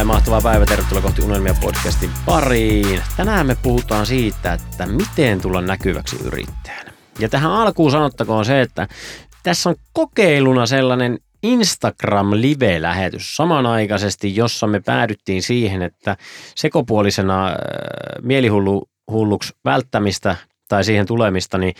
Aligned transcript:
Erittäin 0.00 0.16
mahtava 0.16 0.50
päivä. 0.50 0.66
Tervetuloa 0.66 1.02
kohti 1.02 1.22
Unelmia 1.22 1.54
podcastin 1.60 2.10
pariin. 2.26 3.02
Tänään 3.16 3.46
me 3.46 3.56
puhutaan 3.62 4.06
siitä, 4.06 4.52
että 4.52 4.86
miten 4.86 5.40
tulla 5.40 5.60
näkyväksi 5.60 6.16
yrittäjänä. 6.24 6.92
Ja 7.18 7.28
tähän 7.28 7.50
alkuun 7.50 7.90
sanottakoon 7.90 8.44
se, 8.44 8.60
että 8.60 8.88
tässä 9.42 9.70
on 9.70 9.76
kokeiluna 9.92 10.66
sellainen 10.66 11.18
Instagram-live-lähetys 11.42 13.36
samanaikaisesti, 13.36 14.36
jossa 14.36 14.66
me 14.66 14.80
päädyttiin 14.80 15.42
siihen, 15.42 15.82
että 15.82 16.16
sekopuolisena 16.56 17.48
äh, 17.48 17.54
mielihulluksi 18.22 19.52
välttämistä 19.64 20.36
tai 20.68 20.84
siihen 20.84 21.06
tulemista, 21.06 21.58
niin 21.58 21.74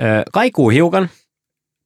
äh, 0.00 0.22
kaikuu 0.32 0.68
hiukan, 0.68 1.10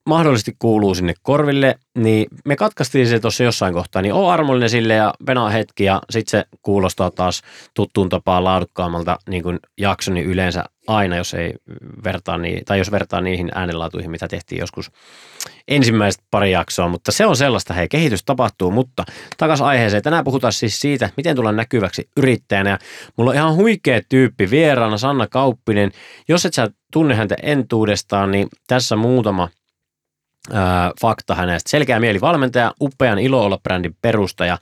mahdollisesti 0.05 0.55
kuuluu 0.59 0.95
sinne 0.95 1.13
korville, 1.21 1.75
niin 1.97 2.27
me 2.45 2.55
katkaistiin 2.55 3.07
se 3.07 3.19
tuossa 3.19 3.43
jossain 3.43 3.73
kohtaa, 3.73 4.01
niin 4.01 4.13
on 4.13 4.31
armollinen 4.31 4.69
sille 4.69 4.93
ja 4.93 5.13
venaa 5.27 5.49
hetki 5.49 5.83
ja 5.83 6.01
sitten 6.09 6.39
se 6.39 6.45
kuulostaa 6.61 7.11
taas 7.11 7.41
tuttuun 7.73 8.09
tapaan 8.09 8.43
laadukkaammalta 8.43 9.17
niin 9.29 9.43
kuin 9.43 9.59
jaksoni 9.77 10.21
yleensä 10.21 10.63
aina, 10.87 11.15
jos 11.15 11.33
ei 11.33 11.53
vertaa 12.03 12.37
niin, 12.37 12.65
tai 12.65 12.77
jos 12.77 12.91
vertaa 12.91 13.21
niihin 13.21 13.51
äänenlaatuihin, 13.55 14.11
mitä 14.11 14.27
tehtiin 14.27 14.59
joskus 14.59 14.91
ensimmäiset 15.67 16.23
pari 16.31 16.51
jaksoa, 16.51 16.87
mutta 16.87 17.11
se 17.11 17.25
on 17.25 17.35
sellaista, 17.35 17.73
hei, 17.73 17.87
kehitys 17.87 18.23
tapahtuu, 18.23 18.71
mutta 18.71 19.03
takas 19.37 19.61
aiheeseen. 19.61 20.03
Tänään 20.03 20.23
puhutaan 20.23 20.53
siis 20.53 20.79
siitä, 20.79 21.09
miten 21.17 21.35
tulla 21.35 21.51
näkyväksi 21.51 22.09
yrittäjänä 22.17 22.69
ja 22.69 22.79
mulla 23.17 23.31
on 23.31 23.35
ihan 23.35 23.55
huikea 23.55 24.01
tyyppi 24.09 24.49
vieraana, 24.49 24.97
Sanna 24.97 25.27
Kauppinen. 25.27 25.91
Jos 26.27 26.45
et 26.45 26.53
sä 26.53 26.69
tunne 26.91 27.15
häntä 27.15 27.35
entuudestaan, 27.43 28.31
niin 28.31 28.47
tässä 28.67 28.95
muutama– 28.95 29.49
fakta 31.01 31.35
hänestä. 31.35 31.69
Selkeä 31.69 31.99
mielivalmentaja, 31.99 32.73
upean 32.81 33.19
ilo 33.19 33.45
olla 33.45 33.57
brändin 33.63 33.95
perustaja. 34.01 34.57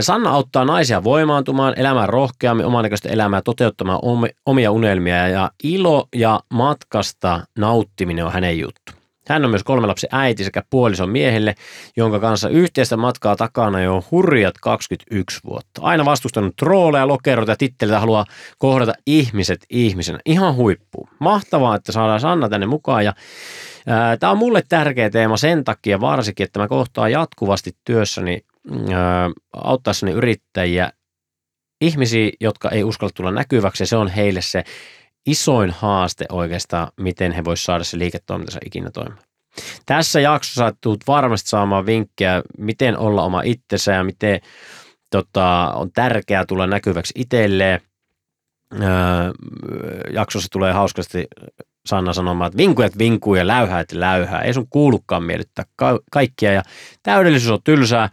Sanna 0.00 0.30
auttaa 0.30 0.64
naisia 0.64 1.04
voimaantumaan, 1.04 1.74
elämään 1.76 2.08
rohkeammin, 2.08 2.66
näköistä 2.82 3.08
elämää, 3.08 3.42
toteuttamaan 3.42 4.00
omia 4.46 4.70
unelmia 4.70 5.28
ja 5.28 5.50
ilo 5.64 6.08
ja 6.16 6.40
matkasta 6.50 7.40
nauttiminen 7.58 8.24
on 8.24 8.32
hänen 8.32 8.58
juttu. 8.58 8.92
Hän 9.28 9.44
on 9.44 9.50
myös 9.50 9.64
kolme 9.64 9.86
lapsen 9.86 10.10
äiti 10.12 10.44
sekä 10.44 10.62
puolison 10.70 11.10
miehelle, 11.10 11.54
jonka 11.96 12.20
kanssa 12.20 12.48
yhteistä 12.48 12.96
matkaa 12.96 13.36
takana 13.36 13.80
jo 13.80 14.04
hurjat 14.10 14.54
21 14.62 15.40
vuotta. 15.44 15.80
Aina 15.82 16.04
vastustanut 16.04 16.56
trooleja, 16.56 17.08
lokeroita 17.08 17.52
ja 17.52 17.56
titteleitä 17.56 18.00
haluaa 18.00 18.24
kohdata 18.58 18.92
ihmiset 19.06 19.66
ihmisenä. 19.70 20.18
Ihan 20.26 20.54
huippu. 20.54 21.08
Mahtavaa, 21.18 21.76
että 21.76 21.92
saadaan 21.92 22.20
Sanna 22.20 22.48
tänne 22.48 22.66
mukaan 22.66 23.04
ja 23.04 23.12
Tämä 24.20 24.30
on 24.30 24.38
mulle 24.38 24.62
tärkeä 24.68 25.10
teema 25.10 25.36
sen 25.36 25.64
takia 25.64 26.00
varsinkin, 26.00 26.44
että 26.44 26.60
mä 26.60 26.68
kohtaan 26.68 27.12
jatkuvasti 27.12 27.76
työssäni 27.84 28.44
auttaessani 29.52 30.12
yrittäjiä, 30.12 30.92
ihmisiä, 31.80 32.30
jotka 32.40 32.70
ei 32.70 32.84
uskalla 32.84 33.12
tulla 33.14 33.30
näkyväksi 33.30 33.82
ja 33.82 33.86
se 33.86 33.96
on 33.96 34.08
heille 34.08 34.42
se 34.42 34.64
isoin 35.26 35.70
haaste 35.70 36.24
oikeastaan, 36.32 36.88
miten 37.00 37.32
he 37.32 37.44
voisivat 37.44 37.66
saada 37.66 37.84
se 37.84 37.98
liiketoimintansa 37.98 38.60
ikinä 38.66 38.90
toimimaan. 38.90 39.24
Tässä 39.86 40.20
jaksossa 40.20 40.72
tulet 40.80 41.00
varmasti 41.06 41.48
saamaan 41.48 41.86
vinkkejä, 41.86 42.42
miten 42.58 42.98
olla 42.98 43.22
oma 43.22 43.42
itsensä 43.44 43.92
ja 43.92 44.04
miten 44.04 44.40
tota, 45.10 45.72
on 45.74 45.92
tärkeää 45.92 46.46
tulla 46.46 46.66
näkyväksi 46.66 47.12
itselleen. 47.16 47.80
Öö, 48.82 49.32
jaksossa 50.12 50.48
tulee 50.52 50.72
hauskasti 50.72 51.26
Sanna 51.86 52.12
sanomaan, 52.12 52.48
että 52.48 52.56
vinkujat 52.56 52.98
vinkuu 52.98 53.34
ja 53.34 53.46
läyhäät 53.46 53.92
läyhää. 53.92 54.42
Ei 54.42 54.54
sun 54.54 54.68
kuulukaan 54.70 55.22
miellyttää 55.22 55.64
ka- 55.76 56.00
kaikkia 56.10 56.52
ja 56.52 56.62
täydellisyys 57.02 57.50
on 57.50 57.62
tylsää 57.64 58.08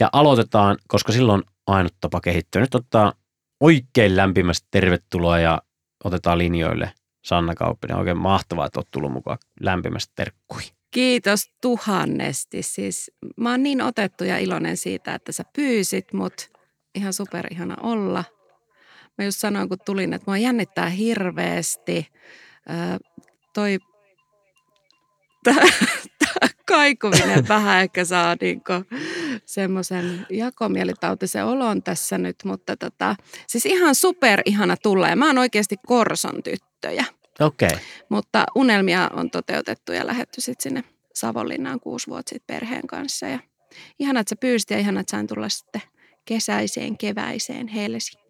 ja 0.00 0.10
aloitetaan, 0.12 0.76
koska 0.88 1.12
silloin 1.12 1.42
ainut 1.66 1.94
tapa 2.00 2.20
kehittyä. 2.20 2.60
Nyt 2.60 2.74
ottaa 2.74 3.12
oikein 3.60 4.16
lämpimästi 4.16 4.68
tervetuloa 4.70 5.38
ja 5.38 5.62
otetaan 6.04 6.38
linjoille 6.38 6.92
Sanna 7.24 7.54
Kauppinen. 7.54 7.96
Oikein 7.96 8.18
mahtavaa, 8.18 8.66
että 8.66 8.78
olet 8.78 8.88
tullut 8.90 9.12
mukaan 9.12 9.38
lämpimästi 9.60 10.12
terkkui. 10.16 10.62
Kiitos 10.90 11.52
tuhannesti. 11.60 12.62
Siis 12.62 13.10
mä 13.36 13.50
oon 13.50 13.62
niin 13.62 13.82
otettu 13.82 14.24
ja 14.24 14.38
iloinen 14.38 14.76
siitä, 14.76 15.14
että 15.14 15.32
sä 15.32 15.44
pyysit 15.56 16.12
mut. 16.12 16.50
Ihan 16.94 17.12
superihana 17.12 17.76
olla. 17.82 18.24
Mä 19.18 19.24
just 19.24 19.40
sanoin, 19.40 19.68
kun 19.68 19.78
tulin, 19.84 20.12
että 20.12 20.30
mua 20.30 20.38
jännittää 20.38 20.88
hirveästi 20.88 22.08
toi 23.54 23.78
kaikuminen 26.68 27.48
vähän 27.48 27.82
ehkä 27.82 28.04
saa 28.04 28.36
niinku 28.40 28.72
semmoisen 29.44 30.26
jakomielitautisen 30.30 31.44
olon 31.44 31.82
tässä 31.82 32.18
nyt, 32.18 32.36
mutta 32.44 32.76
tota, 32.76 33.16
siis 33.46 33.66
ihan 33.66 33.94
super 33.94 34.42
ihana 34.44 34.76
tulla 34.76 35.08
ja 35.08 35.16
mä 35.16 35.26
oon 35.26 35.38
oikeasti 35.38 35.76
Korson 35.86 36.42
tyttöjä. 36.42 37.04
Okei. 37.40 37.66
Okay. 37.66 37.78
Mutta 38.08 38.46
unelmia 38.54 39.10
on 39.12 39.30
toteutettu 39.30 39.92
ja 39.92 40.06
lähetty 40.06 40.40
sitten 40.40 40.62
sinne 40.62 40.84
Savonlinnaan 41.14 41.80
kuusi 41.80 42.06
vuotta 42.06 42.30
sitten 42.30 42.54
perheen 42.54 42.86
kanssa 42.86 43.26
ja 43.26 43.38
ihana, 43.98 44.20
että 44.20 44.28
sä 44.28 44.36
pyysit 44.36 44.70
ja 44.70 44.78
ihana, 44.78 45.00
että 45.00 45.10
sain 45.10 45.26
tulla 45.26 45.48
sitten 45.48 45.82
kesäiseen, 46.24 46.98
keväiseen 46.98 47.68
Helsinkiin. 47.68 48.23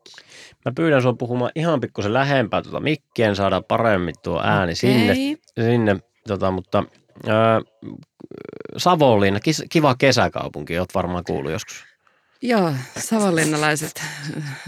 Mä 0.65 0.73
pyydän 0.77 1.03
sua 1.03 1.13
puhumaan 1.13 1.51
ihan 1.55 1.81
pikkusen 1.81 2.15
lähempää 2.15 2.63
tuota 2.63 2.81
mikkien, 2.81 3.37
saadaan 3.37 3.65
paremmin 3.65 4.15
tuo 4.23 4.41
ääni 4.45 4.63
okay. 4.63 4.75
sinne, 4.75 5.15
sinne 5.61 5.97
tota, 6.29 6.51
mutta 6.51 6.85
ää, 7.29 7.61
Savonlinna, 8.77 9.41
kiva 9.71 9.95
kesäkaupunki, 9.95 10.79
oot 10.79 10.95
varmaan 10.95 11.25
kuullut 11.27 11.53
joskus. 11.53 11.85
Joo, 12.43 12.73
savonlinnalaiset, 12.99 14.03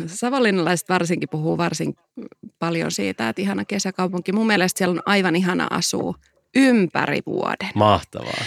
savonlinnalaiset 0.07 0.89
varsinkin 0.89 1.29
puhuu 1.29 1.59
varsin 1.59 1.95
paljon 2.59 2.91
siitä, 2.91 3.29
että 3.29 3.43
ihana 3.43 3.65
kesäkaupunki. 3.65 4.33
Mun 4.33 4.47
mielestä 4.47 4.79
siellä 4.79 4.93
on 4.93 5.03
aivan 5.07 5.37
ihana 5.37 5.67
asua 5.71 6.15
ympäri 6.55 7.21
vuoden. 7.27 7.71
Mahtavaa. 7.75 8.45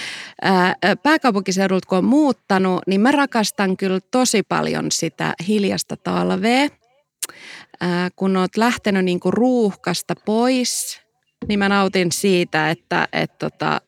Pääkaupunkiseudulta 1.04 1.88
kun 1.88 1.98
on 1.98 2.06
muuttanut, 2.06 2.82
niin 2.88 3.02
mä 3.02 3.12
rakastan 3.12 3.78
kyllä 3.78 4.00
tosi 4.12 4.44
paljon 4.44 4.92
sitä 4.92 5.34
hiljasta 5.48 5.98
talvea. 5.98 6.68
Kun 8.16 8.38
oot 8.38 8.58
lähtenyt 8.58 9.06
niinku 9.06 9.32
ruuhkasta 9.32 10.16
pois, 10.26 11.02
niin 11.48 11.60
mä 11.60 11.70
nautin 11.70 12.12
siitä, 12.12 12.70
että 12.70 13.08
et 13.14 13.38
tota, 13.38 13.82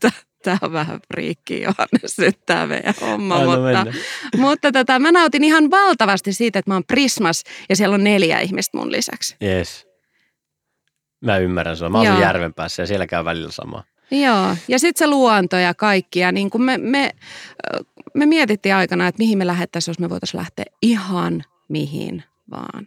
tämä 0.42 0.58
on 0.62 0.72
vähän 0.72 1.00
friikki 1.12 1.62
Johannes 1.62 2.18
nyt 2.18 2.46
tämä 2.46 2.66
meidän 2.66 2.94
homma, 3.00 3.36
Aina 3.36 3.56
mutta, 3.56 3.86
mutta 4.42 4.72
tota, 4.72 4.98
mä 4.98 5.12
nautin 5.12 5.44
ihan 5.44 5.70
valtavasti 5.70 6.32
siitä, 6.32 6.58
että 6.58 6.70
mä 6.70 6.74
oon 6.74 6.84
Prismas 6.84 7.42
ja 7.68 7.76
siellä 7.76 7.94
on 7.94 8.04
neljä 8.04 8.40
ihmistä 8.40 8.78
mun 8.78 8.92
lisäksi. 8.92 9.36
Yes. 9.42 9.86
Mä 11.24 11.38
ymmärrän 11.38 11.76
sua. 11.76 11.88
Mä 11.88 12.00
asun 12.00 12.20
järven 12.20 12.54
päässä 12.54 12.82
ja 12.82 12.86
siellä 12.86 13.06
käy 13.06 13.24
välillä 13.24 13.50
sama. 13.50 13.84
Joo, 14.10 14.56
ja 14.68 14.78
sitten 14.78 15.06
se 15.06 15.10
luonto 15.10 15.56
ja 15.56 15.74
kaikki. 15.74 16.20
Ja 16.20 16.32
niin 16.32 16.50
kuin 16.50 16.62
me, 16.62 16.78
me, 16.78 17.10
me 18.14 18.26
mietittiin 18.26 18.74
aikana, 18.74 19.06
että 19.06 19.18
mihin 19.18 19.38
me 19.38 19.46
lähettäisiin, 19.46 19.92
jos 19.92 19.98
me 19.98 20.10
voitaisiin 20.10 20.38
lähteä 20.38 20.64
ihan 20.82 21.44
mihin 21.68 22.24
vaan. 22.50 22.86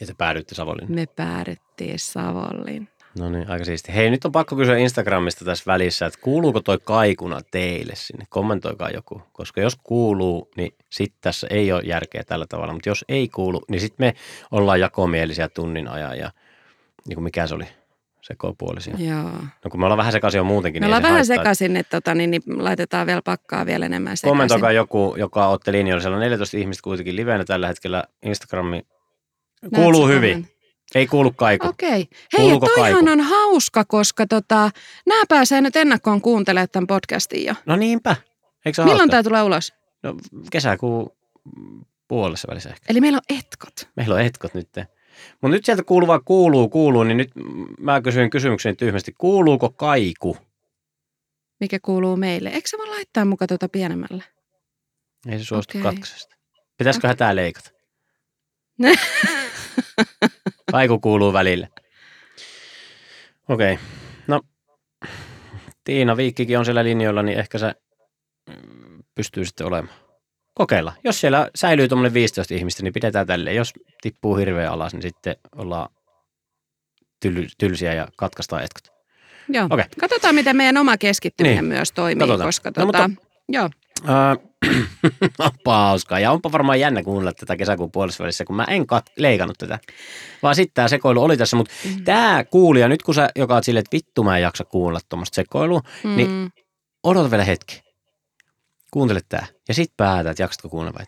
Ja 0.00 0.06
te 0.06 0.14
päädyitte 0.18 0.54
Savonlinnaan? 0.54 0.94
Me 0.94 1.06
päädyttiin 1.06 1.98
Savonlinnaan. 1.98 2.92
No 3.18 3.30
niin, 3.30 3.50
aika 3.50 3.64
siisti. 3.64 3.94
Hei, 3.94 4.10
nyt 4.10 4.24
on 4.24 4.32
pakko 4.32 4.56
kysyä 4.56 4.76
Instagramista 4.76 5.44
tässä 5.44 5.64
välissä, 5.66 6.06
että 6.06 6.18
kuuluuko 6.22 6.60
toi 6.60 6.78
kaikuna 6.84 7.40
teille 7.50 7.92
sinne? 7.96 8.24
Kommentoikaa 8.28 8.90
joku, 8.90 9.22
koska 9.32 9.60
jos 9.60 9.76
kuuluu, 9.82 10.50
niin 10.56 10.74
sitten 10.90 11.18
tässä 11.20 11.46
ei 11.50 11.72
ole 11.72 11.82
järkeä 11.82 12.24
tällä 12.24 12.46
tavalla, 12.48 12.72
mutta 12.72 12.88
jos 12.88 13.04
ei 13.08 13.28
kuulu, 13.28 13.64
niin 13.68 13.80
sitten 13.80 14.06
me 14.06 14.14
ollaan 14.50 14.80
jakomielisiä 14.80 15.48
tunnin 15.48 15.88
ajan 15.88 16.18
ja 16.18 16.30
niin 17.06 17.16
kuin 17.16 17.24
mikä 17.24 17.46
se 17.46 17.54
oli? 17.54 17.64
Sekopuolisia. 18.22 18.96
Joo. 18.98 19.30
No 19.64 19.70
kun 19.70 19.80
me 19.80 19.86
ollaan 19.86 19.98
vähän 19.98 20.12
sekaisin 20.12 20.38
jo 20.38 20.44
muutenkin. 20.44 20.82
Me 20.82 20.86
niin 20.86 20.88
ollaan 20.88 21.02
vähän 21.02 21.16
haittaa. 21.16 21.36
sekaisin, 21.36 21.76
että 21.76 22.00
tota, 22.00 22.14
niin, 22.14 22.30
niin 22.30 22.42
laitetaan 22.56 23.06
vielä 23.06 23.22
pakkaa 23.24 23.66
vielä 23.66 23.86
enemmän 23.86 24.16
sekaisin. 24.16 24.30
Kommentoikaa 24.30 24.72
joku, 24.72 25.14
joka 25.18 25.46
otti 25.46 25.72
linjoilla. 25.72 26.02
Siellä 26.02 26.16
on 26.16 26.20
14 26.20 26.56
ihmistä 26.56 26.82
kuitenkin 26.82 27.16
livenä 27.16 27.44
tällä 27.44 27.68
hetkellä. 27.68 28.04
Instagrami 28.22 28.82
kuuluu 29.74 30.06
hyvin. 30.08 30.48
Ei 30.94 31.06
kuulu 31.06 31.32
kaiku. 31.36 31.66
Okei. 31.66 31.90
Hei, 31.90 32.08
Kuuluuko 32.36 32.66
toihan 32.66 33.04
kaiku? 33.04 33.10
on 33.10 33.20
hauska, 33.20 33.84
koska 33.84 34.26
tota, 34.26 34.70
nämä 35.06 35.22
pääsee 35.28 35.60
nyt 35.60 35.76
ennakkoon 35.76 36.20
kuuntelemaan 36.20 36.68
tämän 36.72 36.86
podcastin 36.86 37.44
jo. 37.44 37.54
No 37.66 37.76
niinpä. 37.76 38.16
Eikö 38.66 38.76
se 38.76 38.84
Milloin 38.84 39.10
tämä 39.10 39.22
tulee 39.22 39.42
ulos? 39.42 39.72
No 40.02 40.14
kesäkuun 40.50 41.10
puolessa 42.08 42.48
välissä 42.50 42.70
ehkä. 42.70 42.86
Eli 42.88 43.00
meillä 43.00 43.16
on 43.16 43.36
etkot. 43.38 43.88
Meillä 43.96 44.14
on 44.14 44.20
etkot 44.20 44.54
nyt. 44.54 44.68
Mutta 45.32 45.54
nyt 45.54 45.64
sieltä 45.64 45.82
kuuluvaa 45.82 46.20
kuuluu, 46.20 46.68
kuuluu, 46.68 47.04
niin 47.04 47.16
nyt 47.16 47.30
mä 47.80 48.00
kysyin 48.00 48.30
kysymyksen 48.30 48.76
tyhmästi. 48.76 49.14
Kuuluuko 49.18 49.70
kaiku? 49.70 50.36
Mikä 51.60 51.78
kuuluu 51.82 52.16
meille? 52.16 52.48
Eikö 52.48 52.68
se 52.68 52.78
voi 52.78 52.88
laittaa 52.88 53.24
muka 53.24 53.46
tuota 53.46 53.68
pienemmällä? 53.68 54.22
Ei 55.28 55.38
se 55.38 55.44
suostu 55.44 55.78
okay. 55.78 55.92
katkaisesta. 55.92 56.36
Pitäisikö 56.78 57.06
okay. 57.06 57.16
tää 57.16 57.36
leikata? 57.36 57.70
kaiku 60.72 60.98
kuuluu 60.98 61.32
välille. 61.32 61.68
Okei. 63.48 63.72
Okay. 63.72 63.86
No, 64.26 64.40
Tiina 65.84 66.16
Viikkikin 66.16 66.58
on 66.58 66.64
siellä 66.64 66.84
linjoilla, 66.84 67.22
niin 67.22 67.38
ehkä 67.38 67.58
se 67.58 67.74
pystyy 69.14 69.44
sitten 69.44 69.66
olemaan. 69.66 69.98
Kokeilla. 70.54 70.92
Jos 71.04 71.20
siellä 71.20 71.50
säilyy 71.54 71.88
tuommoinen 71.88 72.14
15 72.14 72.54
ihmistä, 72.54 72.82
niin 72.82 72.92
pidetään 72.92 73.26
tälleen. 73.26 73.56
Jos 73.56 73.72
tippuu 74.02 74.36
hirveän 74.36 74.72
alas, 74.72 74.92
niin 74.92 75.02
sitten 75.02 75.36
ollaan 75.56 75.88
tyl- 77.26 77.48
tylsiä 77.58 77.94
ja 77.94 78.08
katkaistaan 78.16 78.62
etkot. 78.64 78.92
Joo. 79.48 79.66
Okei. 79.70 79.84
Katsotaan, 80.00 80.34
miten 80.34 80.56
meidän 80.56 80.76
oma 80.76 80.96
keskittyminen 80.96 81.56
Niin. 81.56 81.64
myös 81.64 81.92
toimii, 81.92 82.18
Katsotaan. 82.26 82.48
koska 82.48 82.68
No, 82.76 82.86
tota, 82.86 83.08
mutta- 83.08 83.22
joo. 83.48 83.70
Öö, 84.08 84.36
onpa 85.38 85.78
hauskaa. 85.78 86.20
Ja 86.20 86.32
onpa 86.32 86.52
varmaan 86.52 86.80
jännä 86.80 87.02
kuunnella 87.02 87.32
tätä 87.32 87.56
kesäkuun 87.56 87.92
puolessa 87.92 88.44
kun 88.46 88.56
mä 88.56 88.64
en 88.64 88.82
kat- 88.82 89.12
leikannut 89.18 89.58
tätä. 89.58 89.78
Vaan 90.42 90.54
sitten 90.54 90.74
tämä 90.74 90.88
sekoilu 90.88 91.22
oli 91.22 91.36
tässä. 91.36 91.56
Mutta 91.56 91.74
Mm. 91.84 92.04
tämä 92.04 92.44
kuulija, 92.50 92.88
nyt 92.88 93.02
kun 93.02 93.14
sä 93.14 93.28
joka 93.36 93.54
oot 93.54 93.64
silleen, 93.64 93.80
että 93.80 93.96
vittu 93.96 94.24
mä 94.24 94.36
en 94.36 94.42
jaksa 94.42 94.64
kuunnella 94.64 95.00
tuommoista 95.08 95.34
sekoilua, 95.34 95.80
Mm. 96.04 96.16
niin 96.16 96.50
odota 97.04 97.30
vielä 97.30 97.44
hetki. 97.44 97.80
Kuuntele 98.92 99.20
tää. 99.28 99.46
Ja 99.68 99.74
sit 99.74 99.92
päätä, 99.96 100.30
että 100.30 100.42
jaksatko 100.42 100.68
kuunnella. 100.68 101.00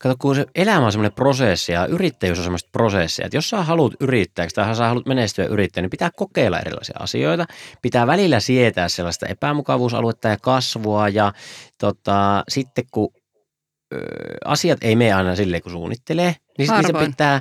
Kato, 0.00 0.14
kun 0.18 0.34
se 0.34 0.46
elämä 0.54 0.86
on 0.86 0.92
semmoinen 0.92 1.12
prosessi 1.12 1.72
ja 1.72 1.86
yrittäjyys 1.86 2.38
on 2.38 2.44
semmoista 2.44 2.68
prosessia, 2.72 3.26
että 3.26 3.36
jos 3.36 3.50
sä 3.50 3.62
haluat 3.62 3.92
yrittäjäksi 4.00 4.56
tai 4.56 4.76
sä 4.76 4.88
haluat 4.88 5.06
menestyä 5.06 5.44
yrittäjä, 5.44 5.82
niin 5.82 5.90
pitää 5.90 6.10
kokeilla 6.16 6.60
erilaisia 6.60 6.96
asioita. 6.98 7.46
Pitää 7.82 8.06
välillä 8.06 8.40
sietää 8.40 8.88
sellaista 8.88 9.26
epämukavuusaluetta 9.26 10.28
ja 10.28 10.36
kasvua 10.42 11.08
ja 11.08 11.32
tota, 11.78 12.44
sitten 12.48 12.84
kun 12.90 13.08
ö, 13.94 13.98
asiat 14.44 14.78
ei 14.82 14.96
mene 14.96 15.12
aina 15.12 15.36
silleen, 15.36 15.62
kun 15.62 15.72
suunnittelee, 15.72 16.36
niin 16.58 16.68
sitten 16.68 17.06
pitää 17.06 17.40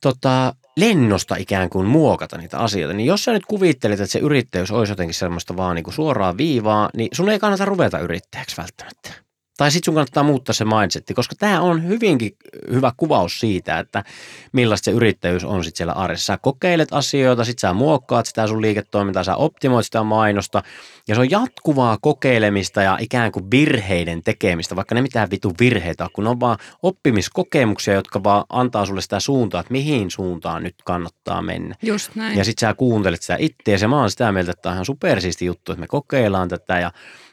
tota, 0.00 0.54
lennosta 0.80 1.36
ikään 1.36 1.70
kuin 1.70 1.86
muokata 1.86 2.38
niitä 2.38 2.58
asioita. 2.58 2.94
Niin 2.96 3.06
jos 3.06 3.24
sä 3.24 3.32
nyt 3.32 3.46
kuvittelet, 3.46 4.00
että 4.00 4.12
se 4.12 4.18
yrittäjyys 4.18 4.70
olisi 4.70 4.92
jotenkin 4.92 5.14
semmoista 5.14 5.56
vaan 5.56 5.76
niin 5.76 5.84
kuin 5.84 5.94
suoraa 5.94 6.36
viivaa, 6.36 6.90
niin 6.96 7.08
sun 7.12 7.30
ei 7.30 7.38
kannata 7.38 7.64
ruveta 7.64 7.98
yrittäjäksi 7.98 8.56
välttämättä. 8.56 9.27
Tai 9.58 9.70
sitten 9.70 9.84
sun 9.84 9.94
kannattaa 9.94 10.22
muuttaa 10.22 10.52
se 10.52 10.64
mindsetti, 10.64 11.14
koska 11.14 11.34
tämä 11.38 11.60
on 11.60 11.88
hyvinkin 11.88 12.36
hyvä 12.72 12.92
kuvaus 12.96 13.40
siitä, 13.40 13.78
että 13.78 14.04
millaista 14.52 14.84
se 14.84 14.90
yrittäjyys 14.90 15.44
on 15.44 15.64
sitten 15.64 15.76
siellä 15.76 15.92
arjessa. 15.92 16.26
Sä 16.26 16.38
kokeilet 16.42 16.88
asioita, 16.92 17.44
sitten 17.44 17.60
sä 17.60 17.72
muokkaat 17.72 18.26
sitä 18.26 18.46
sun 18.46 18.62
liiketoimintaa, 18.62 19.24
sä 19.24 19.36
optimoit 19.36 19.86
sitä 19.86 20.02
mainosta 20.02 20.62
ja 21.08 21.14
se 21.14 21.20
on 21.20 21.30
jatkuvaa 21.30 21.98
kokeilemista 22.00 22.82
ja 22.82 22.98
ikään 23.00 23.32
kuin 23.32 23.50
virheiden 23.50 24.22
tekemistä, 24.22 24.76
vaikka 24.76 24.94
ne 24.94 25.02
mitään 25.02 25.30
vitu 25.30 25.52
virheitä 25.60 26.04
on, 26.04 26.10
kun 26.12 26.24
ne 26.24 26.30
on 26.30 26.40
vaan 26.40 26.58
oppimiskokemuksia, 26.82 27.94
jotka 27.94 28.24
vaan 28.24 28.44
antaa 28.48 28.86
sulle 28.86 29.00
sitä 29.00 29.20
suuntaa, 29.20 29.60
että 29.60 29.72
mihin 29.72 30.10
suuntaan 30.10 30.62
nyt 30.62 30.74
kannattaa 30.84 31.42
mennä. 31.42 31.74
Just 31.82 32.14
näin. 32.14 32.38
Ja 32.38 32.44
sitten 32.44 32.68
sä 32.68 32.74
kuuntelet 32.74 33.22
sitä 33.22 33.36
itseäsi 33.38 33.84
ja 33.84 33.88
mä 33.88 34.00
oon 34.00 34.10
sitä 34.10 34.32
mieltä, 34.32 34.50
että 34.50 34.62
tämä 34.62 34.70
on 34.70 34.76
ihan 34.76 34.84
supersiisti 34.84 35.44
juttu, 35.44 35.72
että 35.72 35.80
me 35.80 35.86
kokeillaan 35.86 36.48
tätä 36.48 36.80
ja 36.80 36.92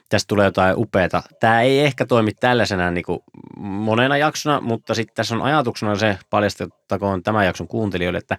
tästä 0.10 0.28
tulee 0.28 0.46
jotain 0.46 0.75
upeata. 0.78 1.24
Tämä 1.40 1.62
ei 1.62 1.80
ehkä 1.80 2.06
toimi 2.06 2.31
tällaisena 2.34 2.92
niin 2.92 3.06
kuin 3.06 3.19
monena 3.57 4.18
jaksona, 4.18 4.62
mutta 4.62 4.96
sitten 4.96 5.16
tässä 5.16 5.36
on 5.36 5.42
ajatuksena 5.42 5.96
se, 5.96 6.18
paljastettakoon 6.30 7.24
tämän 7.24 7.46
jakson 7.46 7.68
kuuntelijoille, 7.68 8.18
että 8.18 8.38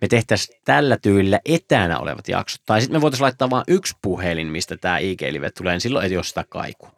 me 0.00 0.08
tehtäisiin 0.08 0.60
tällä 0.64 0.96
tyylillä 1.02 1.40
etänä 1.44 1.98
olevat 1.98 2.28
jaksot. 2.28 2.60
Tai 2.66 2.80
sitten 2.80 2.96
me 2.96 3.00
voitaisiin 3.00 3.24
laittaa 3.24 3.50
vain 3.50 3.64
yksi 3.68 3.96
puhelin, 4.02 4.46
mistä 4.46 4.76
tämä 4.76 4.98
IG-live 4.98 5.50
tulee, 5.50 5.72
niin 5.72 5.80
silloin 5.80 6.06
ei 6.06 6.16
ole 6.16 6.24
sitä 6.24 6.44
kaikua. 6.48 6.90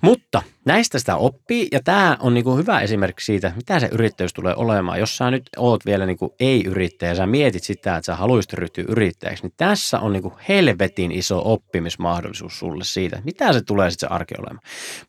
Mutta 0.00 0.42
näistä 0.66 0.98
sitä 0.98 1.16
oppii, 1.16 1.68
ja 1.72 1.82
tämä 1.82 2.16
on 2.20 2.34
niinku 2.34 2.56
hyvä 2.56 2.80
esimerkki 2.80 3.24
siitä, 3.24 3.52
mitä 3.56 3.80
se 3.80 3.88
yrittäjyys 3.92 4.34
tulee 4.34 4.54
olemaan. 4.56 5.00
Jos 5.00 5.16
sä 5.16 5.30
nyt 5.30 5.42
oot 5.56 5.86
vielä 5.86 6.06
niinku 6.06 6.34
ei-yrittäjä, 6.40 7.14
sä 7.14 7.26
mietit 7.26 7.64
sitä, 7.64 7.96
että 7.96 8.06
sä 8.06 8.16
haluaisit 8.16 8.52
ryhtyä 8.52 8.84
yrittäjäksi, 8.88 9.42
niin 9.42 9.54
tässä 9.56 10.00
on 10.00 10.12
niinku 10.12 10.32
helvetin 10.48 11.12
iso 11.12 11.42
oppimismahdollisuus 11.44 12.58
sulle 12.58 12.84
siitä, 12.84 13.22
mitä 13.24 13.52
se 13.52 13.60
tulee 13.60 13.90
sitten 13.90 14.08
se 14.08 14.14
arki 14.14 14.34
olemaan. 14.38 14.60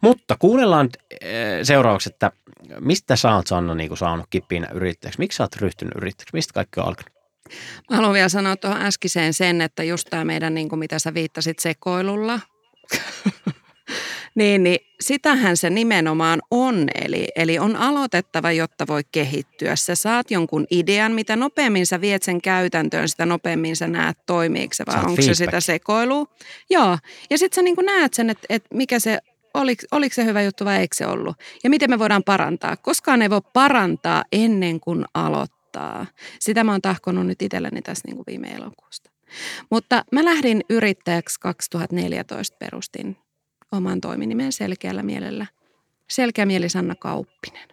Mutta 0.01 0.35
kuunnellaan 0.39 0.85
nyt 0.85 0.97
eh, 1.21 1.59
seuraavaksi, 1.63 2.09
että 2.09 2.31
mistä 2.79 3.15
sä 3.15 3.35
oot 3.35 3.47
Sanna 3.47 3.75
niinku 3.75 3.95
saanut 3.95 4.25
kipinä 4.29 4.67
yrittäjäksi? 4.73 5.19
Miksi 5.19 5.35
sä 5.35 5.43
oot 5.43 5.55
ryhtynyt 5.55 5.93
yrittäjäksi? 5.95 6.35
Mistä 6.35 6.53
kaikki 6.53 6.79
on 6.79 6.87
alkanut? 6.87 7.17
Mä 7.89 7.95
haluan 7.95 8.13
vielä 8.13 8.29
sanoa 8.29 8.55
tuohon 8.55 8.81
äskiseen 8.81 9.33
sen, 9.33 9.61
että 9.61 9.83
just 9.83 10.07
tämä 10.09 10.25
meidän, 10.25 10.53
niin 10.53 10.69
kuin 10.69 10.79
mitä 10.79 10.99
sä 10.99 11.13
viittasit 11.13 11.59
sekoilulla, 11.59 12.39
niin, 14.37 14.63
niin 14.63 14.79
sitähän 14.99 15.57
se 15.57 15.69
nimenomaan 15.69 16.41
on. 16.51 16.87
Eli, 17.05 17.27
eli 17.35 17.59
on 17.59 17.75
aloitettava, 17.75 18.51
jotta 18.51 18.87
voi 18.87 19.01
kehittyä. 19.11 19.75
Sä 19.75 19.95
saat 19.95 20.31
jonkun 20.31 20.67
idean, 20.71 21.11
mitä 21.11 21.35
nopeammin 21.35 21.85
sä 21.85 22.01
viet 22.01 22.23
sen 22.23 22.41
käytäntöön, 22.41 23.09
sitä 23.09 23.25
nopeammin 23.25 23.75
sä 23.75 23.87
näet 23.87 24.17
toimiiko 24.25 24.73
se 24.73 24.83
vai 24.87 25.03
onko 25.05 25.21
se 25.21 25.33
sitä 25.33 25.59
sekoilua. 25.59 26.25
Joo, 26.69 26.97
ja 27.29 27.37
sitten 27.37 27.55
sä 27.55 27.61
niin 27.61 27.85
näet 27.85 28.13
sen, 28.13 28.29
että, 28.29 28.45
että 28.49 28.75
mikä 28.75 28.99
se 28.99 29.19
oliko, 29.53 29.83
oliko 29.91 30.13
se 30.13 30.25
hyvä 30.25 30.41
juttu 30.41 30.65
vai 30.65 30.77
eikö 30.77 30.95
se 30.95 31.05
ollut. 31.05 31.35
Ja 31.63 31.69
miten 31.69 31.89
me 31.89 31.99
voidaan 31.99 32.23
parantaa. 32.23 32.77
Koskaan 32.77 33.21
ei 33.21 33.29
voi 33.29 33.41
parantaa 33.53 34.23
ennen 34.31 34.79
kuin 34.79 35.05
aloittaa. 35.13 36.05
Sitä 36.39 36.63
mä 36.63 36.71
oon 36.71 36.81
tahkonut 36.81 37.27
nyt 37.27 37.41
itselleni 37.41 37.81
tässä 37.81 38.07
niin 38.07 38.15
kuin 38.15 38.25
viime 38.27 38.47
elokuusta. 38.47 39.11
Mutta 39.71 40.03
mä 40.11 40.25
lähdin 40.25 40.61
yrittäjäksi 40.69 41.39
2014 41.39 42.57
perustin 42.59 43.17
oman 43.71 44.01
toiminimen 44.01 44.51
selkeällä 44.51 45.03
mielellä. 45.03 45.45
Selkeä 46.07 46.45
mieli 46.45 46.69
Sanna 46.69 46.95
Kauppinen. 46.95 47.67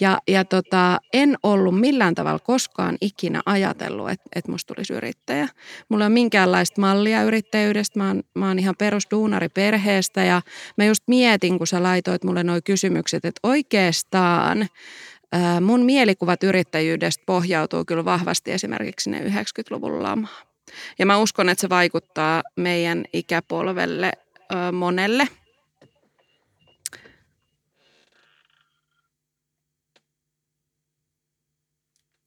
Ja, 0.00 0.18
ja 0.28 0.44
tota, 0.44 0.98
en 1.12 1.36
ollut 1.42 1.80
millään 1.80 2.14
tavalla 2.14 2.38
koskaan 2.38 2.96
ikinä 3.00 3.42
ajatellut, 3.46 4.10
että, 4.10 4.28
että 4.34 4.50
musta 4.50 4.74
tulisi 4.74 4.92
yrittäjä. 4.92 5.48
Mulla 5.88 6.04
ei 6.04 6.06
ole 6.06 6.14
minkäänlaista 6.14 6.80
mallia 6.80 7.22
yrittäjyydestä. 7.22 7.98
Mä 7.98 8.08
oon, 8.08 8.22
mä 8.34 8.48
oon 8.48 8.58
ihan 8.58 8.74
perusduunari 8.78 9.48
perheestä 9.48 10.24
ja 10.24 10.42
mä 10.78 10.84
just 10.84 11.02
mietin, 11.06 11.58
kun 11.58 11.66
sä 11.66 11.82
laitoit 11.82 12.24
mulle 12.24 12.42
nuo 12.42 12.60
kysymykset, 12.64 13.24
että 13.24 13.40
oikeastaan 13.42 14.66
ää, 15.32 15.60
mun 15.60 15.84
mielikuvat 15.84 16.42
yrittäjyydestä 16.42 17.22
pohjautuu 17.26 17.84
kyllä 17.84 18.04
vahvasti 18.04 18.52
esimerkiksi 18.52 19.10
ne 19.10 19.20
90-luvun 19.20 20.02
lamaan. 20.02 20.46
Ja 20.98 21.06
mä 21.06 21.18
uskon, 21.18 21.48
että 21.48 21.60
se 21.60 21.68
vaikuttaa 21.68 22.42
meidän 22.56 23.04
ikäpolvelle 23.12 24.12
ö, 24.52 24.72
monelle. 24.72 25.28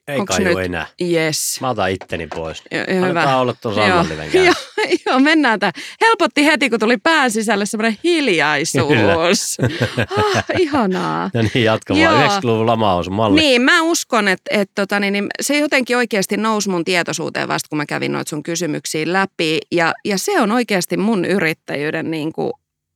Ei 0.08 0.20
Onks 0.20 0.40
nyt- 0.40 0.58
enää. 0.60 0.88
Yes. 1.02 1.58
Mä 1.62 1.70
otan 1.70 1.92
itteni 1.92 2.28
pois. 2.28 2.64
Jo, 2.72 2.80
jo, 2.80 2.86
hyvä. 2.96 3.06
Annetaan 3.08 3.40
olla 3.42 3.54
tuon 3.62 3.76
Sannan 3.76 4.10
liven 4.10 4.32
käydä. 4.32 4.54
joo, 5.06 5.20
mennään 5.20 5.60
tämä. 5.60 5.72
Helpotti 6.02 6.46
heti, 6.46 6.70
kun 6.70 6.80
tuli 6.80 6.98
pään 6.98 7.32
sisälle 7.32 7.66
semmoinen 7.66 7.98
hiljaisuus. 8.04 9.58
ah, 10.18 10.44
ihanaa. 10.60 11.30
No 11.34 11.42
niin, 11.42 11.66
jatka 11.66 11.96
vaan. 11.96 12.30
90-luvun 12.32 12.66
lama 12.66 12.94
on 12.94 13.04
sun 13.04 13.14
malli. 13.14 13.40
Niin, 13.42 13.62
mä 13.62 13.82
uskon, 13.82 14.28
että, 14.28 14.50
että 14.60 14.72
tota, 14.76 15.00
niin, 15.00 15.14
niin 15.14 15.28
se 15.42 15.60
jotenkin 15.60 15.98
oikeasti 15.98 16.38
nousi 16.38 16.70
mun 16.70 16.86
tietoisuuteen 16.86 17.48
vasta, 17.48 17.70
kun 17.70 17.78
mä 17.78 17.86
kävin 17.86 18.12
noita 18.12 18.30
sun 18.30 18.44
kysymyksiä 18.44 19.14
läpi. 19.14 19.60
Ja, 19.72 19.94
ja 20.06 20.18
se 20.18 20.42
on 20.42 20.52
oikeasti 20.52 20.98
mun 20.98 21.26
yrittäjyyden 21.26 22.12
niin 22.12 22.34
kuin 22.34 22.52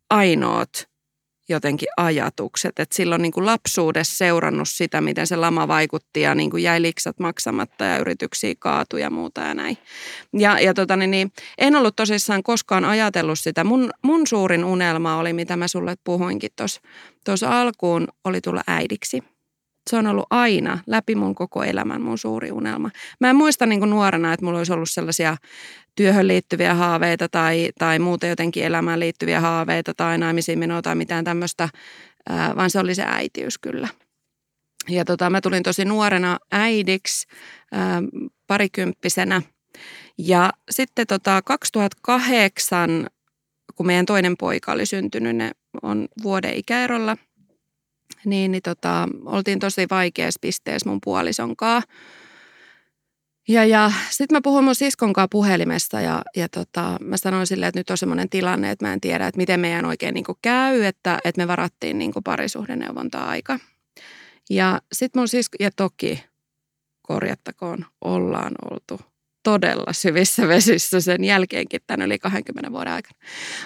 ainoat 0.10 0.89
jotenkin 1.50 1.90
ajatukset. 1.98 2.80
Että 2.80 2.96
silloin 2.96 3.22
niin 3.22 3.32
kuin 3.32 3.46
lapsuudessa 3.46 4.18
seurannut 4.18 4.70
sitä, 4.70 5.02
miten 5.02 5.28
se 5.28 5.36
lama 5.36 5.68
vaikutti 5.68 6.22
ja 6.22 6.36
niin 6.36 6.50
kuin 6.52 6.64
jäi 6.64 6.82
liksat 6.82 7.20
maksamatta 7.20 7.86
ja 7.86 7.98
yrityksiä 7.98 8.54
kaatui 8.60 9.02
ja 9.02 9.10
muuta 9.10 9.42
ja 9.42 9.54
näin. 9.54 9.78
Ja, 10.34 10.60
ja 10.60 10.74
tota, 10.74 10.96
niin, 10.96 11.12
niin, 11.12 11.32
en 11.58 11.76
ollut 11.76 11.96
tosissaan 11.96 12.44
koskaan 12.44 12.86
ajatellut 12.86 13.40
sitä. 13.40 13.64
Mun, 13.64 13.90
mun 14.02 14.28
suurin 14.28 14.66
unelma 14.66 15.18
oli, 15.18 15.34
mitä 15.34 15.58
mä 15.58 15.68
sulle 15.68 15.96
puhuinkin 16.04 16.52
tuossa 17.26 17.62
alkuun, 17.62 18.08
oli 18.24 18.42
tulla 18.42 18.62
äidiksi. 18.68 19.24
Se 19.90 19.98
on 19.98 20.08
ollut 20.08 20.28
aina 20.30 20.80
läpi 20.88 21.16
mun 21.16 21.36
koko 21.36 21.64
elämän 21.64 22.02
mun 22.02 22.18
suuri 22.18 22.52
unelma. 22.52 22.90
Mä 23.20 23.30
en 23.30 23.36
muista 23.36 23.66
niin 23.66 23.80
kuin 23.80 23.90
nuorena, 23.90 24.34
että 24.34 24.46
mulla 24.46 24.58
olisi 24.58 24.74
ollut 24.74 24.90
sellaisia 24.90 25.38
työhön 25.96 26.28
liittyviä 26.28 26.74
haaveita 26.74 27.30
tai, 27.30 27.70
tai 27.80 28.00
muuten 28.00 28.30
jotenkin 28.30 28.64
elämään 28.64 29.00
liittyviä 29.00 29.40
haaveita 29.40 29.94
tai 29.94 30.18
naimisiin 30.18 30.60
menoa 30.60 30.82
tai 30.82 30.96
mitään 30.96 31.26
tämmöistä, 31.26 31.70
vaan 32.56 32.70
se 32.70 32.80
oli 32.80 32.96
se 32.96 33.04
äitiys 33.08 33.58
kyllä. 33.58 33.88
Ja 34.90 35.06
tota, 35.06 35.30
mä 35.30 35.42
tulin 35.42 35.64
tosi 35.64 35.86
nuorena 35.86 36.38
äidiksi, 36.52 37.28
parikymppisenä. 38.48 39.42
Ja 40.18 40.52
sitten 40.72 41.08
tota 41.08 41.42
2008, 41.42 43.08
kun 43.76 43.86
meidän 43.86 44.06
toinen 44.06 44.38
poika 44.38 44.72
oli 44.72 44.86
syntynyt, 44.86 45.36
ne 45.36 45.52
on 45.82 46.08
vuoden 46.24 46.54
ikäerolla, 46.54 47.18
niin, 48.26 48.52
niin 48.52 48.62
tota, 48.62 49.08
oltiin 49.26 49.60
tosi 49.60 49.86
vaikeassa 49.92 50.40
pisteessä 50.42 50.90
mun 50.90 51.00
puolison 51.04 51.56
kanssa. 51.56 51.90
Ja, 53.48 53.66
ja 53.66 53.92
sitten 54.10 54.36
mä 54.36 54.42
puhuin 54.44 54.64
mun 54.64 54.76
siskon 54.76 55.14
kanssa 55.14 55.28
puhelimesta 55.32 56.02
ja, 56.02 56.22
ja 56.36 56.50
tota, 56.50 56.98
mä 57.02 57.18
sanoin 57.18 57.48
silleen, 57.48 57.68
että 57.68 57.80
nyt 57.80 57.90
on 57.90 57.98
semmoinen 57.98 58.30
tilanne, 58.30 58.72
että 58.72 58.86
mä 58.86 58.94
en 58.94 59.02
tiedä, 59.02 59.28
että 59.28 59.38
miten 59.38 59.60
meidän 59.60 59.86
oikein 59.86 60.14
niin 60.14 60.26
käy, 60.42 60.84
että, 60.84 61.20
että 61.24 61.42
me 61.42 61.48
varattiin 61.48 62.00
niin 62.00 62.12
parisuhdeneuvontaa 62.24 63.30
aika. 63.30 63.60
Ja 64.50 64.82
sitten 64.94 65.20
mun 65.20 65.28
sisko, 65.28 65.56
ja 65.60 65.70
toki 65.76 66.24
korjattakoon, 67.02 67.86
ollaan 68.02 68.52
oltu 68.72 69.02
todella 69.44 69.94
syvissä 69.94 70.48
vesissä 70.48 71.02
sen 71.02 71.24
jälkeenkin 71.24 71.82
tämän 71.88 72.06
yli 72.06 72.20
20 72.20 72.72
vuoden 72.72 72.94
aikana. 72.94 73.20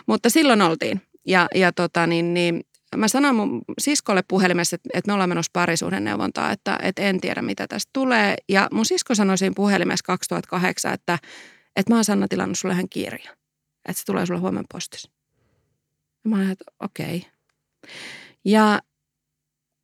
Mutta 0.05 0.29
silloin 0.29 0.61
oltiin. 0.61 1.01
Ja, 1.27 1.47
ja 1.55 1.71
tota, 1.71 2.07
niin, 2.07 2.33
niin, 2.33 2.63
mä 2.97 3.07
sanoin 3.07 3.35
mun 3.35 3.61
siskolle 3.79 4.23
puhelimessa, 4.27 4.75
että, 4.75 4.89
että 4.93 5.09
me 5.09 5.13
ollaan 5.13 5.29
menossa 5.29 5.49
parisuhdeneuvontaa, 5.53 6.51
että, 6.51 6.79
että 6.81 7.01
en 7.01 7.21
tiedä 7.21 7.41
mitä 7.41 7.67
tästä 7.67 7.89
tulee. 7.93 8.35
Ja 8.49 8.67
mun 8.71 8.85
sisko 8.85 9.15
sanoi 9.15 9.37
siinä 9.37 9.53
puhelimessa 9.55 10.05
2008, 10.05 10.93
että, 10.93 11.19
että 11.75 11.91
mä 11.91 11.95
oon 11.95 12.05
Sanna 12.05 12.27
tilannut 12.27 12.57
sulle 12.57 12.73
ihan 12.73 12.89
kirja. 12.89 13.31
Että 13.89 13.99
se 13.99 14.05
tulee 14.05 14.25
sulle 14.25 14.39
huomenna 14.39 14.67
postissa. 14.73 15.11
Ja 16.23 16.29
mä 16.29 16.35
olin, 16.35 16.49
että 16.49 16.65
okei. 16.79 17.17
Okay. 17.17 17.29
Ja 18.45 18.79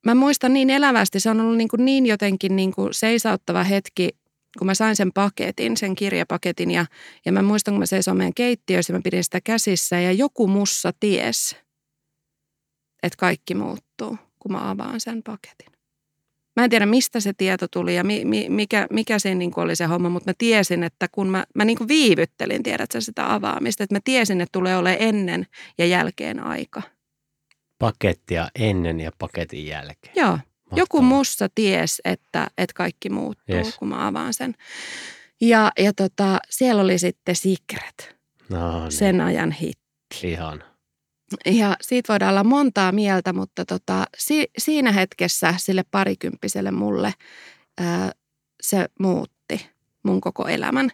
mä 0.06 0.16
muistan 0.16 0.54
niin 0.54 0.70
elävästi, 0.70 1.20
se 1.20 1.30
on 1.30 1.42
ollut 1.42 1.58
niin, 1.58 1.68
kuin 1.68 1.86
niin 1.86 2.06
jotenkin 2.06 2.56
niin 2.56 2.74
kuin 2.74 2.94
seisauttava 2.94 3.64
hetki, 3.64 4.10
kun 4.58 4.66
mä 4.66 4.74
sain 4.74 4.96
sen 4.96 5.14
paketin, 5.14 5.78
sen 5.78 5.96
kirjapaketin 5.96 6.72
ja, 6.72 6.86
ja 7.26 7.32
mä 7.32 7.42
muistan, 7.42 7.74
kun 7.74 7.80
mä 7.80 7.86
seisoin 7.86 8.18
meidän 8.18 8.34
keittiössä, 8.34 8.94
mä 8.94 9.02
pidin 9.04 9.24
sitä 9.24 9.42
käsissä 9.42 10.00
ja 10.00 10.12
joku 10.12 10.48
mussa 10.48 10.92
ties, 11.00 11.56
että 13.04 13.18
kaikki 13.18 13.56
muuttuu, 13.56 14.18
kun 14.40 14.52
mä 14.52 14.70
avaan 14.70 15.00
sen 15.00 15.24
paketin. 15.24 15.80
Mä 16.56 16.64
en 16.64 16.70
tiedä, 16.70 16.86
mistä 16.86 17.20
se 17.20 17.34
tieto 17.38 17.68
tuli 17.68 17.96
ja 17.96 18.04
mi, 18.04 18.26
mi, 18.26 18.46
mikä, 18.50 18.88
mikä 18.92 19.20
siinä 19.20 19.40
niin 19.40 19.52
oli 19.56 19.76
se 19.76 19.86
homma, 19.86 20.10
mutta 20.10 20.30
mä 20.30 20.34
tiesin, 20.38 20.84
että 20.84 21.08
kun 21.12 21.30
mä, 21.30 21.46
mä 21.56 21.66
niin 21.66 21.88
viivyttelin, 21.88 22.64
tiedätkö, 22.64 23.02
sitä 23.02 23.34
avaamista, 23.34 23.84
että 23.84 23.96
mä 23.96 24.00
tiesin, 24.04 24.42
että 24.42 24.52
tulee 24.52 24.78
ole 24.78 24.98
ennen 25.00 25.48
ja 25.78 25.86
jälkeen 25.86 26.40
aika. 26.40 26.82
Pakettia 27.80 28.50
ennen 28.56 29.00
ja 29.00 29.12
paketin 29.20 29.66
jälkeen. 29.66 30.14
Joo. 30.16 30.30
Mahtavaa. 30.30 30.50
Joku 30.76 31.02
musta 31.02 31.50
ties, 31.56 32.02
että, 32.06 32.48
että 32.58 32.74
kaikki 32.76 33.10
muuttuu, 33.10 33.56
yes. 33.56 33.78
kun 33.78 33.88
mä 33.88 34.08
avaan 34.08 34.34
sen. 34.34 34.56
Ja, 35.42 35.72
ja 35.80 35.94
tota, 35.94 36.40
siellä 36.50 36.82
oli 36.82 37.00
sitten 37.00 37.36
Secret, 37.36 38.16
no, 38.50 38.80
niin. 38.80 38.92
sen 38.92 39.22
ajan 39.22 39.52
hitti. 39.52 39.88
Ihan. 40.24 40.64
Ja 41.46 41.76
siitä 41.82 42.14
voidaan 42.14 42.32
olla 42.32 42.44
montaa 42.44 42.92
mieltä, 42.92 43.34
mutta 43.34 43.66
tota, 43.66 44.06
si, 44.18 44.48
siinä 44.58 44.92
hetkessä 44.92 45.54
sille 45.58 45.84
parikymppiselle 45.92 46.72
mulle 46.72 47.14
ää, 47.80 48.12
se 48.62 48.86
muutti 49.00 49.70
mun 50.04 50.22
koko 50.22 50.48
elämän. 50.48 50.90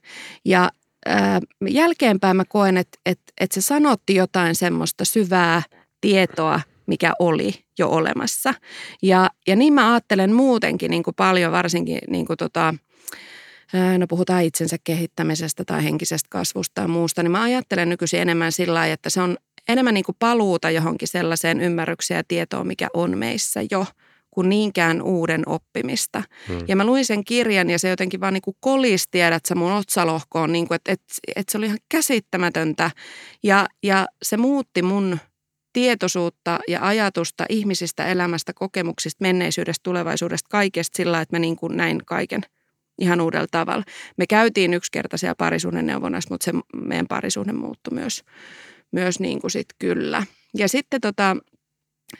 Ja 0.45 0.71
ää, 1.05 1.39
jälkeenpäin 1.69 2.37
mä 2.37 2.43
koen, 2.49 2.77
että 2.77 2.99
et, 3.05 3.19
et 3.41 3.51
se 3.51 3.61
sanotti 3.61 4.15
jotain 4.15 4.55
semmoista 4.55 5.05
syvää 5.05 5.61
tietoa, 6.01 6.61
mikä 6.87 7.13
oli 7.19 7.53
jo 7.79 7.89
olemassa. 7.89 8.53
Ja, 9.01 9.29
ja 9.47 9.55
niin 9.55 9.73
mä 9.73 9.93
ajattelen 9.93 10.33
muutenkin 10.33 10.91
niin 10.91 11.03
kuin 11.03 11.15
paljon, 11.15 11.51
varsinkin 11.51 11.99
niin 12.09 12.25
kuin 12.25 12.37
tota, 12.37 12.73
no 13.97 14.07
puhutaan 14.07 14.43
itsensä 14.43 14.77
kehittämisestä 14.83 15.63
tai 15.65 15.83
henkisestä 15.83 16.27
kasvusta 16.29 16.81
ja 16.81 16.87
muusta, 16.87 17.23
niin 17.23 17.31
mä 17.31 17.43
ajattelen 17.43 17.89
nykyisin 17.89 18.21
enemmän 18.21 18.51
sillä 18.51 18.73
lailla, 18.73 18.93
että 18.93 19.09
se 19.09 19.21
on 19.21 19.37
enemmän 19.69 19.93
niin 19.93 20.03
kuin 20.03 20.15
paluuta 20.19 20.69
johonkin 20.69 21.07
sellaiseen 21.07 21.61
ymmärrykseen 21.61 22.17
ja 22.17 22.23
tietoon, 22.27 22.67
mikä 22.67 22.87
on 22.93 23.17
meissä 23.17 23.61
jo, 23.71 23.85
kuin 24.31 24.49
niinkään 24.49 25.01
uuden 25.01 25.43
oppimista. 25.45 26.23
Hmm. 26.47 26.59
Ja 26.67 26.75
mä 26.75 26.85
luin 26.85 27.05
sen 27.05 27.23
kirjan 27.23 27.69
ja 27.69 27.79
se 27.79 27.89
jotenkin 27.89 28.19
vaan 28.19 28.33
niin 28.33 28.41
kuin 28.41 28.57
kolis, 28.59 29.07
tiedät 29.11 29.45
sä 29.45 29.55
mun 29.55 29.71
otsalohkoon, 29.71 30.51
niin 30.51 30.67
että, 30.71 30.91
että, 30.91 31.13
että 31.35 31.51
se 31.51 31.57
oli 31.57 31.65
ihan 31.65 31.77
käsittämätöntä. 31.89 32.91
Ja, 33.43 33.67
ja 33.83 34.07
se 34.23 34.37
muutti 34.37 34.81
mun 34.81 35.17
tietoisuutta 35.73 36.59
ja 36.67 36.87
ajatusta 36.87 37.45
ihmisistä, 37.49 38.05
elämästä, 38.05 38.53
kokemuksista, 38.53 39.17
menneisyydestä, 39.21 39.83
tulevaisuudesta, 39.83 40.47
kaikesta 40.49 40.97
sillä, 40.97 41.21
että 41.21 41.35
mä 41.35 41.39
niin 41.39 41.55
kuin 41.55 41.77
näin 41.77 42.01
kaiken 42.05 42.41
ihan 42.99 43.21
uudella 43.21 43.47
tavalla. 43.51 43.83
Me 44.17 44.27
käytiin 44.27 44.73
yksi 44.73 44.91
kerta 44.91 45.17
siellä 45.17 45.35
parisuuden 45.37 45.85
neuvonnassa, 45.85 46.33
mutta 46.33 46.45
se 46.45 46.51
meidän 46.75 47.07
parisuhde 47.07 47.53
muuttui 47.53 47.93
myös, 47.93 48.23
myös 48.95 49.19
niin 49.19 49.41
kuin 49.41 49.51
sit 49.51 49.67
kyllä. 49.79 50.23
Ja 50.57 50.69
sitten 50.69 51.01
tota, 51.01 51.37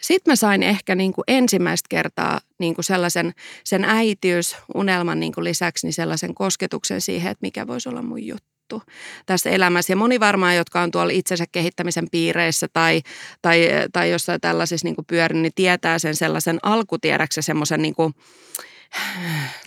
sitten 0.01 0.32
mä 0.32 0.36
sain 0.36 0.63
ehkä 0.63 0.96
niin 0.96 1.13
kuin 1.13 1.24
ensimmäistä 1.27 1.88
kertaa 1.89 2.39
niin 2.60 2.75
kuin 2.75 2.86
sellaisen 2.86 3.34
sen 3.63 3.86
äitiysunelman 3.86 5.20
niin 5.20 5.34
kuin 5.34 5.44
lisäksi 5.44 5.88
niin 5.88 5.94
sellaisen 5.94 6.34
kosketuksen 6.34 7.01
siihen, 7.01 7.32
että 7.32 7.41
mikä 7.46 7.67
voisi 7.67 7.89
olla 7.89 8.01
mun 8.01 8.25
juttu 8.25 8.82
tässä 9.25 9.50
elämässä. 9.50 9.94
Ja 9.94 9.98
moni 9.98 10.20
varmaan, 10.20 10.55
jotka 10.55 10.82
on 10.82 10.91
tuolla 10.91 11.12
itsensä 11.13 11.46
kehittämisen 11.51 12.08
piireissä 12.12 12.67
tai, 12.74 13.01
tai, 13.41 13.70
tai 13.94 14.12
jossain 14.12 14.41
tällaisissa 14.41 14.88
niin 14.88 14.96
pyörin, 15.08 15.41
niin 15.41 15.53
tietää 15.55 16.00
sen 16.00 16.15
sellaisen 16.15 16.60
alkutiedäksi 16.63 17.41
semmoisen 17.41 17.82
niin 17.82 17.96
kuin, 17.96 18.13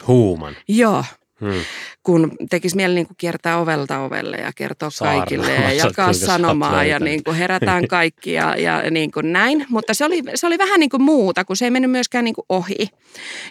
Huuman. 0.06 0.56
Joo, 0.68 1.04
Hmm. 1.40 1.60
kun 2.02 2.36
tekisi 2.50 2.76
mieli 2.76 2.94
niin 2.94 3.06
kuin 3.06 3.16
kiertää 3.16 3.58
ovelta 3.58 3.98
ovelle 3.98 4.36
ja 4.36 4.50
kertoa 4.56 4.90
Saarna, 4.90 5.18
kaikille 5.18 5.54
ja 5.54 5.72
jakaa 5.86 6.12
sanomaa 6.12 6.84
ja 6.84 6.98
niin 6.98 7.24
kuin 7.24 7.36
herätään 7.36 7.88
kaikki 7.88 8.32
ja, 8.32 8.56
ja 8.56 8.90
niin 8.90 9.10
kuin 9.12 9.32
näin. 9.32 9.66
Mutta 9.68 9.94
se 9.94 10.04
oli, 10.04 10.22
se 10.34 10.46
oli 10.46 10.58
vähän 10.58 10.80
niin 10.80 10.90
kuin 10.90 11.02
muuta, 11.02 11.44
kun 11.44 11.56
se 11.56 11.64
ei 11.64 11.70
mennyt 11.70 11.90
myöskään 11.90 12.24
niin 12.24 12.34
kuin 12.34 12.44
ohi. 12.48 12.88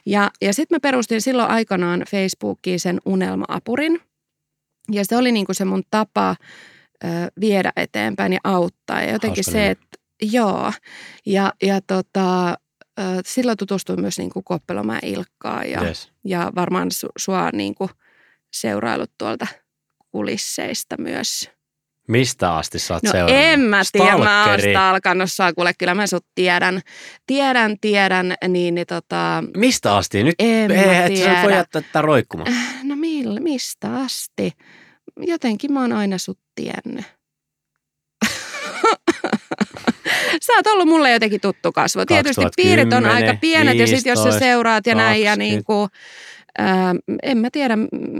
Ja, 0.05 0.31
ja 0.41 0.53
sitten 0.53 0.75
mä 0.75 0.79
perustin 0.79 1.21
silloin 1.21 1.49
aikanaan 1.49 2.03
Facebookiin 2.11 2.79
sen 2.79 3.01
unelma-apurin, 3.05 4.01
ja 4.91 5.05
se 5.05 5.17
oli 5.17 5.31
niin 5.31 5.45
kuin 5.45 5.55
se 5.55 5.65
mun 5.65 5.83
tapa 5.91 6.35
ö, 7.03 7.07
viedä 7.39 7.71
eteenpäin 7.75 8.33
ja 8.33 8.39
auttaa. 8.43 9.01
Ja 9.01 9.11
jotenkin 9.11 9.43
Hauska 9.45 9.51
se, 9.51 9.69
että 9.69 9.97
joo. 10.21 10.73
Ja, 11.25 11.53
ja 11.61 11.81
tota, 11.87 12.57
silloin 13.25 13.57
tutustuin 13.57 14.01
myös 14.01 14.17
niin 14.17 14.29
kuin 14.29 14.43
Koppelomäen 14.43 15.05
Ilkkaan 15.05 15.69
ja, 15.69 15.83
yes. 15.83 16.11
ja 16.23 16.51
varmaan 16.55 16.91
su, 16.91 17.07
sua 17.17 17.49
niin 17.53 17.75
kuin 17.75 17.89
seurailut 18.53 19.11
tuolta 19.17 19.47
kulisseista 20.11 20.95
myös. 20.99 21.49
Mistä 22.07 22.55
asti 22.55 22.79
sä 22.79 22.93
oot 22.93 23.03
no 23.03 23.11
seurannut? 23.11 23.43
en 23.43 23.59
mä 23.59 23.81
tiedä, 23.91 24.17
mä 24.17 24.45
oon 24.49 24.61
sitä 24.61 24.89
alkanut 24.89 25.31
saa, 25.31 25.53
kuule 25.53 25.73
kyllä 25.73 25.93
mä 25.93 26.07
sut 26.07 26.25
tiedän, 26.35 26.81
tiedän, 27.27 27.75
tiedän, 27.81 28.35
niin, 28.47 28.75
niin 28.75 28.87
tota... 28.87 29.43
Mistä 29.57 29.95
asti? 29.95 30.23
Nyt 30.23 30.35
en 30.39 30.71
ei, 30.71 31.13
et 31.13 31.23
sä 31.23 31.43
voi 31.43 31.53
jättää 31.53 31.81
tätä 31.81 32.01
roikkumaan. 32.01 32.51
Äh, 32.51 32.83
no 32.83 32.95
millä, 32.95 33.39
mistä 33.39 33.95
asti? 33.95 34.51
Jotenkin 35.19 35.73
mä 35.73 35.81
oon 35.81 35.93
aina 35.93 36.17
sut 36.17 36.39
tiennyt. 36.55 37.05
sä 40.45 40.53
oot 40.53 40.67
ollut 40.67 40.87
mulle 40.87 41.11
jotenkin 41.11 41.41
tuttu 41.41 41.71
kasvo. 41.71 42.05
Tietysti 42.05 42.41
2010, 42.41 42.53
piirit 42.55 42.93
on 42.93 43.05
aika 43.15 43.37
pienet 43.41 43.77
15, 43.77 43.81
ja 43.81 43.97
sitten 43.97 44.11
jos 44.11 44.33
sä 44.33 44.39
seuraat 44.39 44.85
ja 44.85 44.95
20. 44.95 45.03
näin 45.03 45.23
ja 45.23 45.35
niin 45.35 45.63
kuin, 45.63 45.89
ää, 46.57 46.95
en 47.23 47.37
mä 47.37 47.49
tiedä 47.51 47.77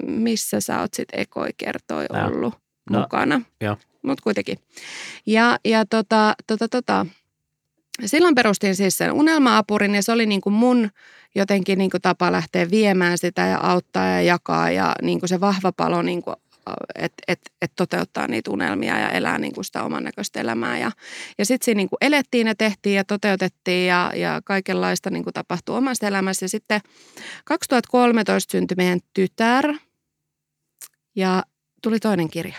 missä 0.08 0.62
sä 0.62 0.80
oot 0.80 0.94
sit 0.94 1.10
ekoi 1.14 1.50
kertoi 1.58 2.06
ollut 2.26 2.54
no, 2.90 3.00
mukana. 3.00 3.42
Mutta 4.02 4.24
kuitenkin. 4.24 4.58
Ja, 5.26 5.60
ja 5.66 5.86
tota, 5.86 6.34
tota, 6.48 6.68
tota, 6.68 7.06
silloin 8.06 8.36
perustin 8.36 8.76
siis 8.76 8.98
sen 8.98 9.12
unelma-apurin 9.12 9.96
ja 9.96 10.04
se 10.04 10.12
oli 10.12 10.26
niin 10.26 10.42
kuin 10.42 10.54
mun 10.54 10.90
jotenkin 11.36 11.78
niin 11.78 11.90
kuin 11.90 12.02
tapa 12.02 12.32
lähteä 12.32 12.72
viemään 12.72 13.18
sitä 13.18 13.42
ja 13.42 13.60
auttaa 13.62 14.08
ja 14.08 14.22
jakaa 14.22 14.72
ja 14.72 14.96
niin 15.02 15.20
kuin 15.20 15.30
se 15.30 15.40
vahva 15.40 15.72
palo 15.72 16.02
niin 16.02 16.22
kuin 16.22 16.36
että 16.96 17.24
et, 17.28 17.40
et 17.62 17.72
toteuttaa 17.76 18.28
niitä 18.28 18.52
unelmia 18.52 19.00
ja 19.00 19.10
elää 19.10 19.38
niin 19.38 19.54
kuin 19.54 19.66
sitä 19.66 19.84
oman 19.84 20.04
näköistä 20.04 20.42
elämää. 20.42 20.80
Ja, 20.80 20.92
ja 21.38 21.46
sitten 21.46 21.66
siinä 21.66 21.78
niin 21.78 21.90
kuin 21.90 21.98
elettiin 22.02 22.48
ja 22.48 22.56
tehtiin 22.56 22.96
ja 22.96 23.04
toteutettiin 23.04 23.88
ja, 23.88 24.12
ja 24.16 24.42
kaikenlaista 24.46 25.10
niin 25.10 25.24
kuin 25.24 25.34
tapahtui 25.34 25.78
omassa 25.78 26.08
elämässä. 26.08 26.44
Ja 26.44 26.50
sitten 26.50 26.82
2013 27.46 28.52
syntyi 28.52 28.76
meidän 28.76 29.00
tytär 29.14 29.74
ja 31.16 31.44
tuli 31.84 32.00
toinen 32.00 32.30
kirja. 32.30 32.58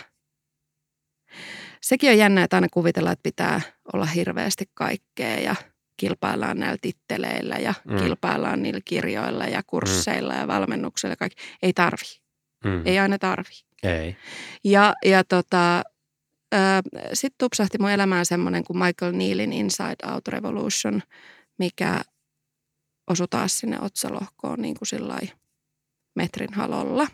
Sekin 1.81 2.11
on 2.11 2.19
jännä, 2.19 2.43
että 2.43 2.57
aina 2.57 2.67
kuvitellaan, 2.73 3.13
että 3.13 3.23
pitää 3.23 3.61
olla 3.93 4.07
hirveästi 4.07 4.65
kaikkea 4.75 5.41
ja 5.41 5.55
kilpaillaan 5.97 6.59
näillä 6.59 6.79
titteleillä 6.81 7.57
ja 7.57 7.75
mm. 7.85 7.99
kilpaillaan 7.99 8.63
niillä 8.63 8.81
kirjoilla 8.85 9.45
ja 9.45 9.63
kursseilla 9.67 10.33
mm. 10.33 10.41
ja 10.41 10.47
valmennuksella 10.47 11.13
ja 11.13 11.17
kaikki. 11.17 11.43
Ei 11.63 11.73
tarvi. 11.73 12.21
Mm. 12.65 12.83
Ei 12.85 12.99
aina 12.99 13.19
tarvi. 13.19 13.68
Ei. 13.83 14.17
Ja, 14.65 14.95
ja 15.05 15.25
tota, 15.25 15.83
sitten 17.13 17.39
tupsahti 17.39 17.79
mun 17.79 17.91
elämään 17.91 18.27
semmoinen 18.27 18.65
kuin 18.65 18.79
Michael 18.79 19.13
Neilin 19.13 19.53
Inside 19.53 20.13
Out 20.13 20.29
Revolution, 20.29 21.03
mikä 21.59 22.03
osui 23.11 23.29
taas 23.31 23.59
sinne 23.59 23.81
otsalohkoon 23.81 24.63
niin 24.63 24.75
kuin 24.79 25.29
metrin 26.17 26.55
halolla. 26.55 27.07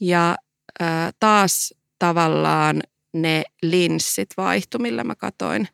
Ja 0.00 0.36
ää, 0.80 1.10
taas 1.20 1.74
tavallaan 1.98 2.82
ne 3.14 3.44
linssit 3.62 4.28
vaihtu, 4.36 4.78
millä 4.78 5.04
mä 5.04 5.14
katoin 5.14 5.68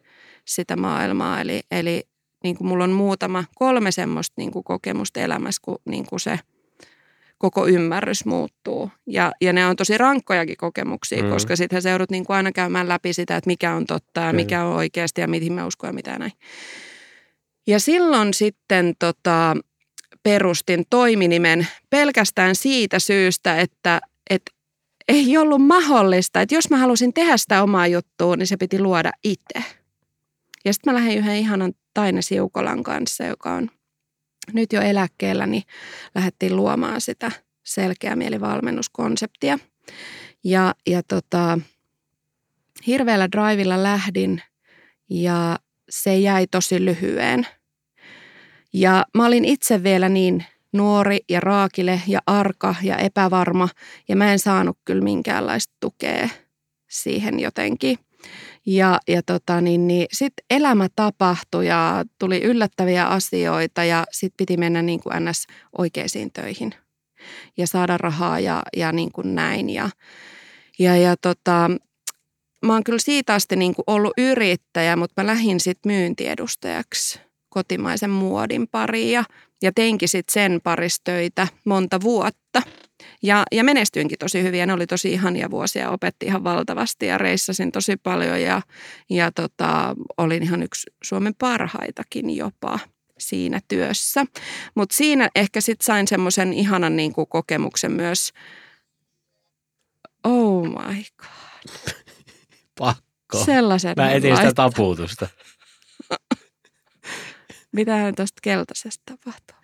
sitä 0.47 0.77
maailmaa. 0.77 1.41
Eli, 1.41 1.61
eli 1.71 2.03
niin 2.45 2.57
kuin 2.57 2.69
mulla 2.69 2.85
on 2.85 2.93
muutama, 2.93 3.45
kolme 3.55 3.93
semmoista 3.93 4.35
niin 4.37 4.51
kuin 4.51 4.65
kokemusta 4.65 5.21
elämässä, 5.21 5.61
kun 5.65 5.79
niin 5.85 6.07
kuin 6.07 6.21
se 6.21 6.39
koko 7.39 7.67
ymmärrys 7.67 8.25
muuttuu. 8.25 8.91
Ja, 9.07 9.33
ja 9.41 9.53
ne 9.53 9.67
on 9.67 9.77
tosi 9.77 9.99
rankkojakin 9.99 10.57
kokemuksia, 10.57 11.23
mm. 11.23 11.31
koska 11.31 11.57
sitten 11.57 11.83
sä 11.83 11.91
joudut 11.91 12.11
niin 12.11 12.25
kuin 12.25 12.37
aina 12.37 12.53
käymään 12.53 12.89
läpi 12.89 13.13
sitä, 13.13 13.37
että 13.37 13.49
mikä 13.49 13.75
on 13.75 13.87
totta 13.87 14.21
ja 14.21 14.33
mikä 14.33 14.65
on 14.65 14.77
oikeasti 14.77 15.21
ja 15.21 15.29
mihin 15.29 15.53
mä 15.53 15.67
uskon 15.67 15.89
ja 15.89 15.95
mitä 15.95 16.19
näin. 16.19 16.33
Ja 17.67 17.81
silloin 17.81 18.35
sitten 18.35 18.95
tota, 18.99 19.57
perustin 20.23 20.85
toiminimen 20.91 21.67
pelkästään 21.91 22.55
siitä 22.55 22.99
syystä, 22.99 23.61
että, 23.61 24.01
että 24.31 24.53
ei 25.09 25.37
ollut 25.37 25.67
mahdollista, 25.67 26.41
että 26.41 26.55
jos 26.55 26.71
mä 26.71 26.77
halusin 26.77 27.13
tehdä 27.15 27.37
sitä 27.37 27.63
omaa 27.63 27.87
juttua, 27.87 28.37
niin 28.37 28.47
se 28.47 28.57
piti 28.57 28.81
luoda 28.81 29.11
itse. 29.25 29.65
Ja 30.65 30.73
sitten 30.73 30.93
mä 30.93 30.99
lähdin 30.99 31.19
yhden 31.19 31.37
ihanan 31.37 31.73
Taine 31.95 32.23
Siukolan 32.23 32.83
kanssa, 32.83 33.25
joka 33.25 33.53
on 33.53 33.71
nyt 34.53 34.73
jo 34.73 34.81
eläkkeellä, 34.81 35.47
niin 35.47 35.63
lähdettiin 36.15 36.57
luomaan 36.57 37.01
sitä 37.01 37.33
selkeä 37.65 38.17
mielivalmennuskonseptia. 38.17 39.59
Ja, 40.45 40.75
ja 40.87 41.03
tota, 41.03 41.59
hirveällä 42.87 43.29
drivilla 43.31 43.83
lähdin 43.83 44.43
ja 45.11 45.59
se 45.91 46.17
jäi 46.17 46.47
tosi 46.47 46.85
lyhyen. 46.85 47.47
Ja 48.73 49.05
mä 49.17 49.27
olin 49.27 49.45
itse 49.45 49.83
vielä 49.83 50.09
niin 50.09 50.45
nuori 50.73 51.19
ja 51.29 51.41
raakile 51.41 52.03
ja 52.07 52.21
arka 52.27 52.75
ja 52.83 52.97
epävarma 52.97 53.69
ja 54.09 54.17
mä 54.17 54.33
en 54.33 54.39
saanut 54.39 54.79
kyllä 54.85 55.05
minkäänlaista 55.05 55.75
tukea 55.81 56.29
siihen 56.89 57.41
jotenkin. 57.41 57.99
Ja, 58.67 59.01
ja 59.09 59.23
tota, 59.23 59.61
niin, 59.61 59.89
niin 59.89 60.07
sitten 60.13 60.45
elämä 60.51 60.89
tapahtui 60.97 61.67
ja 61.67 62.05
tuli 62.19 62.43
yllättäviä 62.43 63.07
asioita 63.07 63.85
ja 63.85 64.05
sitten 64.11 64.37
piti 64.37 64.57
mennä 64.57 64.83
niin 64.83 65.01
kuin 65.01 65.25
ns. 65.25 65.47
oikeisiin 65.79 66.33
töihin 66.33 66.75
ja 67.57 67.67
saada 67.67 67.99
rahaa 67.99 68.41
ja, 68.41 68.63
ja 68.77 68.93
niin 68.93 69.13
kuin 69.13 69.35
näin. 69.35 69.71
Ja, 69.71 69.91
ja, 70.79 70.97
ja 70.97 71.17
tota, 71.17 71.71
mä 72.67 72.73
oon 72.73 72.85
kyllä 72.85 72.99
siitä 72.99 73.35
asti 73.35 73.57
niin 73.57 73.75
kuin 73.75 73.85
ollut 73.87 74.13
yrittäjä, 74.19 74.97
mutta 74.97 75.23
mä 75.23 75.27
lähdin 75.27 75.61
sitten 75.61 75.93
myyntiedustajaksi 75.93 77.21
kotimaisen 77.49 78.11
muodin 78.11 78.69
pariin 78.69 79.13
ja, 79.13 79.25
ja 79.63 79.73
teinkin 79.73 80.09
sitten 80.09 80.33
sen 80.33 80.61
paristöitä 80.65 81.49
monta 81.65 82.01
vuotta. 82.01 82.63
Ja, 83.23 83.45
ja 83.53 83.65
menestyinkin 83.65 84.19
tosi 84.19 84.43
hyvin 84.43 84.61
ja 84.61 84.67
ne 84.67 84.73
oli 84.73 84.87
tosi 84.87 85.13
ihania 85.13 85.51
vuosia, 85.51 85.91
opetti 85.91 86.27
ihan 86.27 86.45
valtavasti 86.45 87.07
ja 87.07 87.19
reissasin 87.19 87.73
tosi 87.73 87.97
paljon 87.97 88.43
ja, 88.43 88.63
ja 89.11 89.33
tota, 89.33 89.95
olin 90.17 90.43
ihan 90.43 90.63
yksi 90.63 90.91
Suomen 91.03 91.35
parhaitakin 91.39 92.37
jopa 92.37 92.79
siinä 93.19 93.61
työssä. 93.69 94.27
Mutta 94.75 94.95
siinä 94.97 95.29
ehkä 95.35 95.61
sitten 95.61 95.85
sain 95.85 96.09
semmoisen 96.09 96.53
ihanan 96.53 96.97
niin 96.97 97.13
kuin 97.13 97.29
kokemuksen 97.29 97.93
myös, 97.93 98.33
oh 100.25 100.67
my 100.67 101.05
god. 101.17 101.75
Pakko. 102.79 103.45
Sellaisen 103.45 103.95
Mä 103.97 104.11
etin 104.11 104.37
sitä 104.37 104.55
taputusta. 104.55 105.29
Mitä 107.73 108.13
tuosta 108.17 108.41
keltaisesta 108.43 109.03
tapahtuu? 109.07 109.57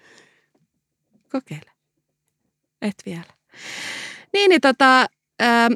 Kokeile. 1.33 1.74
Et 2.85 2.95
vielä. 3.07 3.25
Niin, 4.33 4.49
niin 4.49 4.61
tota, 4.61 5.07
äh, 5.43 5.69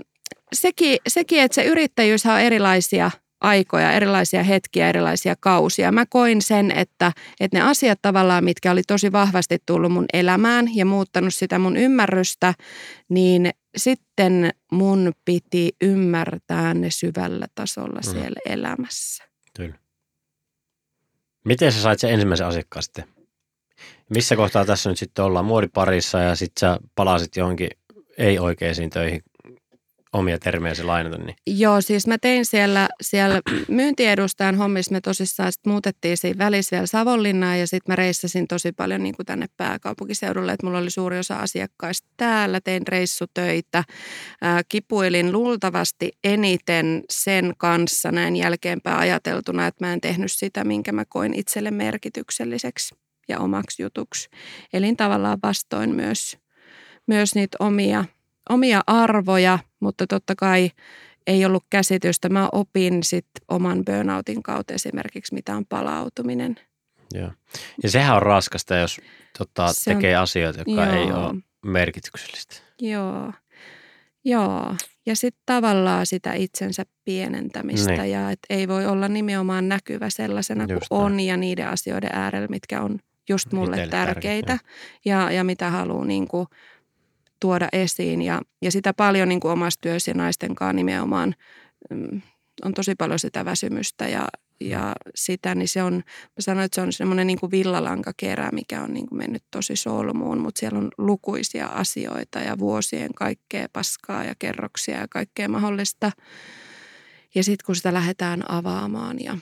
sekin, 0.52 0.98
sekin, 1.08 1.42
että 1.42 1.54
se 1.54 1.64
yrittäjyys 1.64 2.26
on 2.26 2.40
erilaisia 2.40 3.10
aikoja, 3.40 3.92
erilaisia 3.92 4.42
hetkiä, 4.42 4.88
erilaisia 4.88 5.34
kausia. 5.40 5.92
Mä 5.92 6.06
koin 6.06 6.42
sen, 6.42 6.70
että, 6.70 7.12
että 7.40 7.58
ne 7.58 7.62
asiat 7.62 7.98
tavallaan, 8.02 8.44
mitkä 8.44 8.70
oli 8.70 8.82
tosi 8.82 9.12
vahvasti 9.12 9.58
tullut 9.66 9.92
mun 9.92 10.06
elämään 10.12 10.76
ja 10.76 10.86
muuttanut 10.86 11.34
sitä 11.34 11.58
mun 11.58 11.76
ymmärrystä, 11.76 12.54
niin 13.08 13.50
sitten 13.76 14.50
mun 14.72 15.12
piti 15.24 15.72
ymmärtää 15.80 16.74
ne 16.74 16.90
syvällä 16.90 17.46
tasolla 17.54 18.00
mm. 18.06 18.10
siellä 18.10 18.40
elämässä. 18.46 19.24
Kyllä. 19.56 19.78
Miten 21.44 21.72
sä 21.72 21.82
sait 21.82 22.00
sen 22.00 22.10
ensimmäisen 22.10 22.46
asiakkaan 22.46 22.82
sitten? 22.82 23.17
Missä 24.08 24.36
kohtaa 24.36 24.64
tässä 24.64 24.90
nyt 24.90 24.98
sitten 24.98 25.24
ollaan 25.24 25.44
muodiparissa 25.44 26.18
ja 26.18 26.34
sitten 26.34 26.60
sä 26.60 26.78
palasit 26.94 27.36
johonkin 27.36 27.70
ei-oikeisiin 28.18 28.90
töihin 28.90 29.22
omia 30.12 30.38
termejä 30.38 30.74
se 30.74 30.82
lainata. 30.82 31.18
Niin. 31.18 31.36
Joo, 31.46 31.80
siis 31.80 32.06
mä 32.06 32.18
tein 32.18 32.44
siellä, 32.46 32.88
siellä 33.02 33.40
myyntiedustajan 33.68 34.54
hommissa, 34.54 34.92
me 34.92 35.00
tosissaan 35.00 35.52
sit 35.52 35.66
muutettiin 35.66 36.16
siinä 36.16 36.38
välissä 36.38 36.76
vielä 36.76 36.86
Savonlinnaan 36.86 37.58
ja 37.58 37.66
sitten 37.66 37.92
mä 37.92 37.96
reissasin 37.96 38.48
tosi 38.48 38.72
paljon 38.72 39.02
niin 39.02 39.16
kuin 39.16 39.26
tänne 39.26 39.46
pääkaupunkiseudulle, 39.56 40.52
että 40.52 40.66
mulla 40.66 40.78
oli 40.78 40.90
suuri 40.90 41.18
osa 41.18 41.36
asiakkaista 41.36 42.08
täällä, 42.16 42.60
tein 42.60 42.86
reissutöitä, 42.86 43.84
ää, 44.42 44.62
kipuilin 44.68 45.32
luultavasti 45.32 46.12
eniten 46.24 47.04
sen 47.10 47.52
kanssa 47.58 48.12
näin 48.12 48.36
jälkeenpäin 48.36 48.98
ajateltuna, 48.98 49.66
että 49.66 49.86
mä 49.86 49.92
en 49.92 50.00
tehnyt 50.00 50.32
sitä, 50.32 50.64
minkä 50.64 50.92
mä 50.92 51.04
koin 51.04 51.34
itselle 51.34 51.70
merkitykselliseksi 51.70 52.94
ja 53.28 53.38
omaksi 53.38 53.82
jutuksi. 53.82 54.28
Elin 54.72 54.96
tavallaan 54.96 55.38
vastoin 55.42 55.94
myös, 55.94 56.38
myös 57.06 57.34
niitä 57.34 57.56
omia– 57.60 58.04
omia 58.48 58.80
arvoja, 58.86 59.58
mutta 59.80 60.06
totta 60.06 60.34
kai 60.34 60.70
ei 61.26 61.44
ollut 61.44 61.64
käsitystä. 61.70 62.28
Mä 62.28 62.48
opin 62.52 63.02
sitten 63.02 63.44
oman 63.48 63.84
burnoutin 63.84 64.42
kautta 64.42 64.74
esimerkiksi, 64.74 65.34
mitä 65.34 65.56
on 65.56 65.66
palautuminen. 65.66 66.56
Joo. 67.14 67.30
Ja 67.82 67.90
sehän 67.90 68.16
on 68.16 68.22
raskasta, 68.22 68.76
jos 68.76 69.00
tota, 69.38 69.72
Se 69.72 69.94
tekee 69.94 70.16
on, 70.16 70.22
asioita, 70.22 70.60
jotka 70.60 70.84
joo. 70.84 70.94
ei 70.94 71.12
ole 71.12 71.34
merkityksellistä. 71.64 72.56
Joo, 72.80 73.32
joo. 74.24 74.74
Ja 75.06 75.16
sitten 75.16 75.42
tavallaan 75.46 76.06
sitä 76.06 76.32
itsensä 76.32 76.82
pienentämistä 77.04 77.92
niin. 77.92 78.12
ja 78.12 78.30
että 78.30 78.46
ei 78.50 78.68
voi 78.68 78.86
olla 78.86 79.08
nimenomaan 79.08 79.68
näkyvä 79.68 80.10
sellaisena 80.10 80.66
just 80.68 80.88
kuin 80.88 81.00
on 81.00 81.20
ja 81.20 81.36
niiden 81.36 81.68
asioiden 81.68 82.10
äärellä, 82.12 82.48
mitkä 82.48 82.82
on 82.82 82.98
just 83.28 83.52
mulle 83.52 83.88
tärkeitä 83.88 84.58
ja, 85.04 85.30
ja 85.30 85.44
mitä 85.44 85.70
haluaa 85.70 86.04
niin 86.04 86.28
kuin 86.28 86.46
tuoda 87.40 87.68
esiin 87.72 88.22
ja, 88.22 88.42
ja 88.62 88.70
sitä 88.70 88.94
paljon 88.94 89.28
niin 89.28 89.40
kuin 89.40 89.52
omassa 89.52 89.80
työssä 89.80 90.10
ja 90.10 90.14
naisten 90.14 90.54
kanssa 90.54 90.72
nimenomaan 90.72 91.34
mm, 91.90 92.20
on 92.64 92.74
tosi 92.74 92.94
paljon 92.94 93.18
sitä 93.18 93.44
väsymystä 93.44 94.08
ja, 94.08 94.28
ja 94.60 94.94
sitä, 95.14 95.54
niin 95.54 95.68
se 95.68 95.82
on, 95.82 95.94
mä 95.94 96.40
sanoin, 96.40 96.64
että 96.64 96.74
se 96.74 96.80
on 96.80 96.92
semmoinen 96.92 97.26
niin 97.26 97.40
kuin 97.40 97.50
villalankakerä, 97.50 98.50
mikä 98.52 98.82
on 98.82 98.94
niin 98.94 99.06
kuin 99.06 99.18
mennyt 99.18 99.44
tosi 99.50 99.76
solmuun, 99.76 100.40
mutta 100.40 100.58
siellä 100.58 100.78
on 100.78 100.90
lukuisia 100.98 101.66
asioita 101.66 102.38
ja 102.38 102.58
vuosien 102.58 103.14
kaikkea 103.14 103.68
paskaa 103.72 104.24
ja 104.24 104.34
kerroksia 104.38 104.98
ja 104.98 105.08
kaikkea 105.10 105.48
mahdollista. 105.48 106.12
Ja 107.34 107.44
sitten 107.44 107.66
kun 107.66 107.76
sitä 107.76 107.94
lähdetään 107.94 108.50
avaamaan 108.50 109.16
ja, 109.20 109.38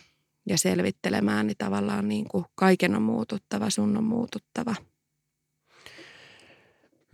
ja 0.46 0.58
selvittelemään, 0.58 1.46
niin 1.46 1.56
tavallaan 1.58 2.08
niin 2.08 2.28
kuin 2.28 2.44
kaiken 2.54 2.94
on 2.94 3.02
muututtava, 3.02 3.70
sun 3.70 3.96
on 3.96 4.04
muututtava– 4.04 4.74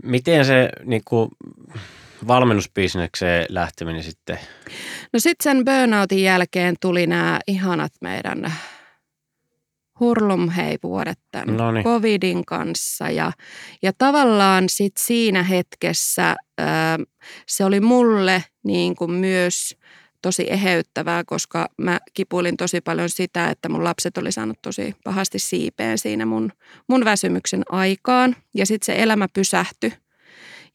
Miten 0.02 0.44
se 0.44 0.68
niin 0.84 1.02
kuin, 1.04 1.30
valmennusbisnekseen 2.26 3.46
lähteminen 3.48 4.02
sitten? 4.02 4.38
No 5.12 5.18
sitten 5.18 5.44
sen 5.44 5.64
burnoutin 5.64 6.22
jälkeen 6.22 6.74
tuli 6.80 7.06
nämä 7.06 7.40
ihanat 7.46 7.92
meidän 8.00 8.52
hurlumhei-vuodet 10.00 11.18
tämän 11.30 11.56
Noniin. 11.56 11.84
covidin 11.84 12.44
kanssa. 12.44 13.10
Ja, 13.10 13.32
ja 13.82 13.92
tavallaan 13.98 14.68
sit 14.68 14.96
siinä 14.98 15.42
hetkessä 15.42 16.34
ö, 16.60 16.64
se 17.48 17.64
oli 17.64 17.80
mulle 17.80 18.44
niin 18.64 18.96
kuin 18.96 19.10
myös 19.10 19.76
tosi 20.22 20.46
eheyttävää, 20.50 21.24
koska 21.24 21.68
mä 21.78 22.00
kipuilin 22.14 22.56
tosi 22.56 22.80
paljon 22.80 23.08
sitä, 23.08 23.48
että 23.48 23.68
mun 23.68 23.85
lapset 23.85 24.18
oli 24.18 24.32
saanut 24.32 24.62
tosi 24.62 24.94
pahasti 25.04 25.38
siipeen 25.38 25.98
siinä 25.98 26.26
mun, 26.26 26.52
mun 26.88 27.04
väsymyksen 27.04 27.62
aikaan. 27.68 28.37
Ja 28.54 28.66
sitten 28.66 28.87
se 28.87 29.02
elämä 29.02 29.28
pysähtyi 29.28 29.92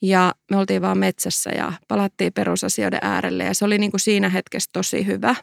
ja 0.01 0.33
me 0.51 0.57
oltiin 0.57 0.81
vaan 0.81 0.97
metsässä 0.97 1.49
ja 1.49 1.73
palattiin 1.87 2.33
perusasioiden 2.33 2.99
äärelle 3.01 3.43
ja 3.43 3.53
se 3.53 3.65
oli 3.65 3.77
niin 3.77 3.91
kuin 3.91 4.01
siinä 4.01 4.29
hetkessä 4.29 4.69
tosi 4.73 5.05
hyvä. 5.05 5.35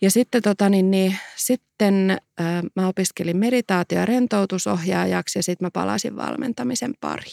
Ja 0.00 0.10
sitten, 0.10 0.42
tota, 0.42 0.68
niin, 0.68 0.90
niin, 0.90 1.16
sitten 1.36 2.10
äh, 2.10 2.62
mä 2.76 2.88
opiskelin 2.88 3.36
meditaatio- 3.36 3.98
ja 3.98 4.06
rentoutusohjaajaksi 4.06 5.38
ja 5.38 5.42
sitten 5.42 5.66
mä 5.66 5.70
palasin 5.70 6.16
valmentamisen 6.16 6.94
pari 7.00 7.30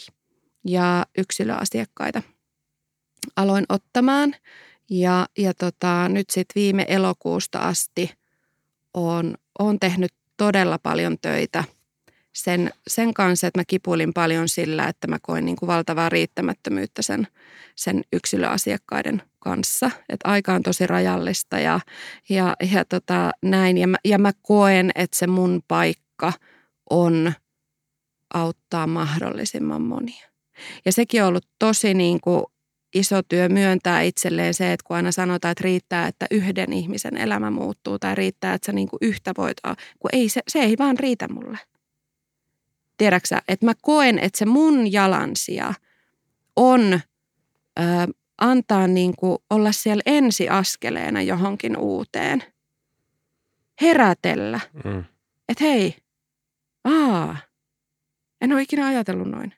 ja 0.66 1.06
yksilöasiakkaita 1.18 2.22
aloin 3.36 3.64
ottamaan. 3.68 4.34
Ja, 4.90 5.26
ja 5.38 5.54
tota, 5.54 6.08
nyt 6.08 6.30
sitten 6.30 6.60
viime 6.60 6.84
elokuusta 6.88 7.58
asti 7.58 8.10
on, 8.94 9.34
on 9.58 9.80
tehnyt 9.80 10.12
todella 10.36 10.78
paljon 10.78 11.18
töitä 11.18 11.64
sen, 12.32 12.70
sen 12.86 13.14
kanssa, 13.14 13.46
että 13.46 13.60
mä 13.60 13.64
kipuilin 13.66 14.12
paljon 14.12 14.48
sillä, 14.48 14.88
että 14.88 15.06
mä 15.06 15.18
koin 15.22 15.44
niin 15.44 15.56
kuin 15.56 15.66
valtavaa 15.66 16.08
riittämättömyyttä 16.08 17.02
sen, 17.02 17.28
sen 17.76 18.02
yksilöasiakkaiden 18.12 19.22
kanssa. 19.38 19.90
Että 20.08 20.28
aika 20.28 20.54
on 20.54 20.62
tosi 20.62 20.86
rajallista 20.86 21.58
ja, 21.58 21.80
ja, 22.28 22.56
ja 22.72 22.84
tota, 22.84 23.30
näin. 23.42 23.78
Ja 23.78 23.86
mä, 23.86 23.96
ja 24.04 24.18
mä 24.18 24.32
koen, 24.42 24.90
että 24.94 25.18
se 25.18 25.26
mun 25.26 25.62
paikka 25.68 26.32
on 26.90 27.32
auttaa 28.34 28.86
mahdollisimman 28.86 29.82
monia. 29.82 30.28
Ja 30.84 30.92
sekin 30.92 31.22
on 31.22 31.28
ollut 31.28 31.46
tosi 31.58 31.94
niin 31.94 32.20
kuin 32.20 32.44
iso 32.94 33.22
työ 33.22 33.48
myöntää 33.48 34.02
itselleen 34.02 34.54
se, 34.54 34.72
että 34.72 34.84
kun 34.86 34.96
aina 34.96 35.12
sanotaan, 35.12 35.52
että 35.52 35.64
riittää, 35.64 36.06
että 36.06 36.26
yhden 36.30 36.72
ihmisen 36.72 37.16
elämä 37.16 37.50
muuttuu 37.50 37.98
tai 37.98 38.14
riittää, 38.14 38.54
että 38.54 38.66
sä 38.66 38.72
niin 38.72 38.88
kuin 38.88 38.98
yhtä 39.02 39.32
voit, 39.38 39.56
kun 39.98 40.10
ei 40.12 40.28
se, 40.28 40.40
se 40.48 40.58
ei 40.58 40.78
vaan 40.78 40.98
riitä 40.98 41.28
mulle. 41.28 41.58
Tiedäksä, 42.96 43.42
että 43.48 43.66
mä 43.66 43.72
koen, 43.82 44.18
että 44.18 44.38
se 44.38 44.46
mun 44.46 44.92
jalansija 44.92 45.74
on 46.56 46.92
ö, 46.92 47.02
antaa 48.38 48.86
niin 48.86 49.16
kuin 49.18 49.38
olla 49.50 49.72
siellä 49.72 50.02
ensiaskeleena 50.06 51.22
johonkin 51.22 51.76
uuteen. 51.76 52.42
herätellä. 53.80 54.60
Mm. 54.84 55.04
Että 55.48 55.64
hei, 55.64 55.96
aa, 56.84 57.36
en 58.40 58.52
ole 58.52 58.62
ikinä 58.62 58.86
ajatellut 58.86 59.28
noin. 59.28 59.52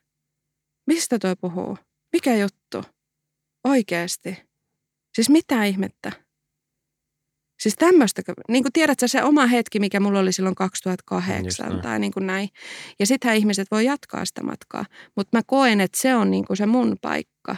Mistä 0.87 1.19
toi 1.19 1.35
puhuu? 1.41 1.77
Mikä 2.13 2.35
juttu? 2.35 2.94
Oikeesti. 3.65 4.37
Siis 5.15 5.29
mitä 5.29 5.63
ihmettä? 5.63 6.11
Siis 7.59 7.75
tämmöistä, 7.75 8.21
niin 8.49 8.63
kuin 8.63 8.73
tiedät 8.73 8.99
sä 8.99 9.07
se 9.07 9.23
oma 9.23 9.45
hetki, 9.45 9.79
mikä 9.79 9.99
mulla 9.99 10.19
oli 10.19 10.31
silloin 10.31 10.55
2008 10.55 11.81
tai 11.81 11.99
niin 11.99 12.11
kuin 12.11 12.27
näin. 12.27 12.49
Ja 12.99 13.05
sittenhän 13.05 13.37
ihmiset 13.37 13.67
voi 13.71 13.85
jatkaa 13.85 14.25
sitä 14.25 14.43
matkaa. 14.43 14.85
Mutta 15.15 15.37
mä 15.37 15.41
koen, 15.45 15.81
että 15.81 16.01
se 16.01 16.15
on 16.15 16.31
niin 16.31 16.45
kuin 16.45 16.57
se 16.57 16.65
mun 16.65 16.97
paikka. 17.01 17.55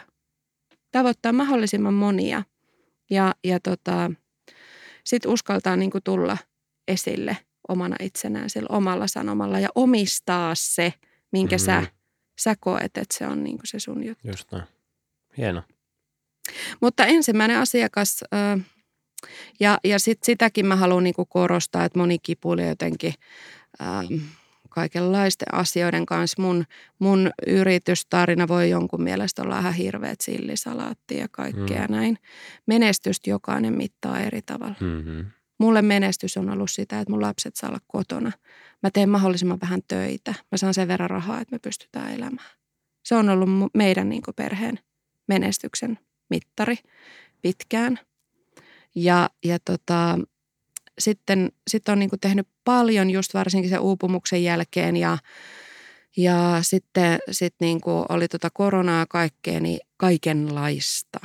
Tavoittaa 0.91 1.34
mahdollisimman 1.34 1.93
monia 1.93 2.43
ja, 3.10 3.36
ja 3.43 3.60
tota, 3.60 4.12
sitten 5.04 5.32
uskaltaa 5.32 5.76
niin 5.76 5.91
kuin 5.91 6.04
tulla 6.04 6.38
esille 6.88 7.38
omana 7.67 7.96
itsenään 8.00 8.50
sillä 8.50 8.67
omalla 8.70 9.08
sanomalla 9.08 9.60
ja 9.60 9.70
omistaa 9.76 10.56
se, 10.56 10.93
minkä 11.32 11.56
mm-hmm. 11.56 11.65
sä, 11.65 11.91
sä 12.39 12.56
koet, 12.60 12.98
että 12.98 13.17
se 13.17 13.28
on 13.28 13.43
niin 13.43 13.58
kuin 13.58 13.67
se 13.67 13.80
sun 13.80 14.04
juttu. 14.04 14.28
Just 14.28 14.52
näin. 14.52 14.63
Hieno. 15.38 15.63
Mutta 16.82 17.06
ensimmäinen 17.06 17.60
asiakas, 17.60 18.24
ja, 19.60 19.78
ja 19.84 20.00
sit 20.00 20.24
sitäkin 20.24 20.66
mä 20.66 20.76
haluan 20.76 21.04
niinku 21.04 21.26
korostaa, 21.26 21.86
että 21.86 22.00
moni 22.00 22.20
kipuilee 22.20 22.70
jotenkin 22.70 23.14
kaikenlaisten 24.70 25.54
asioiden 25.54 26.06
kanssa. 26.06 26.42
Mun, 26.42 26.66
mun 27.00 27.32
yritystarina 27.48 28.48
voi 28.48 28.70
jonkun 28.70 29.04
mielestä 29.04 29.42
olla 29.42 29.60
ihan 29.60 29.74
hirveät 29.74 30.22
sillisalaattia 30.22 31.20
ja 31.20 31.28
kaikkea 31.32 31.88
mm. 31.88 31.92
näin. 31.92 32.18
Menestystä 32.66 33.30
jokainen 33.30 33.74
mittaa 33.74 34.20
eri 34.20 34.42
tavalla. 34.42 34.76
Mm-hmm. 34.80 35.26
Mulle 35.60 35.82
menestys 35.82 36.38
on 36.38 36.50
ollut 36.50 36.72
sitä, 36.72 37.00
että 37.00 37.12
mun 37.12 37.22
lapset 37.22 37.56
saa 37.56 37.70
olla 37.70 37.80
kotona. 37.88 38.32
Mä 38.84 38.90
teen 38.94 39.10
mahdollisimman 39.10 39.62
vähän 39.62 39.82
töitä. 39.88 40.34
Mä 40.52 40.58
saan 40.58 40.74
sen 40.74 40.88
verran 40.88 41.10
rahaa, 41.10 41.42
että 41.42 41.56
me 41.56 41.60
pystytään 41.60 42.14
elämään. 42.14 42.50
Se 43.04 43.16
on 43.16 43.30
ollut 43.30 43.50
meidän 43.74 44.10
niin 44.10 44.24
perheen 44.36 44.80
menestyksen 45.28 46.00
mittari 46.30 46.76
pitkään. 47.42 48.00
Ja, 48.96 49.30
ja 49.44 49.58
tota, 49.66 50.20
sitten 51.00 51.52
sit 51.68 51.90
on 51.90 52.00
niin 52.00 52.10
tehnyt 52.22 52.48
paljon 52.63 53.10
just 53.10 53.34
varsinkin 53.34 53.70
sen 53.70 53.80
uupumuksen 53.80 54.44
jälkeen 54.44 54.98
ja, 54.98 55.18
ja 56.18 56.60
sitten 56.62 57.20
sit 57.32 57.56
niin 57.60 57.80
oli 58.10 58.28
tota 58.28 58.50
koronaa 58.54 59.06
kaikkea, 59.10 59.60
niin 59.60 59.80
kaikenlaista. 59.98 61.20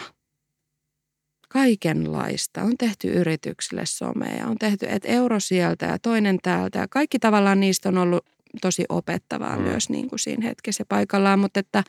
Kaikenlaista. 1.48 2.62
On 2.62 2.76
tehty 2.78 3.08
yrityksille 3.08 3.86
somea, 3.86 4.46
on 4.46 4.58
tehty 4.58 4.86
et 4.88 5.02
euro 5.04 5.40
sieltä 5.40 5.86
ja 5.86 5.98
toinen 5.98 6.38
täältä 6.42 6.78
ja 6.78 6.88
kaikki 6.88 7.18
tavallaan 7.18 7.60
niistä 7.60 7.88
on 7.88 7.98
ollut 7.98 8.26
tosi 8.60 8.84
opettavaa 8.88 9.56
mm. 9.56 9.62
myös 9.62 9.90
niin 9.90 10.08
kuin 10.08 10.18
siinä 10.18 10.46
hetkessä 10.46 10.84
paikallaan, 10.88 11.38
mutta 11.38 11.60
että 11.60 11.84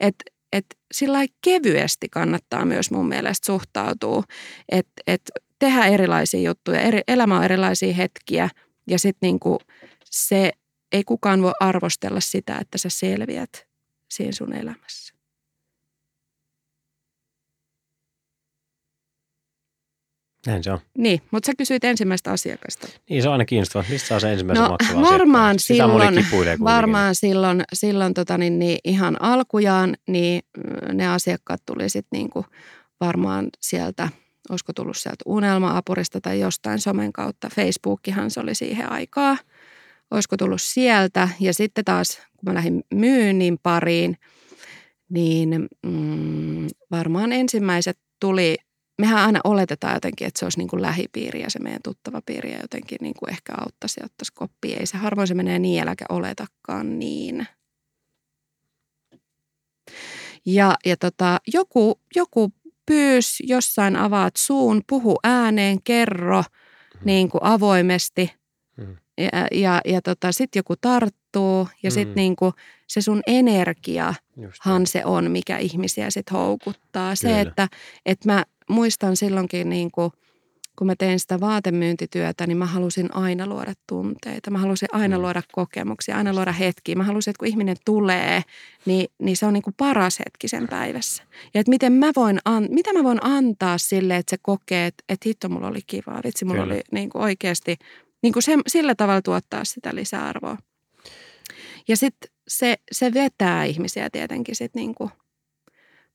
et, 0.00 0.14
et 0.52 0.66
sillä 0.92 1.18
kevyesti 1.40 2.08
kannattaa 2.08 2.64
myös 2.64 2.90
mun 2.90 3.08
mielestä 3.08 3.46
suhtautua, 3.46 4.22
että 4.68 5.02
et 5.06 5.22
tehdä 5.58 5.86
erilaisia 5.86 6.40
juttuja, 6.40 6.80
eri, 6.80 7.00
elämä 7.08 7.36
on 7.36 7.44
erilaisia 7.44 7.94
hetkiä 7.94 8.48
ja 8.86 8.98
sitten 8.98 9.26
niinku 9.26 9.58
se 10.04 10.52
ei 10.92 11.04
kukaan 11.04 11.42
voi 11.42 11.52
arvostella 11.60 12.20
sitä, 12.20 12.58
että 12.58 12.78
sä 12.78 12.88
selviät 12.88 13.66
siinä 14.08 14.32
sun 14.32 14.54
elämässä. 14.54 15.07
Näin 20.48 20.64
se 20.64 20.70
on. 20.72 20.78
Niin, 20.98 21.20
mutta 21.30 21.46
sä 21.46 21.52
kysyit 21.58 21.84
ensimmäistä 21.84 22.30
asiakasta. 22.30 22.88
Niin, 23.10 23.22
se 23.22 23.28
on 23.28 23.32
aina 23.32 23.44
kiinnostavaa. 23.44 23.88
Mistä 23.90 24.08
saa 24.08 24.20
se 24.20 24.32
ensimmäisen 24.32 24.64
no, 24.64 24.70
maksavan 24.70 25.02
varmaan 25.02 25.58
silloin, 25.58 26.24
varmaan 26.64 27.14
silloin, 27.14 27.64
silloin 27.72 28.14
tota, 28.14 28.38
niin, 28.38 28.58
niin 28.58 28.78
ihan 28.84 29.22
alkujaan, 29.22 29.96
niin 30.06 30.42
ne 30.92 31.08
asiakkaat 31.08 31.62
tuli 31.66 31.88
sitten 31.88 32.18
niinku 32.18 32.44
varmaan 33.00 33.48
sieltä, 33.60 34.08
olisiko 34.50 34.72
tullut 34.72 34.96
sieltä 34.96 35.22
unelma-apurista 35.26 36.20
tai 36.20 36.40
jostain 36.40 36.78
somen 36.78 37.12
kautta. 37.12 37.48
Facebookihan 37.54 38.30
se 38.30 38.40
oli 38.40 38.54
siihen 38.54 38.92
aikaa. 38.92 39.36
Olisiko 40.10 40.36
tullut 40.36 40.62
sieltä 40.62 41.28
ja 41.40 41.54
sitten 41.54 41.84
taas, 41.84 42.16
kun 42.16 42.46
mä 42.46 42.54
lähdin 42.54 42.84
myynnin 42.94 43.58
pariin, 43.62 44.16
niin 45.08 45.68
mm, 45.86 46.66
varmaan 46.90 47.32
ensimmäiset 47.32 47.98
tuli 48.20 48.56
mehän 48.98 49.24
aina 49.24 49.40
oletetaan 49.44 49.94
jotenkin, 49.94 50.26
että 50.26 50.38
se 50.38 50.46
olisi 50.46 50.58
niin 50.58 50.68
kuin 50.68 50.82
lähipiiri 50.82 51.40
ja 51.40 51.50
se 51.50 51.58
meidän 51.58 51.80
tuttava 51.84 52.22
piiri 52.26 52.52
ja 52.52 52.58
jotenkin 52.62 52.98
niin 53.00 53.14
kuin 53.18 53.30
ehkä 53.30 53.52
auttaisi 53.60 54.00
ja 54.00 54.04
ottaisi 54.04 54.32
koppia. 54.34 54.76
Ei 54.80 54.86
se 54.86 54.96
harvoin 54.96 55.28
se 55.28 55.34
menee 55.34 55.58
niin, 55.58 55.82
äläkä 55.82 56.04
oletakaan 56.08 56.98
niin. 56.98 57.46
Ja, 60.46 60.74
ja 60.86 60.96
tota, 60.96 61.38
joku, 61.46 62.00
joku 62.16 62.52
pyys 62.86 63.42
jossain 63.42 63.96
avaat 63.96 64.36
suun, 64.36 64.82
puhu 64.86 65.16
ääneen, 65.24 65.82
kerro 65.82 66.42
hmm. 66.42 67.00
niin 67.04 67.28
kuin 67.28 67.44
avoimesti. 67.44 68.32
Hmm. 68.76 68.96
Ja, 69.18 69.46
ja, 69.52 69.80
ja 69.84 70.02
tota, 70.02 70.32
sitten 70.32 70.60
joku 70.60 70.74
tarttuu 70.76 71.68
ja 71.82 71.90
sitten 71.90 72.14
hmm. 72.14 72.16
niin 72.16 72.36
kuin 72.36 72.52
se 72.86 73.00
sun 73.00 73.22
energiahan 73.26 74.86
se 74.86 75.04
on, 75.04 75.30
mikä 75.30 75.58
ihmisiä 75.58 76.10
sitten 76.10 76.36
houkuttaa. 76.36 77.14
Kyllä. 77.20 77.34
Se, 77.34 77.40
että, 77.40 77.68
että 78.06 78.32
mä 78.32 78.44
muistan 78.68 79.16
silloinkin, 79.16 79.68
niin 79.68 79.90
kuin, 79.90 80.12
kun 80.78 80.86
mä 80.86 80.94
tein 80.98 81.20
sitä 81.20 81.40
vaatemyyntityötä, 81.40 82.46
niin 82.46 82.58
mä 82.58 82.66
halusin 82.66 83.14
aina 83.14 83.46
luoda 83.46 83.72
tunteita. 83.86 84.50
Mä 84.50 84.58
halusin 84.58 84.88
aina 84.92 85.16
mm. 85.16 85.22
luoda 85.22 85.42
kokemuksia, 85.52 86.16
aina 86.16 86.32
luoda 86.32 86.52
hetkiä. 86.52 86.94
Mä 86.94 87.04
halusin, 87.04 87.30
että 87.30 87.38
kun 87.38 87.48
ihminen 87.48 87.76
tulee, 87.84 88.42
niin, 88.86 89.08
niin 89.18 89.36
se 89.36 89.46
on 89.46 89.52
niin 89.52 89.62
kuin 89.62 89.74
paras 89.76 90.18
hetki 90.18 90.48
sen 90.48 90.68
päivässä. 90.68 91.22
Ja 91.54 91.60
että 91.60 91.70
miten 91.70 91.92
mä 91.92 92.10
voin, 92.16 92.38
an, 92.44 92.66
mitä 92.70 92.92
mä 92.92 93.04
voin 93.04 93.24
antaa 93.24 93.78
sille, 93.78 94.16
että 94.16 94.30
se 94.30 94.36
kokee, 94.42 94.86
että, 94.86 95.04
että 95.08 95.28
hitto, 95.28 95.48
mulla 95.48 95.68
oli 95.68 95.80
kivaa. 95.86 96.20
Vitsi, 96.24 96.44
mulla 96.44 96.62
Kyllä. 96.62 96.74
oli 96.74 96.82
niin 96.92 97.10
kuin 97.10 97.22
oikeasti, 97.22 97.76
niin 98.22 98.32
kuin 98.32 98.42
se, 98.42 98.58
sillä 98.66 98.94
tavalla 98.94 99.22
tuottaa 99.22 99.64
sitä 99.64 99.94
lisäarvoa. 99.94 100.56
Ja 101.88 101.96
sitten 101.96 102.30
se, 102.48 102.76
se 102.92 103.14
vetää 103.14 103.64
ihmisiä 103.64 104.10
tietenkin 104.10 104.56
sitten 104.56 104.80
niin 104.80 104.94
kuin 104.94 105.10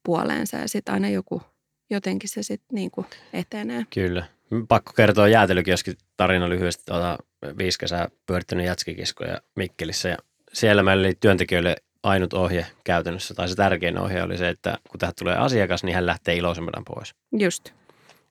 puoleensa 0.06 0.58
ja 0.58 0.68
sitten 0.68 0.94
aina 0.94 1.10
joku– 1.10 1.42
jotenkin 1.94 2.30
se 2.30 2.44
sitten 2.44 2.76
niin 2.76 2.92
kuin 2.92 3.08
etenee. 3.34 3.86
Kyllä. 3.94 4.26
Pakko 4.68 4.94
kertoa 4.94 5.28
jäätelökioskin 5.28 5.98
tarina 6.18 6.50
lyhyesti. 6.50 6.84
Tuota, 6.86 7.18
viisi 7.58 7.80
kesää 7.80 8.10
pyörittänyt 8.26 8.66
jatskikiskoja 8.66 9.42
Mikkelissä 9.56 10.10
ja 10.10 10.18
siellä 10.54 10.84
meillä 10.84 11.02
oli 11.02 11.14
työntekijöille 11.20 11.76
ainut 12.04 12.34
ohje 12.34 12.66
käytännössä, 12.84 13.34
tai 13.34 13.48
se 13.48 13.56
tärkein 13.56 14.00
ohje 14.00 14.24
oli 14.24 14.38
se, 14.38 14.50
että 14.50 14.78
kun 14.90 15.00
tähän 15.00 15.14
tulee 15.20 15.36
asiakas, 15.38 15.84
niin 15.84 15.96
hän 15.96 16.06
lähtee 16.06 16.36
iloisemmana 16.36 16.84
pois. 16.86 17.16
Just. 17.40 17.70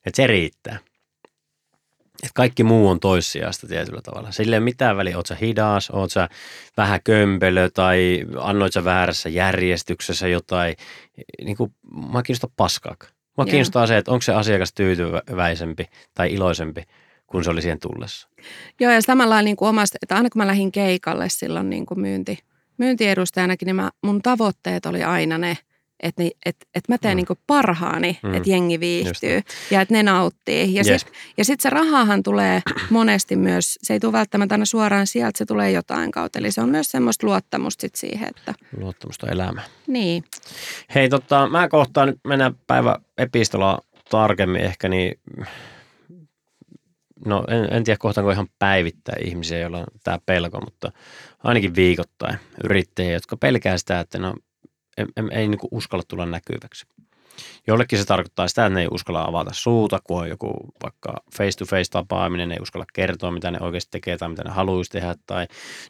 Että 0.05 0.15
se 0.15 0.27
riittää. 0.27 0.79
Et 2.23 2.31
kaikki 2.33 2.63
muu 2.63 2.89
on 2.89 2.99
toissijasta 2.99 3.67
tietyllä 3.67 4.01
tavalla. 4.01 4.31
Sillä 4.31 4.55
ei 4.55 4.57
ole 4.57 4.63
mitään 4.63 4.97
väliä, 4.97 5.17
oot 5.17 5.25
sä 5.25 5.35
hidas, 5.35 5.89
oot 5.89 6.11
sä 6.11 6.29
vähän 6.77 6.99
kömpelö 7.03 7.69
tai 7.69 8.25
annoit 8.37 8.73
sä 8.73 8.83
väärässä 8.83 9.29
järjestyksessä 9.29 10.27
jotain. 10.27 10.75
Niin 11.43 11.57
kuin, 11.57 11.75
mä 12.13 12.23
kiinnostaa 12.23 12.49
paskaakaan. 12.57 13.13
Mua 13.37 13.45
kiinnostaa 13.45 13.87
se, 13.87 13.97
että 13.97 14.11
onko 14.11 14.21
se 14.21 14.33
asiakas 14.33 14.73
tyytyväisempi 14.73 15.85
tai 16.13 16.33
iloisempi 16.33 16.83
kuin 17.27 17.43
se 17.43 17.49
oli 17.49 17.61
siihen 17.61 17.79
tullessa. 17.79 18.29
Joo, 18.79 18.91
ja 18.91 19.01
samalla 19.01 19.41
niin 19.41 19.55
kuin 19.55 19.69
omasta, 19.69 19.97
että 20.01 20.15
aina 20.15 20.29
kun 20.29 20.39
mä 20.39 20.47
lähdin 20.47 20.71
keikalle 20.71 21.29
silloin 21.29 21.69
niin 21.69 21.85
kuin 21.85 21.99
myynti, 21.99 22.39
myyntiedustajanakin, 22.77 23.65
niin 23.65 23.75
mä, 23.75 23.91
mun 24.01 24.21
tavoitteet 24.21 24.85
oli 24.85 25.03
aina 25.03 25.37
ne– 25.37 25.57
että 26.03 26.23
et, 26.45 26.55
et 26.75 26.89
mä 26.89 26.97
teen 26.97 27.13
mm. 27.13 27.15
niinku 27.15 27.37
parhaani, 27.47 28.19
mm. 28.23 28.33
että 28.33 28.49
jengi 28.49 28.79
viihtyy 28.79 29.41
ja 29.71 29.81
että 29.81 29.93
ne 29.93 30.03
nauttii. 30.03 30.73
Ja 30.73 30.83
yes. 30.87 31.01
sitten 31.01 31.45
sit 31.45 31.59
se 31.59 31.69
rahahan 31.69 32.23
tulee 32.23 32.61
monesti 32.89 33.35
myös, 33.35 33.79
se 33.83 33.93
ei 33.93 33.99
tule 33.99 34.11
välttämättä 34.11 34.55
aina 34.55 34.65
suoraan 34.65 35.07
sieltä, 35.07 35.37
se 35.37 35.45
tulee 35.45 35.71
jotain 35.71 36.11
kautta. 36.11 36.39
Eli 36.39 36.51
se 36.51 36.61
on 36.61 36.69
myös 36.69 36.91
semmoista 36.91 37.27
luottamusta 37.27 37.81
sit 37.81 37.95
siihen, 37.95 38.29
että... 38.29 38.53
Luottamusta 38.77 39.27
elämään. 39.27 39.67
Niin. 39.87 40.23
Hei, 40.95 41.09
tota, 41.09 41.47
mä 41.47 41.67
kohtaan 41.67 42.07
nyt 42.07 42.19
mennään 42.23 42.55
päivä 42.67 42.99
epistola 43.23 43.79
tarkemmin 44.09 44.61
ehkä, 44.61 44.89
niin 44.89 45.19
no 47.25 47.43
en, 47.47 47.73
en 47.73 47.83
tiedä 47.83 47.97
kohtaanko 47.97 48.31
ihan 48.31 48.47
päivittää 48.59 49.15
ihmisiä, 49.25 49.59
joilla 49.59 49.77
on 49.77 49.85
tämä 50.03 50.19
pelko, 50.25 50.61
mutta 50.61 50.91
ainakin 51.43 51.75
viikoittain 51.75 52.37
yrittäjiä, 52.63 53.11
jotka 53.11 53.37
pelkää 53.37 53.77
sitä, 53.77 53.99
että 53.99 54.19
no 54.19 54.35
ei, 54.97 55.05
ei, 55.17 55.23
ei 55.31 55.47
niin 55.47 55.59
uskalla 55.71 56.03
tulla 56.07 56.25
näkyväksi. 56.25 56.85
Jollekin 57.67 57.99
se 57.99 58.05
tarkoittaa 58.05 58.47
sitä, 58.47 58.65
että 58.65 58.73
ne 58.73 58.81
ei 58.81 58.87
uskalla 58.91 59.23
avata 59.23 59.51
suuta, 59.53 59.99
kun 60.03 60.21
on 60.21 60.29
joku 60.29 60.53
vaikka 60.83 61.13
face-to-face 61.35 61.91
tapaaminen, 61.91 62.49
ne 62.49 62.55
ei 62.55 62.61
uskalla 62.61 62.85
kertoa, 62.93 63.31
mitä 63.31 63.51
ne 63.51 63.57
oikeasti 63.61 63.91
tekee 63.91 64.17
tai 64.17 64.29
mitä 64.29 64.43
ne 64.43 64.49
haluaisi 64.49 64.91
tehdä, 64.91 65.15
tai 65.27 65.47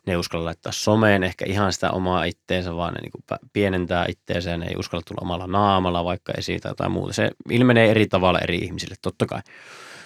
ne 0.08 0.13
ei 0.13 0.17
uskalla 0.17 0.45
laittaa 0.45 0.71
someen 0.71 1.23
ehkä 1.23 1.45
ihan 1.47 1.73
sitä 1.73 1.91
omaa 1.91 2.23
itteensä, 2.23 2.75
vaan 2.75 2.93
ne 2.93 3.01
niin 3.01 3.39
pienentää 3.53 4.06
itteensä 4.10 4.49
ja 4.49 4.58
ne 4.58 4.67
ei 4.67 4.75
uskalla 4.77 5.03
tulla 5.08 5.21
omalla 5.21 5.47
naamalla 5.47 6.03
vaikka 6.03 6.34
esiin 6.38 6.62
tai 6.77 6.89
muuta. 6.89 7.13
Se 7.13 7.32
ilmenee 7.49 7.91
eri 7.91 8.08
tavalla 8.08 8.39
eri 8.39 8.58
ihmisille, 8.58 8.95
totta 9.01 9.25
kai. 9.25 9.41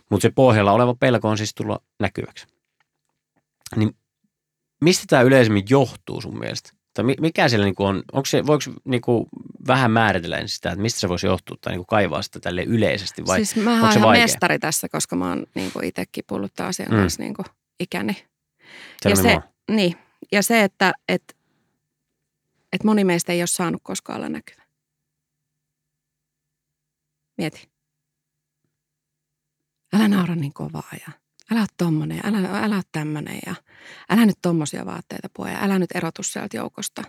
Mutta 0.09 0.21
se 0.21 0.31
pohjalla 0.35 0.71
oleva 0.71 0.95
pelko 0.99 1.29
on 1.29 1.37
siis 1.37 1.53
tulla 1.55 1.79
näkyväksi. 1.99 2.47
Niin 3.75 3.95
mistä 4.81 5.03
tämä 5.07 5.21
yleisemmin 5.21 5.63
johtuu 5.69 6.21
sun 6.21 6.39
mielestä? 6.39 6.76
Tai 6.97 7.15
mikä 7.19 7.49
siellä 7.49 7.65
niinku 7.65 7.83
on, 7.83 8.03
onko 8.11 8.25
se, 8.25 8.45
voiko 8.45 8.63
niinku 8.85 9.27
vähän 9.67 9.91
määritellä 9.91 10.47
sitä, 10.47 10.71
että 10.71 10.81
mistä 10.81 10.99
se 10.99 11.09
voisi 11.09 11.27
johtua 11.27 11.57
tai 11.61 11.73
niinku 11.73 11.85
kaivaa 11.85 12.21
sitä 12.21 12.39
tälle 12.39 12.63
yleisesti 12.63 13.25
vai 13.25 13.45
Siis 13.45 13.65
mä 13.65 13.73
onko 13.73 13.87
se 13.87 13.93
ihan 13.99 14.07
vaikea? 14.07 14.23
mestari 14.23 14.59
tässä, 14.59 14.89
koska 14.89 15.15
mä 15.15 15.29
oon 15.29 15.45
niinku 15.55 15.79
itsekin 15.83 16.23
pullut 16.27 16.59
asian 16.59 16.89
Mm. 16.91 16.97
kanssa 16.97 17.23
niinku 17.23 17.43
ikäni. 17.79 18.13
Tell 19.03 19.11
ja 19.11 19.15
se, 19.15 19.33
more. 19.33 19.43
niin, 19.71 19.95
ja 20.31 20.43
se, 20.43 20.63
että 20.63 20.93
et, 21.07 21.37
et 22.73 22.83
moni 22.83 23.03
meistä 23.03 23.33
ei 23.33 23.41
ole 23.41 23.47
saanut 23.47 23.81
koskaan 23.83 24.17
olla 24.17 24.29
näkyvä. 24.29 24.63
Mieti. 27.37 27.69
Älä 29.93 30.07
naura 30.07 30.35
niin 30.35 30.53
kovaa 30.53 30.89
ja 31.07 31.13
älä 31.51 31.59
ole 31.59 31.67
tommonen 31.77 32.19
älä, 32.23 32.37
älä 32.63 32.75
ole 32.75 32.83
tämmönen 32.91 33.39
ja 33.45 33.55
älä 34.09 34.25
nyt 34.25 34.37
tommosia 34.41 34.85
vaatteita 34.85 35.27
pue 35.33 35.51
ja 35.51 35.63
älä 35.63 35.79
nyt 35.79 35.89
erotu 35.95 36.23
sieltä 36.23 36.57
joukosta. 36.57 37.03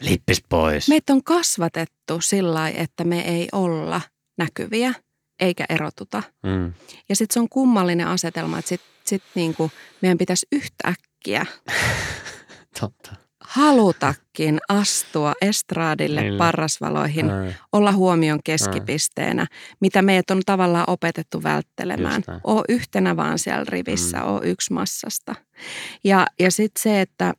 Lippis 0.00 0.42
pois. 0.48 0.88
Meitä 0.88 1.12
on 1.12 1.24
kasvatettu 1.24 2.20
sillä 2.20 2.54
lailla, 2.54 2.78
että 2.80 3.04
me 3.04 3.20
ei 3.20 3.48
olla 3.52 4.00
näkyviä 4.38 4.94
eikä 5.40 5.64
erotuta. 5.68 6.22
Mm. 6.42 6.72
Ja 7.08 7.16
sitten 7.16 7.34
se 7.34 7.40
on 7.40 7.48
kummallinen 7.48 8.06
asetelma, 8.06 8.58
että 8.58 8.68
sit, 8.68 8.80
sit 9.04 9.22
niinku 9.34 9.70
meidän 10.02 10.18
pitäisi 10.18 10.46
yhtäkkiä 10.52 11.46
Totta. 12.80 13.16
Halutakin 13.50 14.58
astua 14.68 15.32
estraadille, 15.40 16.20
Niin. 16.22 16.38
parrasvaloihin, 16.38 17.30
Ai. 17.30 17.54
olla 17.72 17.92
huomion 17.92 18.40
keskipisteenä, 18.44 19.46
mitä 19.80 20.02
meidät 20.02 20.30
on 20.30 20.40
tavallaan 20.46 20.84
opetettu 20.90 21.42
välttelemään. 21.42 22.22
Oo 22.44 22.64
yhtenä 22.68 23.16
vaan 23.16 23.38
siellä 23.38 23.64
rivissä, 23.68 24.18
Mm. 24.18 24.24
oo 24.26 24.40
yksi 24.44 24.72
massasta. 24.72 25.34
Ja, 26.04 26.26
ja 26.40 26.50
sitten 26.50 26.82
se, 26.82 27.00
että, 27.00 27.34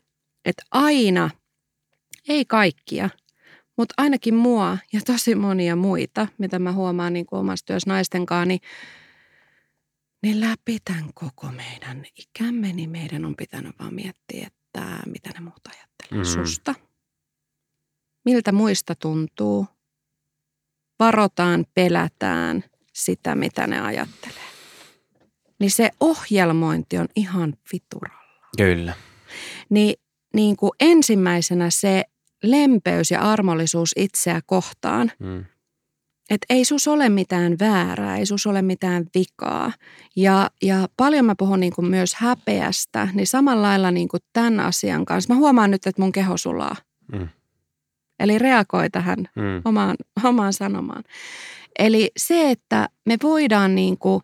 että 0.46 0.64
aina, 0.72 1.30
ei 2.28 2.46
kaikkia, 2.46 3.10
mutta 3.78 3.94
ainakin 3.98 4.36
mua 4.36 4.78
ja 4.94 5.02
tosi 5.06 5.36
monia 5.36 5.76
muita, 5.76 6.28
mitä 6.38 6.60
mä 6.60 6.72
huomaan 6.72 7.14
niin 7.14 7.26
kuin 7.26 7.40
omassa 7.40 7.66
työssä 7.66 7.90
naisten 7.90 8.26
kanssa, 8.26 8.46
niin, 8.46 8.60
niin 10.24 10.40
läpi 10.40 10.78
tämän 10.86 11.10
koko 11.14 11.48
meidän 11.52 12.06
ikämme, 12.18 12.74
niin 12.74 12.90
meidän 12.90 13.26
on 13.26 13.36
pitänyt 13.36 13.76
vaan 13.80 13.94
miettiä, 13.94 14.48
että 14.48 14.88
mitä 15.06 15.30
ne 15.30 15.40
muut 15.40 15.68
ajattelee. 15.68 15.91
Mm. 16.18 16.24
susta. 16.24 16.76
Miltä 18.26 18.52
muista 18.52 18.96
tuntuu. 18.96 19.68
Varotaan, 21.00 21.66
pelätään 21.74 22.64
sitä, 22.94 23.36
mitä 23.36 23.68
ne 23.68 23.82
ajattelee. 23.82 24.52
Niin 25.60 25.72
se 25.72 25.90
ohjelmointi 26.00 26.98
on 26.98 27.08
ihan 27.16 27.54
vituralla. 27.74 28.22
Kyllä. 28.58 28.94
Niin, 29.70 29.96
niin 30.34 30.56
kuin 30.58 30.72
ensimmäisenä 30.80 31.70
se 31.70 32.04
lempeys 32.44 33.12
ja 33.12 33.22
armollisuus 33.22 33.92
itseä 33.96 34.42
kohtaan, 34.46 35.12
Mm. 35.20 35.46
Että 36.30 36.46
ei 36.50 36.66
sus 36.66 36.88
ole 36.88 37.10
mitään 37.10 37.56
väärää, 37.60 38.18
ei 38.18 38.26
sus 38.26 38.48
ole 38.48 38.62
mitään 38.62 39.06
vikaa. 39.16 39.74
Ja, 40.16 40.50
ja 40.62 40.90
paljon 40.98 41.26
mä 41.26 41.36
puhun 41.38 41.60
niin 41.60 41.74
kuin 41.74 41.88
myös 41.88 42.14
häpeästä, 42.16 43.08
niin 43.14 43.28
samalla 43.28 43.62
lailla 43.62 43.92
niin 43.92 44.08
kuin 44.08 44.22
tämän 44.34 44.60
asian 44.60 45.06
kanssa. 45.06 45.34
Mä 45.34 45.40
huomaan 45.40 45.72
nyt, 45.72 45.88
että 45.88 46.02
mun 46.02 46.12
keho 46.12 46.38
sulaa. 46.38 46.76
Mm. 47.12 47.28
Eli 48.20 48.40
reagoi 48.40 48.90
tähän 48.90 49.18
Mm. 49.36 49.62
omaan, 49.66 49.96
omaan 50.24 50.54
sanomaan. 50.54 51.04
Eli 51.80 52.12
se, 52.18 52.52
että 52.52 52.90
me 53.06 53.18
voidaan 53.24 53.76
niin 53.76 53.98
kuin 53.98 54.24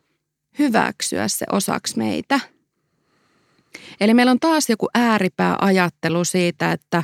hyväksyä 0.59 1.27
se 1.27 1.45
osaksi 1.51 1.97
meitä. 1.97 2.39
Eli 4.01 4.13
meillä 4.13 4.31
on 4.31 4.39
taas 4.39 4.69
joku 4.69 4.87
ääripääajattelu 4.93 6.25
siitä, 6.25 6.71
että, 6.71 7.03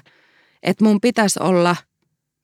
että 0.63 0.83
mun 0.83 1.01
pitäisi 1.01 1.39
olla, 1.43 1.75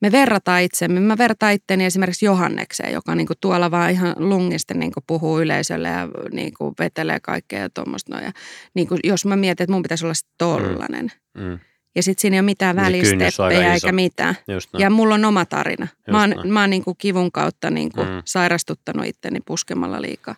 me 0.00 0.12
verrataan 0.12 0.62
itsemme, 0.62 1.00
mä 1.00 1.18
vertaan 1.18 1.52
itteni 1.52 1.84
esimerkiksi 1.84 2.26
Johannekseen, 2.26 2.92
joka 2.92 3.14
niin 3.14 3.26
kuin 3.26 3.36
tuolla 3.40 3.70
vaan 3.70 3.90
ihan 3.90 4.14
lungisten 4.18 4.80
niin 4.80 4.92
kuin 4.92 5.04
puhuu 5.06 5.40
yleisölle 5.40 5.88
ja 5.88 6.08
niin 6.32 6.52
kuin 6.58 6.74
vetelee 6.78 7.18
kaikkea 7.22 7.60
ja 7.60 7.70
tuommoista. 7.70 8.12
noin. 8.12 8.24
Ja 8.24 8.32
niin 8.74 8.88
kuin, 8.88 9.00
jos 9.04 9.24
mä 9.26 9.36
mietin, 9.36 9.64
että 9.64 9.72
mun 9.72 9.82
pitäisi 9.82 10.06
olla 10.06 10.14
tollanen. 10.38 11.12
Mm. 11.38 11.58
Ja 11.94 12.02
sitten 12.02 12.20
siinä 12.22 12.34
ei 12.34 12.38
ole 12.40 12.44
mitään 12.44 12.78
aika 12.78 12.86
välisteppejä 12.86 13.74
eikä 13.74 13.92
mitään. 13.92 14.34
Just. 14.48 14.70
Ja 14.78 14.90
mulla 14.90 15.14
on 15.14 15.24
oma 15.24 15.44
tarina. 15.44 15.88
Mä 16.10 16.20
oon, 16.20 16.30
näin. 16.30 16.52
mä 16.52 16.60
oon 16.60 16.70
niin 16.70 16.84
kuin 16.84 16.96
kivun 16.98 17.32
kautta 17.32 17.70
niin 17.70 17.92
kuin 17.92 18.08
Mm. 18.08 18.14
mm. 18.14 18.22
sairastuttanut 18.24 19.06
itteni 19.06 19.40
puskemalla 19.46 20.02
liikaa. 20.02 20.34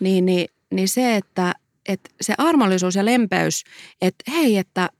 Niin, 0.00 0.26
niin, 0.26 0.48
niin 0.72 0.88
se, 0.88 1.16
että, 1.16 1.54
että 1.88 2.10
se 2.20 2.34
armollisuus 2.38 2.94
ja 2.94 3.04
lempeys, 3.04 3.64
että 4.02 4.30
hei, 4.30 4.56
että 4.58 4.90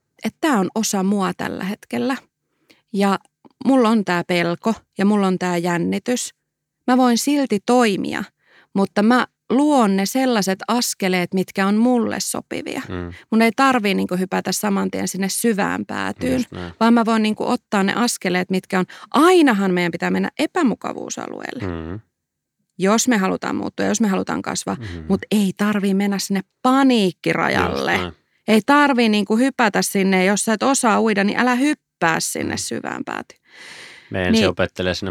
tämä 0.40 0.60
on 0.60 0.68
osa 0.74 1.02
mua 1.02 1.32
tällä 1.36 1.64
hetkellä. 1.64 2.16
Ja 2.92 3.18
mulla 3.64 3.88
on 3.88 4.04
tämä 4.04 4.24
pelko 4.28 4.74
ja 4.98 5.04
mulla 5.04 5.26
on 5.26 5.38
tämä 5.38 5.56
jännitys. 5.56 6.34
Mä 6.86 6.96
voin 6.96 7.18
silti 7.18 7.58
toimia, 7.66 8.24
mutta 8.74 9.02
mä 9.02 9.26
luon 9.50 9.96
ne 9.96 10.06
sellaiset 10.06 10.58
askeleet, 10.68 11.34
mitkä 11.34 11.66
on 11.66 11.76
mulle 11.76 12.16
sopivia. 12.20 12.82
Mm. 12.88 13.12
Mun 13.30 13.42
ei 13.42 13.50
tarvii 13.56 13.94
niin 13.94 14.08
hypätä 14.18 14.52
saman 14.52 14.90
tien 14.90 15.08
sinne 15.08 15.28
syvään 15.28 15.86
päätyyn 15.86 16.44
vaan 16.80 16.94
mä 16.94 17.04
voin 17.04 17.22
niin 17.22 17.34
kuin 17.34 17.48
ottaa 17.48 17.82
ne 17.82 17.92
askeleet, 17.94 18.50
mitkä 18.50 18.78
on, 18.78 18.84
ainahan 19.10 19.70
meidän 19.74 19.92
pitää 19.92 20.10
mennä 20.10 20.30
epämukavuusalueelle, 20.38 21.66
mm. 21.66 22.00
Jos 22.78 23.08
me 23.08 23.16
halutaan 23.16 23.56
muuttua, 23.56 23.86
jos 23.86 24.00
me 24.00 24.08
halutaan 24.08 24.42
kasvaa, 24.42 24.74
Mm. 24.74 25.04
mutta 25.08 25.26
ei 25.30 25.52
tarvii 25.56 25.94
mennä 25.94 26.18
sinne 26.18 26.40
paniikkirajalle. 26.62 28.12
Ei 28.48 28.60
tarvii 28.66 29.08
niin 29.08 29.24
kuin 29.24 29.40
hypätä 29.40 29.82
sinne, 29.82 30.24
jos 30.24 30.44
sä 30.44 30.52
et 30.52 30.62
osaa 30.62 31.00
uida, 31.00 31.24
niin 31.24 31.38
älä 31.38 31.54
hyppää 31.54 32.20
sinne 32.20 32.56
syvään 32.56 33.04
päätyyn. 33.04 33.40
Me 34.10 34.22
ensin 34.22 34.32
Niin. 34.32 34.48
opettelee 34.48 34.94
sinne 34.94 35.10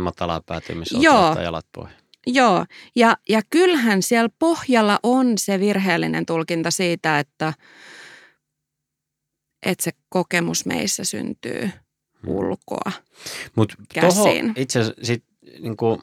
missä 0.75 0.97
Joo. 1.01 1.27
ottaa 1.29 1.43
jalat 1.43 1.65
pohjaan. 1.71 2.03
Joo, 2.27 2.65
ja, 2.95 3.17
ja 3.29 3.41
kyllähän 3.49 4.01
siellä 4.01 4.29
pohjalla 4.39 4.99
on 5.03 5.37
se 5.37 5.59
virheellinen 5.59 6.25
tulkinta 6.25 6.71
siitä, 6.71 7.19
että, 7.19 7.53
että 9.65 9.83
se 9.83 9.91
kokemus 10.09 10.65
meissä 10.65 11.03
syntyy 11.03 11.69
ulkoa. 12.27 12.91
Mutta 13.55 13.75
käsiin. 13.93 14.53
itse 14.55 14.79
sit, 15.03 15.23
niinku, 15.59 16.01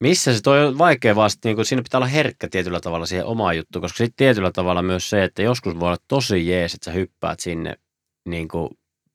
missä 0.00 0.34
se 0.34 0.40
toi 0.42 0.64
on 0.66 0.78
vaikea 0.78 1.16
vasta, 1.16 1.48
niinku, 1.48 1.64
siinä 1.64 1.82
pitää 1.82 1.98
olla 1.98 2.06
herkkä 2.06 2.48
tietyllä 2.48 2.80
tavalla 2.80 3.06
siihen 3.06 3.26
omaan 3.26 3.56
juttuun, 3.56 3.82
koska 3.82 3.96
sitten 3.96 4.16
tietyllä 4.16 4.52
tavalla 4.52 4.82
myös 4.82 5.10
se, 5.10 5.24
että 5.24 5.42
joskus 5.42 5.80
voi 5.80 5.86
olla 5.86 6.02
tosi 6.08 6.46
jees, 6.46 6.74
että 6.74 6.84
sä 6.84 6.90
hyppäät 6.90 7.40
sinne 7.40 7.76
niinku, 8.28 8.70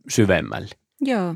syvemmälle. 0.09 0.75
Joo, 1.05 1.35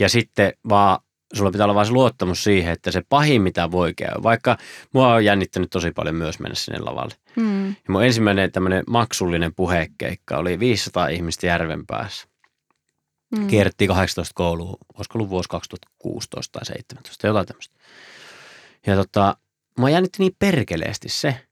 Ja 0.00 0.08
sitten 0.08 0.52
vaan 0.68 0.98
sulla 1.34 1.50
pitää 1.50 1.64
olla 1.64 1.74
vain 1.74 1.86
se 1.86 1.92
luottamus 1.92 2.44
siihen, 2.44 2.72
että 2.72 2.90
se 2.90 3.02
pahin 3.08 3.42
mitä 3.42 3.70
voi 3.70 3.94
käydä, 3.94 4.22
vaikka 4.22 4.58
mua 4.94 5.14
on 5.14 5.24
jännittänyt 5.24 5.70
tosi 5.70 5.90
paljon 5.90 6.14
myös 6.14 6.38
mennä 6.38 6.54
sinne 6.54 6.78
lavalle. 6.78 7.14
mm. 7.36 7.68
Ja 7.68 7.74
mun 7.88 8.04
ensimmäinen 8.04 8.52
tämmöinen 8.52 8.84
maksullinen 8.86 9.54
puhekeikka 9.54 10.36
oli 10.36 10.58
500 10.58 11.08
ihmistä 11.08 11.46
järven 11.46 11.86
päässä. 11.86 12.28
Mm. 13.38 13.46
Kierrettiin 13.46 13.88
18 13.88 14.32
kouluun, 14.34 14.76
olisiko 14.94 15.18
ollut 15.18 15.30
vuosi 15.30 15.48
2016 15.48 16.58
tai 16.58 16.66
17, 16.66 17.26
jotain 17.26 17.46
tämmöistä. 17.46 17.74
Ja 18.86 18.96
tota, 18.96 19.36
mua 19.78 19.90
jännitti 19.90 20.16
niin 20.18 20.36
perkeleesti 20.38 21.08
se. 21.08 21.46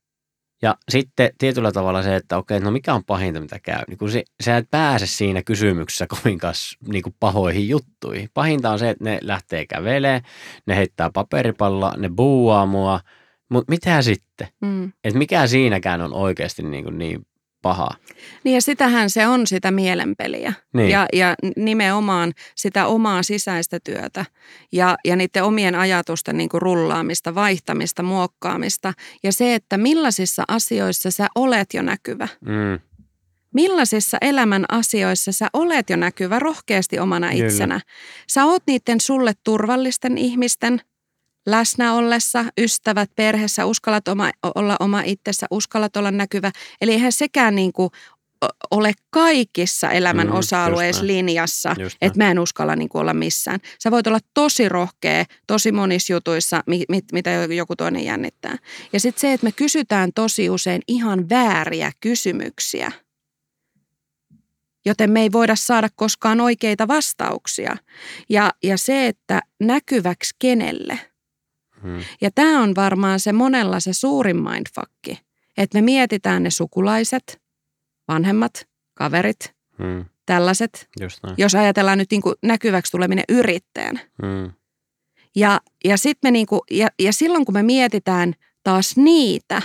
Ja 0.62 0.76
sitten 0.88 1.30
tietyllä 1.38 1.72
tavalla 1.72 2.02
se, 2.02 2.16
että 2.16 2.36
okei, 2.36 2.60
no 2.60 2.70
mikä 2.70 2.94
on 2.94 3.04
pahinta, 3.04 3.40
mitä 3.40 3.58
käy. 3.58 3.82
Niin 3.88 3.98
kun 3.98 4.10
se, 4.10 4.24
sä 4.44 4.56
et 4.56 4.70
pääse 4.70 5.06
siinä 5.06 5.42
kysymyksessä 5.42 6.06
kovinkaan 6.06 6.54
niin 6.88 7.02
kuin 7.02 7.16
pahoihin 7.20 7.68
juttuihin. 7.68 8.28
Pahinta 8.34 8.70
on 8.70 8.78
se, 8.78 8.90
että 8.90 9.04
ne 9.04 9.18
lähtee 9.22 9.66
kävelee, 9.66 10.20
ne 10.66 10.76
heittää 10.76 11.10
paperipalloa, 11.14 11.94
ne 11.96 12.10
buuaa 12.16 12.66
mua. 12.66 13.00
Mutta 13.48 13.70
mitä 13.70 14.02
sitten? 14.02 14.48
Mm. 14.60 14.92
Että 15.04 15.18
mikä 15.18 15.46
siinäkään 15.46 16.00
on 16.00 16.14
oikeasti 16.14 16.62
niin, 16.62 16.84
kuin 16.84 16.98
niin 16.98 17.26
pahaa. 17.62 17.94
Niin 18.44 18.54
ja 18.54 18.60
sitähän 18.62 19.10
se 19.10 19.26
on 19.26 19.46
sitä 19.46 19.70
mielenpeliä 19.70 20.52
Niin. 20.74 20.90
ja, 20.90 21.06
ja 21.12 21.34
nimenomaan 21.56 22.32
sitä 22.54 22.86
omaa 22.86 23.22
sisäistä 23.22 23.78
työtä 23.84 24.24
ja, 24.72 24.96
ja 25.04 25.16
niiden 25.16 25.44
omien 25.44 25.74
ajatusten 25.74 26.36
niin 26.36 26.48
kuin 26.48 26.62
rullaamista, 26.62 27.34
vaihtamista, 27.34 28.02
muokkaamista 28.02 28.92
ja 29.22 29.32
se, 29.32 29.54
että 29.54 29.78
millaisissa 29.78 30.44
asioissa 30.48 31.10
sä 31.10 31.26
olet 31.34 31.74
jo 31.74 31.82
näkyvä. 31.82 32.28
Mm, 32.40 32.80
Millaisissa 33.54 34.18
elämän 34.20 34.64
asioissa 34.68 35.32
sä 35.32 35.48
olet 35.52 35.90
jo 35.90 35.96
näkyvä 35.96 36.38
rohkeasti 36.38 36.98
omana 36.98 37.30
Kyllä. 37.30 37.46
itsenä. 37.46 37.80
Sä 38.28 38.44
oot 38.44 38.62
niiden 38.66 39.00
sulle 39.00 39.32
turvallisten 39.44 40.18
ihmisten 40.18 40.80
läsnä 41.46 41.94
ollessa, 41.94 42.44
ystävät, 42.58 43.10
perheessä, 43.16 43.66
uskallat 43.66 44.08
oma, 44.08 44.30
olla 44.54 44.76
oma 44.80 45.02
itsessä, 45.04 45.46
uskallat 45.50 45.96
olla 45.96 46.10
näkyvä. 46.10 46.50
Eli 46.80 46.92
eihän 46.92 47.12
sekään 47.12 47.54
niin 47.54 47.72
kuin 47.72 47.90
ole 48.70 48.92
kaikissa 49.10 49.90
elämän 49.90 50.26
Mm, 50.26 50.34
osa-alueissa 50.34 51.06
linjassa, 51.06 51.76
että 52.00 52.18
mä 52.18 52.30
en 52.30 52.38
uskalla 52.38 52.76
niin 52.76 52.88
kuin 52.88 53.00
olla 53.00 53.14
missään. 53.14 53.60
Sä 53.82 53.90
voit 53.90 54.06
olla 54.06 54.18
tosi 54.34 54.68
rohkea, 54.68 55.24
tosi 55.46 55.72
monissa 55.72 56.12
jutuissa, 56.12 56.62
mi, 56.66 56.84
mit, 56.88 57.04
mitä 57.12 57.30
joku 57.30 57.76
toinen 57.76 58.04
jännittää. 58.04 58.56
Ja 58.92 59.00
sitten 59.00 59.20
se, 59.20 59.32
että 59.32 59.44
me 59.44 59.52
kysytään 59.52 60.10
tosi 60.14 60.50
usein 60.50 60.82
ihan 60.88 61.28
vääriä 61.28 61.92
kysymyksiä, 62.00 62.92
joten 64.86 65.10
me 65.10 65.22
ei 65.22 65.32
voida 65.32 65.56
saada 65.56 65.88
koskaan 65.94 66.40
oikeita 66.40 66.88
vastauksia. 66.88 67.76
Ja, 68.28 68.52
ja 68.62 68.78
se, 68.78 69.06
että 69.06 69.40
näkyväksi 69.60 70.34
kenelle– 70.38 71.00
Mm. 71.82 71.98
ja 72.20 72.30
tämä 72.30 72.62
on 72.62 72.74
varmaan 72.74 73.20
se 73.20 73.32
monella 73.32 73.80
se 73.80 73.92
suurin 73.92 74.36
mindfuckki, 74.36 75.18
että 75.56 75.78
me 75.78 75.82
mietitään 75.82 76.42
ne 76.42 76.50
sukulaiset, 76.50 77.40
vanhemmat, 78.08 78.68
kaverit, 78.94 79.54
Mm. 79.78 80.04
tällaiset, 80.26 80.88
jos 81.38 81.54
ajatellaan 81.54 81.98
nyt 81.98 82.10
niin 82.10 82.22
kuin 82.22 82.34
näkyväksi 82.42 82.92
tuleminen 82.92 83.24
yrittäjän. 83.28 84.00
Mm. 84.22 84.52
Ja, 85.36 85.60
ja, 85.84 85.96
sit 85.96 86.18
me 86.22 86.30
niin 86.30 86.46
kuin, 86.46 86.60
ja, 86.70 86.88
ja 86.98 87.12
silloin 87.12 87.44
kun 87.44 87.54
me 87.54 87.62
mietitään 87.62 88.34
taas 88.62 88.96
niitä, 88.96 89.62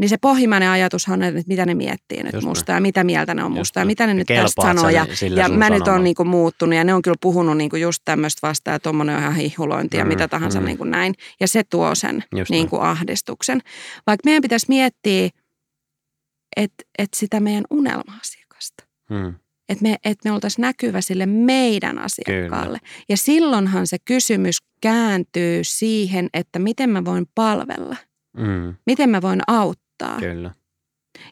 niin 0.00 0.08
se 0.08 0.16
pohjimmainen 0.20 0.68
ajatushan 0.68 1.22
on, 1.22 1.22
että 1.22 1.42
mitä 1.46 1.66
ne 1.66 1.74
miettii 1.74 2.22
nyt 2.22 2.32
Just 2.32 2.46
musta 2.46 2.72
ja 2.72 2.80
mitä 2.80 3.04
mieltä 3.04 3.34
ne 3.34 3.44
on 3.44 3.50
Just 3.50 3.58
musta 3.58 3.80
ja 3.80 3.84
näin. 3.84 3.86
mitä 3.86 4.06
ne 4.06 4.10
Ja 4.10 4.14
nyt 4.14 4.26
tästä 4.26 4.62
sanoo. 4.62 4.88
Ja, 4.88 5.06
ja 5.36 5.48
mä 5.48 5.70
nyt 5.70 5.88
on 5.88 6.04
niin 6.04 6.14
kuin 6.16 6.28
muuttunut 6.28 6.74
ja 6.74 6.84
ne 6.84 6.94
on 6.94 7.02
kyllä 7.02 7.16
puhunut 7.20 7.56
niin 7.56 7.70
kuin 7.70 7.82
just 7.82 8.02
tämmöistä 8.04 8.46
vastaan 8.48 8.74
ja 8.74 8.78
tuommoinen 8.80 9.16
on 9.16 9.22
ihan 9.22 9.34
hihulointia 9.34 10.00
ja 10.00 10.04
Mm, 10.04 10.08
mitä 10.08 10.28
tahansa 10.28 10.60
mm. 10.60 10.66
niin 10.66 10.78
kuin 10.78 10.90
näin. 10.90 11.14
Ja 11.40 11.48
se 11.48 11.64
tuo 11.70 11.94
sen 11.94 12.24
Just 12.36 12.50
niin 12.50 12.68
kuin 12.68 12.82
ahdistuksen. 12.82 13.60
Vaikka 14.06 14.22
meidän 14.24 14.42
pitäisi 14.42 14.66
miettiä, 14.68 15.28
että, 16.56 16.84
että 16.98 17.18
sitä 17.18 17.40
meidän 17.40 17.64
unelma-asiakasta. 17.70 18.84
Mm. 19.10 19.34
Että 19.68 19.82
me, 19.82 19.96
että 20.04 20.28
me 20.28 20.34
oltaisiin 20.34 20.62
näkyvä 20.62 21.00
sille 21.00 21.26
meidän 21.26 21.98
asiakkaalle. 21.98 22.78
Ja 23.08 23.16
silloinhan 23.16 23.86
se 23.86 23.96
kysymys 24.04 24.56
kääntyy 24.80 25.64
siihen, 25.64 26.28
että 26.34 26.58
miten 26.58 26.90
mä 26.90 27.04
voin 27.04 27.26
palvella, 27.34 27.96
Mm. 28.36 28.74
miten 28.86 29.10
mä 29.10 29.22
voin 29.22 29.40
auttaa. 29.46 29.89
Kyllä, 30.20 30.50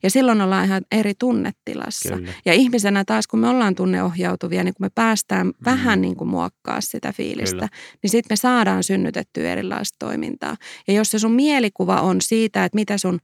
Ja 0.03 0.11
silloin 0.11 0.41
ollaan 0.41 0.65
ihan 0.65 0.83
eri 0.93 1.13
tunnetilassa. 1.19 2.17
kyllä. 2.17 2.33
Ja 2.45 2.53
ihmisenä 2.55 3.05
taas, 3.05 3.27
kun 3.27 3.41
me 3.41 3.49
ollaan 3.49 3.75
tunneohjautuvia, 3.75 4.65
niin 4.65 4.75
kun 4.75 4.85
me 4.87 4.91
päästään 4.95 5.47
Mm. 5.47 5.53
vähän 5.65 6.01
niin 6.01 6.17
kuin 6.17 6.29
muokkaa 6.29 6.81
sitä 6.81 7.13
fiilistä, 7.13 7.57
Kyllä. 7.57 7.69
niin 8.03 8.11
sitten 8.11 8.33
me 8.33 8.37
saadaan 8.37 8.85
synnytettyä 8.85 9.53
erilaista 9.53 9.97
toimintaa. 9.99 10.57
Ja 10.89 10.95
jos 10.95 11.11
se 11.11 11.19
sun 11.19 11.33
mielikuva 11.33 12.01
on 12.01 12.21
siitä, 12.21 12.65
että 12.65 12.77
mitä 12.77 12.99
sun 12.99 13.19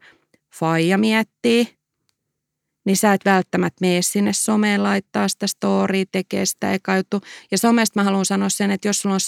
faija 0.54 0.98
miettii, 0.98 1.68
niin 2.86 2.96
sä 2.96 3.12
et 3.12 3.24
välttämättä 3.24 3.78
mene 3.80 4.02
sinne 4.02 4.32
someen 4.32 4.82
laittaa 4.82 5.28
sitä 5.28 5.46
storya, 5.46 6.04
tekee 6.12 6.46
sitä 6.46 6.72
eka 6.72 6.96
juttu. 6.96 7.20
Ja 7.50 7.58
somesta 7.58 8.00
mä 8.00 8.04
haluan 8.04 8.24
sanoa 8.24 8.48
sen, 8.48 8.70
että 8.70 8.88
jos 8.88 9.02
sulla 9.02 9.14
on 9.14 9.20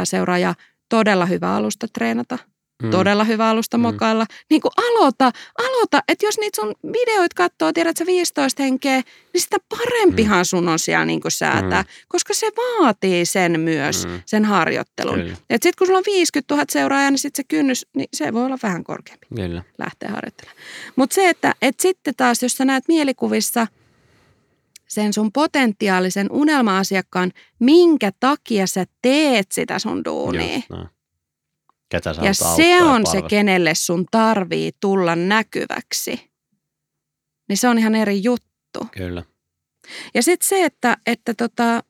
100-300 0.00 0.04
seuraajaa, 0.04 0.54
todella 0.88 1.26
hyvä 1.26 1.54
alusta 1.56 1.86
treenata– 1.94 2.38
Mm. 2.82 2.90
todella 2.90 3.24
hyvä 3.24 3.48
alusta 3.48 3.78
Mm. 3.78 3.82
mokailla. 3.82 4.26
Niin 4.50 4.60
kuin 4.60 4.72
aloita, 4.76 5.30
aloita, 5.58 6.02
että 6.08 6.26
jos 6.26 6.38
niitä 6.38 6.60
sun 6.62 6.74
videoit 6.92 7.34
katsoo, 7.34 7.72
tiedät 7.72 7.96
sä 7.96 8.06
15 8.06 8.62
henkeä, 8.62 8.96
niin 9.32 9.40
sitä 9.42 9.56
parempihan 9.68 10.44
sun 10.44 10.68
on 10.68 10.78
siellä 10.78 11.04
niin 11.04 11.20
kuin 11.20 11.32
säätää, 11.32 11.82
Mm. 11.82 11.88
koska 12.08 12.34
se 12.34 12.46
vaatii 12.56 13.26
sen 13.26 13.60
myös, 13.60 14.06
Mm. 14.06 14.22
sen 14.26 14.44
harjoittelun. 14.44 15.14
Kyllä, 15.14 15.36
Et 15.50 15.62
sit 15.62 15.76
kun 15.76 15.86
sulla 15.86 15.98
on 15.98 16.04
50 16.06 16.54
000 16.54 16.64
seuraajaa, 16.72 17.10
niin 17.10 17.18
sit 17.18 17.34
se 17.36 17.44
kynnys, 17.44 17.86
niin 17.96 18.08
se 18.12 18.32
voi 18.32 18.44
olla 18.44 18.58
vähän 18.62 18.84
korkeampi 18.84 19.26
kyllä. 19.36 19.62
lähteä 19.78 20.10
harjoittelemaan. 20.10 20.62
Mutta 20.96 21.14
se, 21.14 21.28
että 21.28 21.54
et 21.62 21.80
sitten 21.80 22.14
taas, 22.16 22.42
jos 22.42 22.52
sä 22.52 22.64
näet 22.64 22.84
mielikuvissa 22.88 23.66
sen 24.88 25.12
sun 25.12 25.32
potentiaalisen 25.32 26.26
unelma-asiakkaan, 26.30 27.32
minkä 27.58 28.10
takia 28.20 28.66
sä 28.66 28.84
teet 29.02 29.52
sitä 29.52 29.78
sun 29.78 30.04
duunia. 30.04 30.54
Just 30.54 30.70
näin. 30.70 30.88
Ketä 31.94 32.14
sä 32.14 32.22
Ja 32.22 32.34
se 32.34 32.46
auttaa 32.46 32.66
ja 32.68 32.84
on 32.84 33.06
se, 33.06 33.22
kenelle 33.22 33.74
sun 33.74 34.06
tarvii 34.10 34.72
tulla 34.80 35.16
näkyväksi. 35.16 36.30
Niin 37.48 37.56
se 37.56 37.68
on 37.68 37.78
ihan 37.78 37.94
eri 37.94 38.22
juttu. 38.22 38.88
Kyllä, 38.92 39.22
Ja 40.14 40.22
sitten 40.22 40.48
se, 40.48 40.64
että, 40.64 40.96
että 41.06 41.34
tota, 41.34 41.82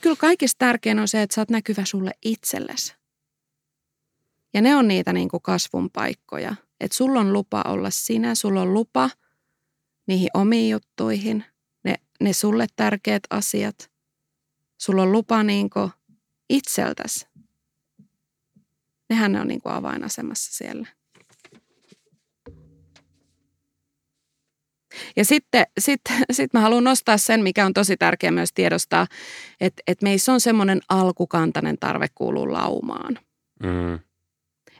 kyllä 0.00 0.16
kaikista 0.16 0.58
tärkein 0.58 0.98
on 0.98 1.08
se, 1.08 1.22
että 1.22 1.34
sä 1.34 1.40
oot 1.40 1.50
näkyvä 1.50 1.84
sulle 1.84 2.10
itsellesi. 2.24 2.94
Ja 4.54 4.62
ne 4.62 4.76
on 4.76 4.88
niitä 4.88 5.12
niin 5.12 5.28
kuin 5.28 5.42
kasvun 5.42 5.90
paikkoja. 5.90 6.54
Että 6.80 6.96
sulla 6.96 7.20
on 7.20 7.32
lupa 7.32 7.62
olla 7.66 7.90
sinä, 7.90 8.34
sulla 8.34 8.62
on 8.62 8.74
lupa 8.74 9.10
niihin 10.06 10.28
omiin 10.34 10.70
juttuihin, 10.70 11.44
ne, 11.84 11.94
ne 12.20 12.32
sulle 12.32 12.66
tärkeät 12.76 13.22
asiat. 13.30 13.90
Sulla 14.78 15.02
on 15.02 15.12
lupa 15.12 15.42
niin 15.42 15.70
kuin 15.70 15.90
itseltäsi. 16.50 17.26
Nehän 19.12 19.32
ne 19.32 19.40
on 19.40 19.48
niin 19.48 19.60
kuin 19.62 19.72
avainasemassa 19.72 20.52
siellä. 20.52 20.88
Ja 25.16 25.24
sitten 25.24 25.66
sit, 25.78 26.00
sit 26.32 26.52
mä 26.52 26.60
haluan 26.60 26.84
nostaa 26.84 27.18
sen, 27.18 27.42
mikä 27.42 27.66
on 27.66 27.74
tosi 27.74 27.96
tärkeää 27.96 28.30
myös 28.30 28.52
tiedostaa, 28.52 29.06
että, 29.60 29.82
että 29.86 30.04
meissä 30.04 30.32
on 30.32 30.40
semmoinen 30.40 30.80
alkukantainen 30.88 31.78
tarve 31.78 32.06
kuulua 32.14 32.52
laumaan. 32.52 33.18
mm. 33.62 33.98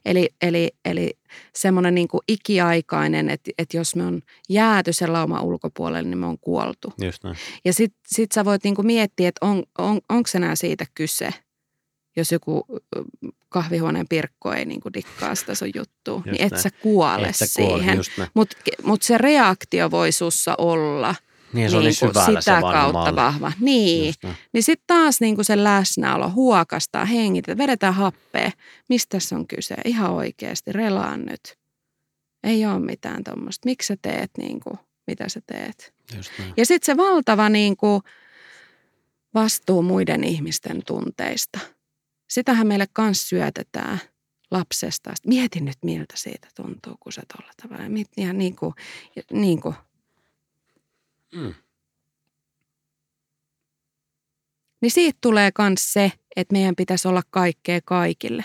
Eli, 0.05 0.29
eli, 0.42 0.71
eli 0.85 1.11
semmoinen 1.55 1.95
niin 1.95 2.09
kuin 2.09 2.21
ikiaikainen, 2.29 3.31
että, 3.31 3.51
että 3.59 3.77
jos 3.77 3.97
me 3.97 4.07
on 4.07 4.23
jääty 4.49 4.92
sen 4.92 5.12
lauman 5.12 5.42
ulkopuolelle, 5.42 6.09
niin 6.09 6.18
me 6.18 6.27
on 6.27 6.38
kuoltu. 6.38 6.92
just 7.03 7.25
näin. 7.25 7.37
Ja 7.64 7.73
sitten 7.73 8.01
sit 8.07 8.33
sä 8.33 8.45
voit 8.45 8.64
niin 8.64 8.75
kuin 8.75 8.87
miettiä, 8.87 9.29
että 9.29 9.47
on, 9.47 9.62
on, 9.79 10.01
onko 10.09 10.27
se 10.27 10.38
enää 10.38 10.57
siitä 10.57 10.87
kyse, 10.95 11.31
jos 12.16 12.33
joku 12.33 12.66
kahvihuoneen 13.48 14.09
pirkko 14.09 14.53
ei 14.53 14.64
niin 14.64 14.81
kuin 14.81 14.94
dikkaa 14.94 15.35
sitä 15.35 15.55
sun 15.55 15.70
juttua, 15.75 16.14
Just 16.16 16.27
niin 16.27 16.42
et 16.42 16.51
näin. 16.51 16.62
sä 16.62 16.70
kuole 16.70 17.27
Et 17.29 17.37
sä 17.37 17.46
siihen. 17.46 17.98
Mutta 18.35 18.57
mut 18.83 19.03
se 19.03 19.18
reaktio 19.18 19.90
voi 19.90 20.12
sussa 20.12 20.55
olla 20.59 21.14
Niin, 21.53 21.70
se 21.70 21.77
niin 21.77 21.85
niinku 21.85 22.07
syvällä 22.09 22.40
sitä 22.40 22.40
se 22.57 22.61
kautta 22.61 22.98
malli. 22.98 23.16
vahva. 23.16 23.53
Niin, 23.61 24.14
niin 24.53 24.62
sitten 24.62 24.85
taas 24.87 25.20
niinku 25.20 25.44
se 25.44 25.64
läsnäolo, 25.64 26.31
huokastaa, 26.31 27.05
hengitä, 27.05 27.59
vedetään 27.59 27.94
happea. 27.94 28.51
Mistä 28.88 29.18
tässä 29.18 29.37
on 29.37 29.46
kyse? 29.46 29.75
Ihan 29.85 30.11
oikeasti, 30.11 30.72
relaan 30.72 31.25
nyt. 31.27 31.59
Ei 32.44 32.66
ole 32.66 32.79
mitään 32.79 33.25
tuommoista. 33.25 33.68
Miksi 33.68 33.87
sä 33.87 33.96
teet 34.03 34.31
niinku, 34.39 34.78
mitä 35.07 35.28
sä 35.28 35.41
teet? 35.47 35.95
Ja 36.57 36.66
sitten 36.66 36.87
se 36.87 36.97
valtava 36.97 37.49
niinku 37.49 38.03
vastuu 39.34 39.82
muiden 39.82 40.24
ihmisten 40.24 40.82
tunteista. 40.87 41.59
Sitähän 42.33 42.66
meille 42.66 42.87
kans 42.93 43.28
syötetään 43.28 44.01
lapsesta. 44.51 45.11
Sit 45.14 45.26
Mieti 45.26 45.61
nyt, 45.61 45.78
miltä 45.85 46.14
siitä 46.16 46.49
tuntuu, 46.55 46.97
kun 47.01 47.12
sä 47.12 47.22
tuolla 47.37 47.53
tavalla. 47.62 47.85
Ihan 48.16 48.39
niin 48.39 48.57
kuin, 48.57 48.74
niin 49.33 49.61
kuin. 49.61 49.74
Mm. 51.35 51.55
Niin 54.80 54.91
siitä 54.91 55.18
tulee 55.20 55.51
myös 55.59 55.93
se, 55.93 56.12
että 56.37 56.53
meidän 56.53 56.76
pitäisi 56.76 57.09
olla 57.09 57.22
kaikkea 57.30 57.80
kaikille. 57.85 58.45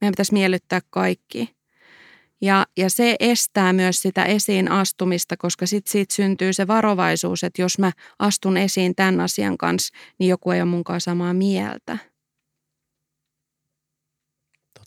Meidän 0.00 0.12
pitäisi 0.12 0.32
miellyttää 0.32 0.80
kaikki. 0.90 1.56
Ja, 2.40 2.66
ja 2.76 2.90
se 2.90 3.16
estää 3.20 3.72
myös 3.72 4.02
sitä 4.02 4.24
esiin 4.24 4.70
astumista, 4.70 5.36
koska 5.36 5.66
sitten 5.66 5.92
siitä 5.92 6.14
syntyy 6.14 6.52
se 6.52 6.66
varovaisuus, 6.66 7.44
että 7.44 7.62
jos 7.62 7.78
mä 7.78 7.92
astun 8.18 8.56
esiin 8.56 8.94
tämän 8.94 9.20
asian 9.20 9.58
kanssa, 9.58 9.94
niin 10.18 10.28
joku 10.28 10.50
ei 10.50 10.60
ole 10.60 10.70
munkaan 10.70 11.00
samaa 11.00 11.34
mieltä. 11.34 11.98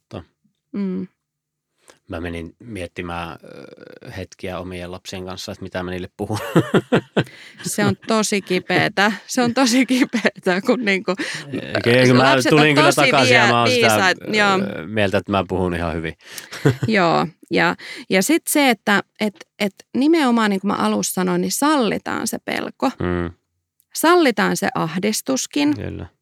Totta. 0.09 0.23
Mm. 0.75 1.07
Mä 2.09 2.21
menin 2.21 2.55
miettimään 2.59 3.37
hetkiä 4.17 4.59
omien 4.59 4.91
lapsien 4.91 5.25
kanssa, 5.25 5.51
että 5.51 5.63
mitä 5.63 5.83
mä 5.83 5.91
niille 5.91 6.09
puhun. 6.17 6.37
Se 7.63 7.85
on 7.85 7.95
tosi 8.07 8.41
kipeätä. 8.41 9.11
Se 9.27 9.41
on 9.41 9.53
tosi 9.53 9.85
kipeätä, 9.85 10.61
kun 10.65 10.85
niinku, 10.85 11.15
Kyllä, 11.83 12.13
mä 12.13 12.35
tulin 12.49 12.75
kyllä 12.75 12.87
tosi 12.87 13.01
takaisin 13.01 13.35
ja 13.35 13.47
mä 13.47 13.59
oon 13.59 13.69
sitä 13.69 14.13
joo. 14.27 14.57
mieltä, 14.87 15.17
että 15.17 15.31
mä 15.31 15.43
puhun 15.47 15.75
ihan 15.75 15.93
hyvin. 15.93 16.13
Joo, 16.87 17.27
ja, 17.51 17.75
ja 18.09 18.23
sitten 18.23 18.51
se, 18.51 18.69
että 18.69 19.03
et, 19.19 19.35
et 19.59 19.73
nimenomaan 19.97 20.49
niin 20.49 20.61
kuin 20.61 20.71
mä 20.71 20.77
alussa 20.77 21.13
sanoin, 21.13 21.41
niin 21.41 21.51
sallitaan 21.51 22.27
se 22.27 22.37
pelko. 22.45 22.91
Mm, 22.99 23.31
Sallitaan 23.95 24.57
se 24.57 24.69
ahdistuskin. 24.75 25.75
kyllä. 25.75 26.14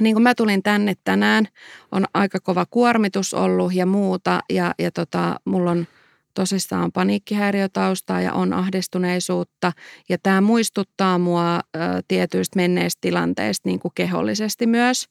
Niin 0.00 0.14
kuin 0.14 0.22
mä 0.22 0.34
tulin 0.34 0.62
tänne 0.62 0.94
tänään, 1.04 1.48
on 1.92 2.04
aika 2.14 2.40
kova 2.40 2.66
kuormitus 2.70 3.34
ollut 3.34 3.74
ja 3.74 3.86
muuta. 3.86 4.40
Ja, 4.50 4.74
ja 4.78 4.90
tota, 4.90 5.40
mulla 5.44 5.70
on 5.70 5.86
tosissaan 6.34 6.92
paniikkihäiriötaustaa 6.92 8.20
ja 8.20 8.32
on 8.32 8.52
ahdistuneisuutta. 8.52 9.72
Ja 10.08 10.18
tämä 10.22 10.40
muistuttaa 10.40 11.18
mua 11.18 11.54
ä, 11.54 11.60
tietyistä 12.08 12.56
menneistä 12.56 12.98
tilanteista 13.00 13.68
niin 13.68 13.80
kuin 13.80 13.92
kehollisesti 13.94 14.66
myös. 14.66 15.06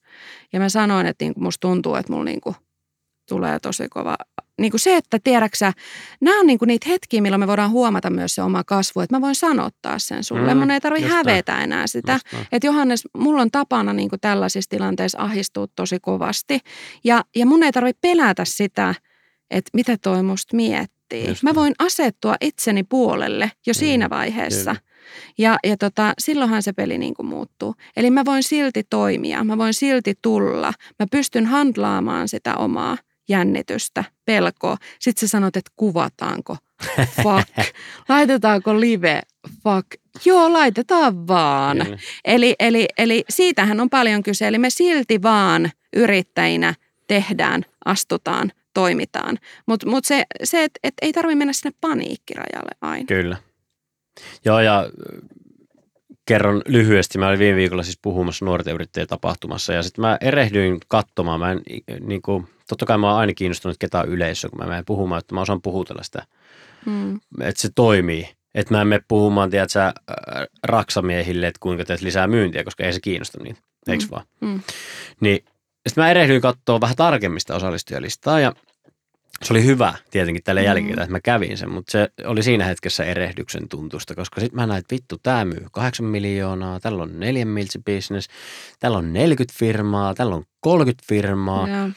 Ja 0.53 0.59
mä 0.59 0.69
sanoin, 0.69 1.05
että 1.07 1.25
niin 1.25 1.33
kuin 1.33 1.43
musta 1.43 1.67
tuntuu, 1.67 1.95
että 1.95 2.11
mulla 2.11 2.25
niin 2.25 2.41
kuin 2.41 2.55
tulee 3.29 3.59
tosi 3.59 3.89
kova. 3.89 4.15
Niin 4.59 4.71
kuin 4.71 4.81
se, 4.81 4.97
että 4.97 5.19
tiedäksä, 5.23 5.73
nämä 6.21 6.39
on 6.39 6.47
niin 6.47 6.59
kuin 6.59 6.67
niitä 6.67 6.89
hetkiä, 6.89 7.21
milloin 7.21 7.39
me 7.39 7.47
voidaan 7.47 7.71
huomata 7.71 8.09
myös 8.09 8.35
se 8.35 8.41
oma 8.41 8.63
kasvu, 8.63 9.01
että 9.01 9.15
mä 9.15 9.21
voin 9.21 9.35
sanottaa 9.35 9.99
sen 9.99 10.23
sulle. 10.23 10.53
Mm, 10.53 10.59
Mun 10.59 10.71
ei 10.71 10.81
tarvitse 10.81 11.09
hävetä 11.09 11.63
enää 11.63 11.87
sitä. 11.87 12.19
Että 12.51 12.67
Johannes, 12.67 13.03
mulla 13.17 13.41
on 13.41 13.51
tapana 13.51 13.93
niin 13.93 14.09
kuin 14.09 14.19
tällaisissa 14.19 14.69
tilanteissa 14.69 15.19
ahistua 15.21 15.67
tosi 15.75 15.99
kovasti. 15.99 16.59
Ja, 17.03 17.23
ja 17.35 17.45
mun 17.45 17.63
ei 17.63 17.71
tarvitse 17.71 17.99
pelätä 18.01 18.45
sitä, 18.45 18.95
että 19.51 19.69
mitä 19.73 19.97
toi 19.97 20.23
musta 20.23 20.55
miettii. 20.55 21.27
Just 21.27 21.43
mä 21.43 21.55
voin 21.55 21.73
asettua 21.79 22.35
itseni 22.41 22.83
puolelle 22.83 23.51
jo 23.67 23.73
mm, 23.73 23.79
siinä 23.79 24.09
vaiheessa. 24.09 24.71
Kyllä. 24.71 24.85
Ja, 25.37 25.57
ja 25.63 25.77
tota, 25.77 26.13
silloinhan 26.19 26.63
se 26.63 26.73
peli 26.73 26.97
niin 26.97 27.13
kuin 27.13 27.25
muuttuu. 27.25 27.75
Eli 27.97 28.09
mä 28.09 28.25
voin 28.25 28.43
silti 28.43 28.83
toimia, 28.89 29.43
mä 29.43 29.57
voin 29.57 29.73
silti 29.73 30.13
tulla. 30.21 30.73
Mä 30.99 31.05
pystyn 31.11 31.45
handlaamaan 31.45 32.27
sitä 32.27 32.55
omaa 32.55 32.97
jännitystä, 33.27 34.03
pelkoa. 34.25 34.77
Sitten 34.99 35.27
sä 35.27 35.31
sanot, 35.31 35.57
että 35.57 35.71
kuvataanko? 35.75 36.57
Fuck. 37.23 37.73
Laitetaanko 38.09 38.79
live? 38.79 39.21
Fuck. 39.63 39.87
Joo, 40.25 40.53
laitetaan 40.53 41.27
vaan. 41.27 41.77
Eli, 42.25 42.55
eli, 42.59 42.87
eli 42.97 43.23
siitähän 43.29 43.79
on 43.79 43.89
paljon 43.89 44.23
kyse. 44.23 44.47
Eli 44.47 44.57
me 44.57 44.69
silti 44.69 45.21
vaan 45.21 45.71
yrittäjinä 45.95 46.73
tehdään, 47.07 47.65
astutaan, 47.85 48.51
toimitaan. 48.73 49.37
Mutta 49.65 49.89
mut 49.89 50.05
se, 50.05 50.23
se 50.43 50.63
että 50.63 50.79
et 50.83 50.93
ei 51.01 51.13
tarvitse 51.13 51.35
mennä 51.35 51.53
sinne 51.53 51.75
paniikkirajalle 51.81 52.71
aina. 52.81 53.05
Kyllä. 53.05 53.37
Joo, 54.45 54.59
ja 54.59 54.89
kerron 56.25 56.61
lyhyesti. 56.67 57.17
Mä 57.17 57.27
olin 57.27 57.39
viime 57.39 57.57
viikolla 57.57 57.83
siis 57.83 57.99
puhumassa 58.01 58.45
nuorten 58.45 58.73
yrittäjien 58.73 59.07
tapahtumassa 59.07 59.73
ja 59.73 59.83
sitten 59.83 60.01
mä 60.01 60.17
erehdyin 60.21 60.79
katsomaan. 60.87 61.39
Mä 61.39 61.51
en, 61.51 61.61
niin 61.99 62.21
kuin, 62.21 62.47
totta 62.67 62.85
kai 62.85 62.97
mä 62.97 63.09
oon 63.09 63.19
aina 63.19 63.33
kiinnostunut 63.33 63.77
ketään 63.79 64.09
yleisöä, 64.09 64.49
kun 64.49 64.59
mä 64.59 64.65
menen 64.65 64.85
puhumaan, 64.85 65.19
että 65.19 65.35
mä 65.35 65.41
osaan 65.41 65.61
puhutella 65.61 66.03
sitä, 66.03 66.25
mm. 66.85 67.15
että 67.41 67.61
se 67.61 67.69
toimii. 67.75 68.29
Että 68.55 68.73
mä 68.73 68.81
en 68.81 68.87
mene 68.87 69.01
puhumaan, 69.07 69.49
tiedätkö, 69.49 69.79
raksamiehille, 70.63 71.47
että 71.47 71.59
kuinka 71.59 71.85
teet 71.85 72.01
lisää 72.01 72.27
myyntiä, 72.27 72.63
koska 72.63 72.83
ei 72.83 72.93
se 72.93 72.99
kiinnosta 73.01 73.43
niitä, 73.43 73.59
eikö 73.87 74.03
mm. 74.03 74.11
vaan? 74.11 74.25
Mm. 74.41 74.61
Niin 75.19 75.45
sitten 75.87 76.03
mä 76.03 76.11
erehdyin 76.11 76.41
katsoa 76.41 76.81
vähän 76.81 76.95
tarkemmista 76.95 77.55
osallistujalistaa 77.55 78.39
ja 78.39 78.53
se 79.43 79.53
oli 79.53 79.65
hyvä 79.65 79.93
tietenkin 80.11 80.43
tälle 80.43 80.61
mm. 80.61 80.65
jälkeen, 80.65 80.89
että 80.89 81.11
mä 81.11 81.19
kävin 81.19 81.57
sen, 81.57 81.69
mutta 81.69 81.91
se 81.91 82.09
oli 82.25 82.43
siinä 82.43 82.65
hetkessä 82.65 83.03
erehdyksen 83.03 83.69
tuntusta, 83.69 84.15
koska 84.15 84.41
sitten 84.41 84.55
mä 84.55 84.65
näin, 84.65 84.79
että 84.79 84.95
vittu, 84.95 85.17
tämä 85.23 85.45
myy 85.45 85.65
8 85.71 86.05
miljoonaa, 86.05 86.79
tällä 86.79 87.03
on 87.03 87.19
4 87.19 87.45
miltsi 87.45 87.79
business, 87.85 88.29
tällä 88.79 88.97
on 88.97 89.13
40 89.13 89.59
firmaa, 89.59 90.13
tällä 90.13 90.35
on 90.35 90.43
30 90.59 91.03
firmaa. 91.07 91.69
Ja, 91.69 91.89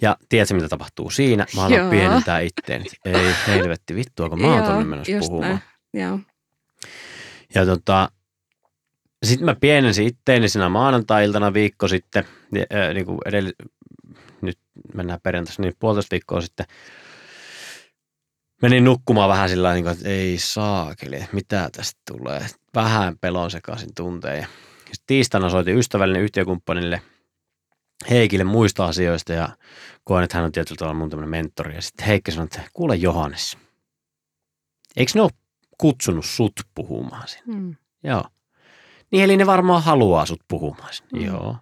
ja 0.00 0.16
tiedätkö, 0.28 0.54
mitä 0.54 0.68
tapahtuu 0.68 1.10
siinä? 1.10 1.46
Mä 1.54 1.62
haluan 1.62 1.90
pienentää 1.90 2.40
itteeni. 2.40 2.84
Ei 3.04 3.34
helvetti, 3.46 3.94
vittu, 3.94 4.28
kun 4.28 4.40
mä 4.40 4.54
oon 4.54 4.64
tonne 4.64 4.84
menossa 4.84 5.12
puhumaan. 5.20 5.60
Joo. 5.94 6.18
Ja 7.54 7.66
tota, 7.66 8.10
sitten 9.24 9.44
mä 9.44 9.54
pienensin 9.54 10.06
itteeni 10.06 10.48
siinä 10.48 10.68
maanantai-iltana 10.68 11.54
viikko 11.54 11.88
sitten, 11.88 12.24
niin 12.94 13.06
kuin 13.06 13.18
edell- 13.28 13.68
nyt 14.40 14.58
mennään 14.94 15.20
perjantaisi, 15.22 15.62
niin 15.62 15.74
puolitoista 15.78 16.12
viikkoa 16.12 16.40
sitten 16.40 16.66
menin 18.62 18.84
nukkumaan 18.84 19.28
vähän 19.28 19.48
sillä 19.48 19.68
tavalla, 19.68 19.90
että 19.90 20.08
ei 20.08 20.38
saakeli, 20.38 21.24
mitä 21.32 21.68
tästä 21.72 22.00
tulee. 22.12 22.46
Vähän 22.74 23.18
pelon 23.18 23.50
sekaisin 23.50 23.94
tunteen. 23.96 24.46
Sitten 24.78 25.06
tiistaina 25.06 25.50
soitin 25.50 25.78
ystävällinen 25.78 26.22
yhtiökumppanille 26.22 27.02
Heikille 28.10 28.44
muista 28.44 28.84
asioista 28.84 29.32
ja 29.32 29.48
koen, 30.04 30.24
että 30.24 30.36
hän 30.36 30.44
on 30.44 30.52
tietyllä 30.52 30.78
tavalla 30.78 30.98
mun 30.98 31.10
tämmöinen 31.10 31.30
mentori. 31.30 31.74
Ja 31.74 31.82
sitten 31.82 32.06
Heikki 32.06 32.32
sanoi, 32.32 32.44
että 32.44 32.62
kuule 32.72 32.96
Johannes, 32.96 33.58
eikö 34.96 35.12
ne 35.14 35.22
ole 35.22 35.30
kutsunut 35.78 36.24
sut 36.24 36.52
puhumaan 36.74 37.28
sinne? 37.28 37.56
Mm. 37.56 37.76
Joo. 38.04 38.24
Niin 39.10 39.24
eli 39.24 39.36
ne 39.36 39.46
varmaan 39.46 39.82
haluaa 39.82 40.26
sut 40.26 40.40
puhumaan 40.48 40.94
sinne. 40.94 41.20
Mm. 41.20 41.26
Joo 41.26 41.56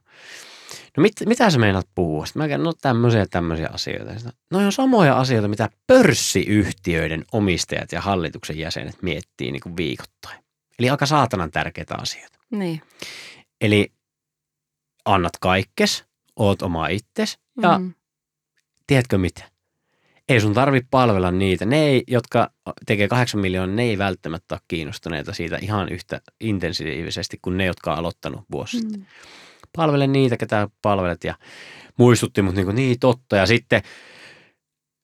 no 0.97 1.01
mit, 1.01 1.12
mitä 1.26 1.51
sä 1.51 1.59
meinaat 1.59 1.88
puhua? 1.95 2.26
Sitten 2.26 2.43
mä 2.43 2.49
käyn, 2.49 2.62
no 2.62 2.72
tämmöisiä 2.72 3.26
tämmöisiä 3.26 3.68
asioita. 3.72 4.14
Sitten, 4.14 4.32
no 4.51 4.59
on 4.59 4.72
samoja 4.72 5.18
asioita, 5.18 5.49
mitä 5.49 5.70
pörssiyhtiöiden 5.86 7.24
omistajat 7.32 7.93
ja 7.93 8.01
hallituksen 8.01 8.59
jäsenet 8.59 9.03
miettii 9.03 9.53
niin 9.53 9.62
kuin 9.62 9.76
viikoittain. 9.76 10.45
Eli 10.78 10.91
aika 10.91 11.07
saatanan 11.07 11.51
tärkeitä 11.51 11.95
asioita. 11.99 12.38
Niin. 12.51 12.82
Eli 13.61 13.93
annat 15.05 15.32
kaikkes, 15.41 16.05
oot 16.36 16.62
oma 16.62 16.88
itses 16.88 17.38
ja 17.62 17.78
mm. 17.78 17.95
tiedätkö 18.86 19.18
mitä? 19.18 19.51
Ei 20.28 20.41
sun 20.41 20.55
tarvi 20.55 20.80
palvella 20.91 21.30
niitä. 21.30 21.64
Ne, 21.64 21.86
ei, 21.86 22.05
jotka 22.07 22.51
tekee 22.86 23.09
kahdeksan 23.09 23.41
miljoonaa, 23.41 23.76
ne 23.76 23.82
ei 23.82 23.99
välttämättä 23.99 24.55
ole 24.55 24.61
kiinnostuneita 24.68 25.34
siitä 25.34 25.59
ihan 25.62 25.88
yhtä 25.88 26.20
intensiivisesti 26.41 27.38
kuin 27.43 27.57
ne, 27.57 27.64
jotka 27.64 27.93
on 27.93 27.99
aloittanut 27.99 28.45
vuosi 28.51 28.78
sitten. 28.78 29.01
Mm 29.01 29.07
palvele 29.77 30.07
niitä, 30.07 30.37
ketä 30.37 30.68
palvelet 30.83 31.25
ja 31.25 31.35
muistutti 31.99 32.43
mut 32.43 32.55
niin, 32.55 32.64
kuin, 32.64 32.77
niin 32.77 32.99
totta. 32.99 33.37
Ja 33.37 33.47
sitten 33.47 33.83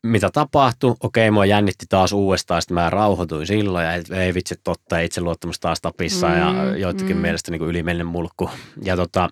mitä 0.07 0.31
tapahtui, 0.31 0.95
okei, 1.01 1.31
mua 1.31 1.47
jännitti 1.47 1.87
taas 1.89 2.13
uudestaan, 2.13 2.63
sitten 2.63 2.75
mä 2.75 2.91
rauhoituin 2.91 3.47
silloin 3.47 3.85
ja 3.85 3.93
ei 4.21 4.35
vitsi 4.35 4.55
totta, 4.65 4.99
itse 4.99 5.21
luottamus 5.21 5.61
taas 5.61 5.81
tapissa 5.81 6.29
mm, 6.29 6.37
ja 6.37 6.77
joitakin 6.77 7.17
mm. 7.17 7.23
mielestä 7.23 7.51
niin 7.51 7.63
ylimenneen 7.63 8.07
mulkku. 8.07 8.51
Ja 8.85 8.97
tota, 8.97 9.29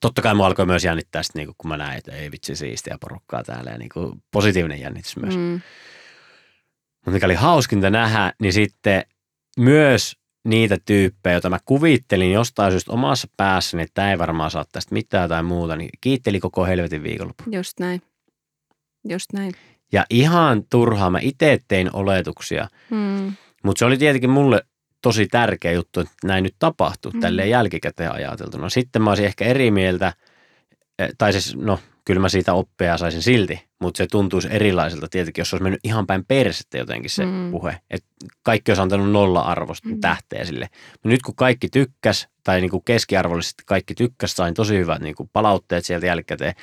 totta 0.00 0.22
kai 0.22 0.34
mua 0.34 0.46
alkoi 0.46 0.66
myös 0.66 0.84
jännittää 0.84 1.22
sitten, 1.22 1.40
niin 1.40 1.46
kuin, 1.46 1.56
kun 1.58 1.68
mä 1.68 1.76
näin, 1.76 1.98
että 1.98 2.12
ei 2.12 2.30
vitsi 2.30 2.56
siistiä 2.56 2.96
porukkaa 3.00 3.42
täällä 3.42 3.70
ja 3.70 3.78
niin 3.78 3.90
kuin, 3.94 4.22
positiivinen 4.30 4.80
jännitys 4.80 5.16
myös. 5.16 5.36
Mm. 5.36 5.60
Mutta 6.96 7.10
mikä 7.10 7.26
oli 7.26 7.34
hauskinta 7.34 7.90
nähdä, 7.90 8.32
niin 8.40 8.52
sitten 8.52 9.04
myös 9.58 10.16
niitä 10.44 10.78
tyyppejä, 10.86 11.34
joita 11.34 11.50
mä 11.50 11.58
kuvittelin 11.64 12.32
jostain 12.32 12.72
syystä 12.72 12.92
omassa 12.92 13.28
päässäni, 13.36 13.82
että 13.82 13.94
tämä 13.94 14.10
ei 14.10 14.18
varmaan 14.18 14.50
saa 14.50 14.64
tästä 14.72 14.94
mitään 14.94 15.28
tai 15.28 15.42
muuta, 15.42 15.76
niin 15.76 15.90
kiitteli 16.00 16.40
koko 16.40 16.64
helvetin 16.64 17.02
viikonloppu. 17.02 17.44
Just 17.50 17.80
näin. 17.80 18.02
Just 19.08 19.32
näin. 19.32 19.52
Ja 19.92 20.04
ihan 20.10 20.64
turhaa, 20.70 21.10
mä 21.10 21.18
itse 21.22 21.58
tein 21.68 21.90
oletuksia, 21.92 22.68
hmm. 22.90 23.32
mutta 23.64 23.78
se 23.78 23.84
oli 23.84 23.96
tietenkin 23.96 24.30
mulle 24.30 24.62
tosi 25.02 25.26
tärkeä 25.26 25.72
juttu, 25.72 26.00
että 26.00 26.12
näin 26.24 26.44
nyt 26.44 26.54
tapahtuu 26.58 27.12
hmm. 27.12 27.20
tälleen 27.20 27.50
jälkikäteen 27.50 28.12
ajateltuna. 28.12 28.68
Sitten 28.68 29.02
mä 29.02 29.10
olisin 29.10 29.26
ehkä 29.26 29.44
eri 29.44 29.70
mieltä, 29.70 30.12
eh, 30.98 31.08
tai 31.18 31.32
siis 31.32 31.56
no 31.56 31.78
kyllä 32.04 32.20
mä 32.20 32.28
siitä 32.28 32.52
oppia 32.52 32.98
saisin 32.98 33.22
silti, 33.22 33.62
mutta 33.80 33.98
se 33.98 34.06
tuntuisi 34.06 34.48
erilaiselta 34.50 35.06
tietenkin, 35.10 35.40
jos 35.40 35.54
olisi 35.54 35.62
mennyt 35.62 35.80
ihan 35.84 36.06
päin 36.06 36.24
persettä 36.24 36.78
jotenkin 36.78 37.10
se 37.10 37.24
mm. 37.24 37.50
puhe. 37.50 37.80
Että 37.90 38.08
kaikki 38.42 38.70
olisi 38.70 38.82
antanut 38.82 39.10
nolla 39.10 39.40
arvosta 39.40 39.88
mm. 39.88 40.00
tähteä 40.00 40.44
sille. 40.44 40.68
Mutta 40.92 41.08
nyt 41.08 41.22
kun 41.22 41.34
kaikki 41.36 41.68
tykkäs, 41.68 42.28
tai 42.44 42.60
niin 42.60 42.70
kuin 42.70 42.84
keskiarvollisesti 42.84 43.62
kaikki 43.66 43.94
tykkäs, 43.94 44.32
sain 44.32 44.54
tosi 44.54 44.78
hyvät 44.78 45.02
niin 45.02 45.14
kuin 45.14 45.30
palautteet 45.32 45.84
sieltä 45.84 46.06
jälkikäteen, 46.06 46.54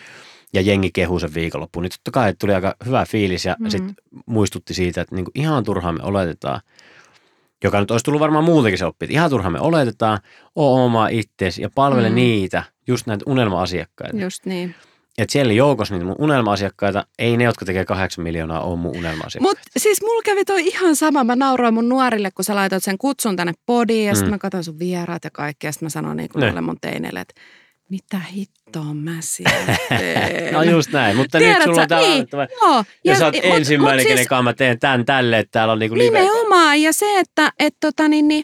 ja 0.54 0.62
jengi 0.62 0.92
kehu 0.94 1.20
sen 1.20 1.34
viikonloppuun, 1.34 1.84
niin 1.84 1.92
totta 1.92 2.12
kai 2.12 2.34
tuli 2.40 2.54
aika 2.54 2.76
hyvä 2.86 3.06
fiilis 3.06 3.46
ja 3.46 3.56
mm. 3.60 3.70
sitten 3.70 3.96
muistutti 4.26 4.74
siitä, 4.74 5.02
että 5.02 5.16
niin 5.16 5.26
kuin 5.26 5.32
ihan 5.36 5.64
turhaan 5.64 5.96
me 5.96 6.04
oletetaan, 6.04 6.62
joka 7.64 7.80
nyt 7.80 7.92
olisi 7.92 8.04
tullut 8.04 8.22
varmaan 8.22 8.44
muutenkin 8.44 8.78
se 8.78 8.86
oppi, 8.86 9.06
että 9.06 9.14
ihan 9.14 9.30
turhaan 9.30 9.54
me 9.54 9.60
oletetaan, 9.60 10.20
oo 10.56 10.86
oma 10.86 11.08
itteesi 11.08 11.62
ja 11.62 11.70
palvele 11.76 12.10
mm. 12.10 12.16
niitä, 12.16 12.64
just 12.88 13.08
näitä 13.08 13.24
unelma-asiakkaita. 13.28 14.18
Just 14.18 14.46
niin. 14.46 14.76
Että 15.22 15.32
siellä 15.32 15.54
joukossa 15.54 15.94
niitä 15.94 16.06
mun 16.06 16.16
unelma-asiakkaita, 16.20 17.06
ei 17.20 17.38
ne, 17.38 17.44
jotka 17.44 17.66
tekee 17.66 17.86
kahdeksan 17.86 18.24
miljoonaa, 18.24 18.62
ole 18.62 18.80
mun 18.80 18.98
unelma-asiakkaita. 18.98 19.60
Mutta 19.60 19.80
siis 19.80 20.02
mulla 20.02 20.22
kävi 20.26 20.46
toi 20.46 20.68
ihan 20.68 20.96
sama. 20.96 21.24
Mä 21.24 21.36
nauroin 21.36 21.74
mun 21.74 21.90
nuorille, 21.90 22.32
kun 22.32 22.46
sä 22.46 22.56
laitoit 22.56 22.84
sen 22.84 22.98
kutsun 22.98 23.36
tänne 23.36 23.54
podiin 23.66 24.06
ja 24.06 24.14
mm. 24.14 24.16
sitten 24.16 24.34
mä 24.34 24.38
katson 24.38 24.64
sun 24.64 24.80
vieraat 24.80 25.24
ja 25.24 25.30
kaikkea. 25.32 25.68
Ja 25.68 25.72
sitten 25.72 25.86
mä 25.86 25.90
sanoin 25.90 26.18
niin 26.18 26.30
kuin 26.30 26.64
mun 26.64 26.78
teineille, 26.82 27.20
että 27.20 27.42
mitä 27.90 28.20
hittoa 28.20 28.94
mä 28.94 29.18
siellä 29.20 29.78
teen? 29.90 30.54
no 30.54 30.64
just 30.64 30.92
näin, 30.92 31.18
mutta 31.18 31.38
Tiedät 31.38 31.58
nyt 31.58 31.66
sulla 31.66 31.82
on 31.82 31.88
tämä 31.88 32.02
niin, 32.02 32.28
joo, 32.62 32.84
ja, 33.06 33.18
sä 33.18 33.26
oot 33.26 33.36
mut, 33.36 33.44
ensimmäinen, 33.44 34.06
mut 34.06 34.18
siis, 34.18 34.30
kenen 34.30 34.44
mä 34.44 34.54
teen 34.54 34.80
tämän 34.80 35.06
tälle, 35.06 35.40
että 35.40 35.52
täällä 35.52 35.72
on 35.72 35.80
niinku 35.80 35.98
live. 35.98 36.20
Nimenomaan, 36.20 36.82
ja 36.82 36.94
se, 36.94 37.20
että 37.20 37.52
et, 37.60 37.76
tota, 37.80 38.08
niin, 38.08 38.28
niin, 38.28 38.44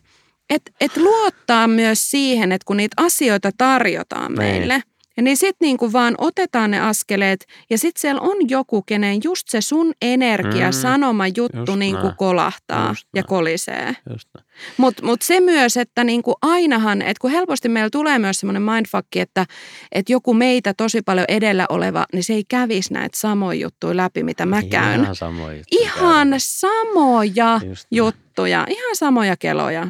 et, 0.50 0.62
et 0.82 0.98
luottaa 0.98 1.68
myös 1.68 2.12
siihen, 2.12 2.52
että 2.52 2.66
kun 2.66 2.78
niitä 2.78 2.94
asioita 2.98 3.52
tarjotaan 3.58 4.34
niin. 4.34 4.38
meille– 4.38 4.84
ja 5.18 5.24
niin 5.24 5.38
sitten 5.38 5.66
niinku 5.66 5.94
vaan 5.94 6.16
otetaan 6.18 6.72
ne 6.72 6.80
askeleet 6.80 7.46
ja 7.70 7.78
sitten 7.78 8.02
siellä 8.02 8.22
on 8.22 8.38
joku, 8.50 8.82
kenen 8.82 9.20
just 9.24 9.48
se 9.48 9.62
sun 9.62 9.94
energia, 10.02 10.68
mm, 10.68 10.74
sanoma 10.74 11.28
juttu 11.28 11.76
niinku 11.76 12.12
kolahtaa 12.18 12.90
just 12.90 13.08
ja 13.16 13.22
näin. 13.22 13.28
kolisee. 13.28 13.96
Mutta 14.78 15.06
mut 15.06 15.22
se 15.22 15.40
myös, 15.40 15.78
että 15.78 16.04
niinku 16.04 16.36
ainahan, 16.42 17.02
että 17.02 17.22
kun 17.22 17.32
helposti 17.32 17.70
meillä 17.70 17.90
tulee 17.90 18.20
myös 18.20 18.40
semmoinen 18.40 18.62
mindfuck, 18.62 19.16
että, 19.16 19.46
että 19.92 20.12
joku 20.12 20.34
meitä 20.34 20.74
tosi 20.74 21.02
paljon 21.02 21.26
edellä 21.28 21.66
oleva, 21.70 22.06
niin 22.14 22.24
se 22.24 22.34
ei 22.34 22.44
kävisi 22.50 22.94
näitä 22.94 23.20
samoja 23.20 23.60
juttuja 23.60 23.98
läpi, 23.98 24.24
mitä 24.24 24.46
mä 24.46 24.64
käyn. 24.64 25.02
Ihan 25.02 25.16
samoja 25.16 25.58
juttuja. 25.58 25.82
Ihan 25.82 26.28
samoja 26.38 27.62
juttuja, 27.92 28.66
ihan 28.70 28.96
samoja 28.96 29.38
keloja. 29.38 29.88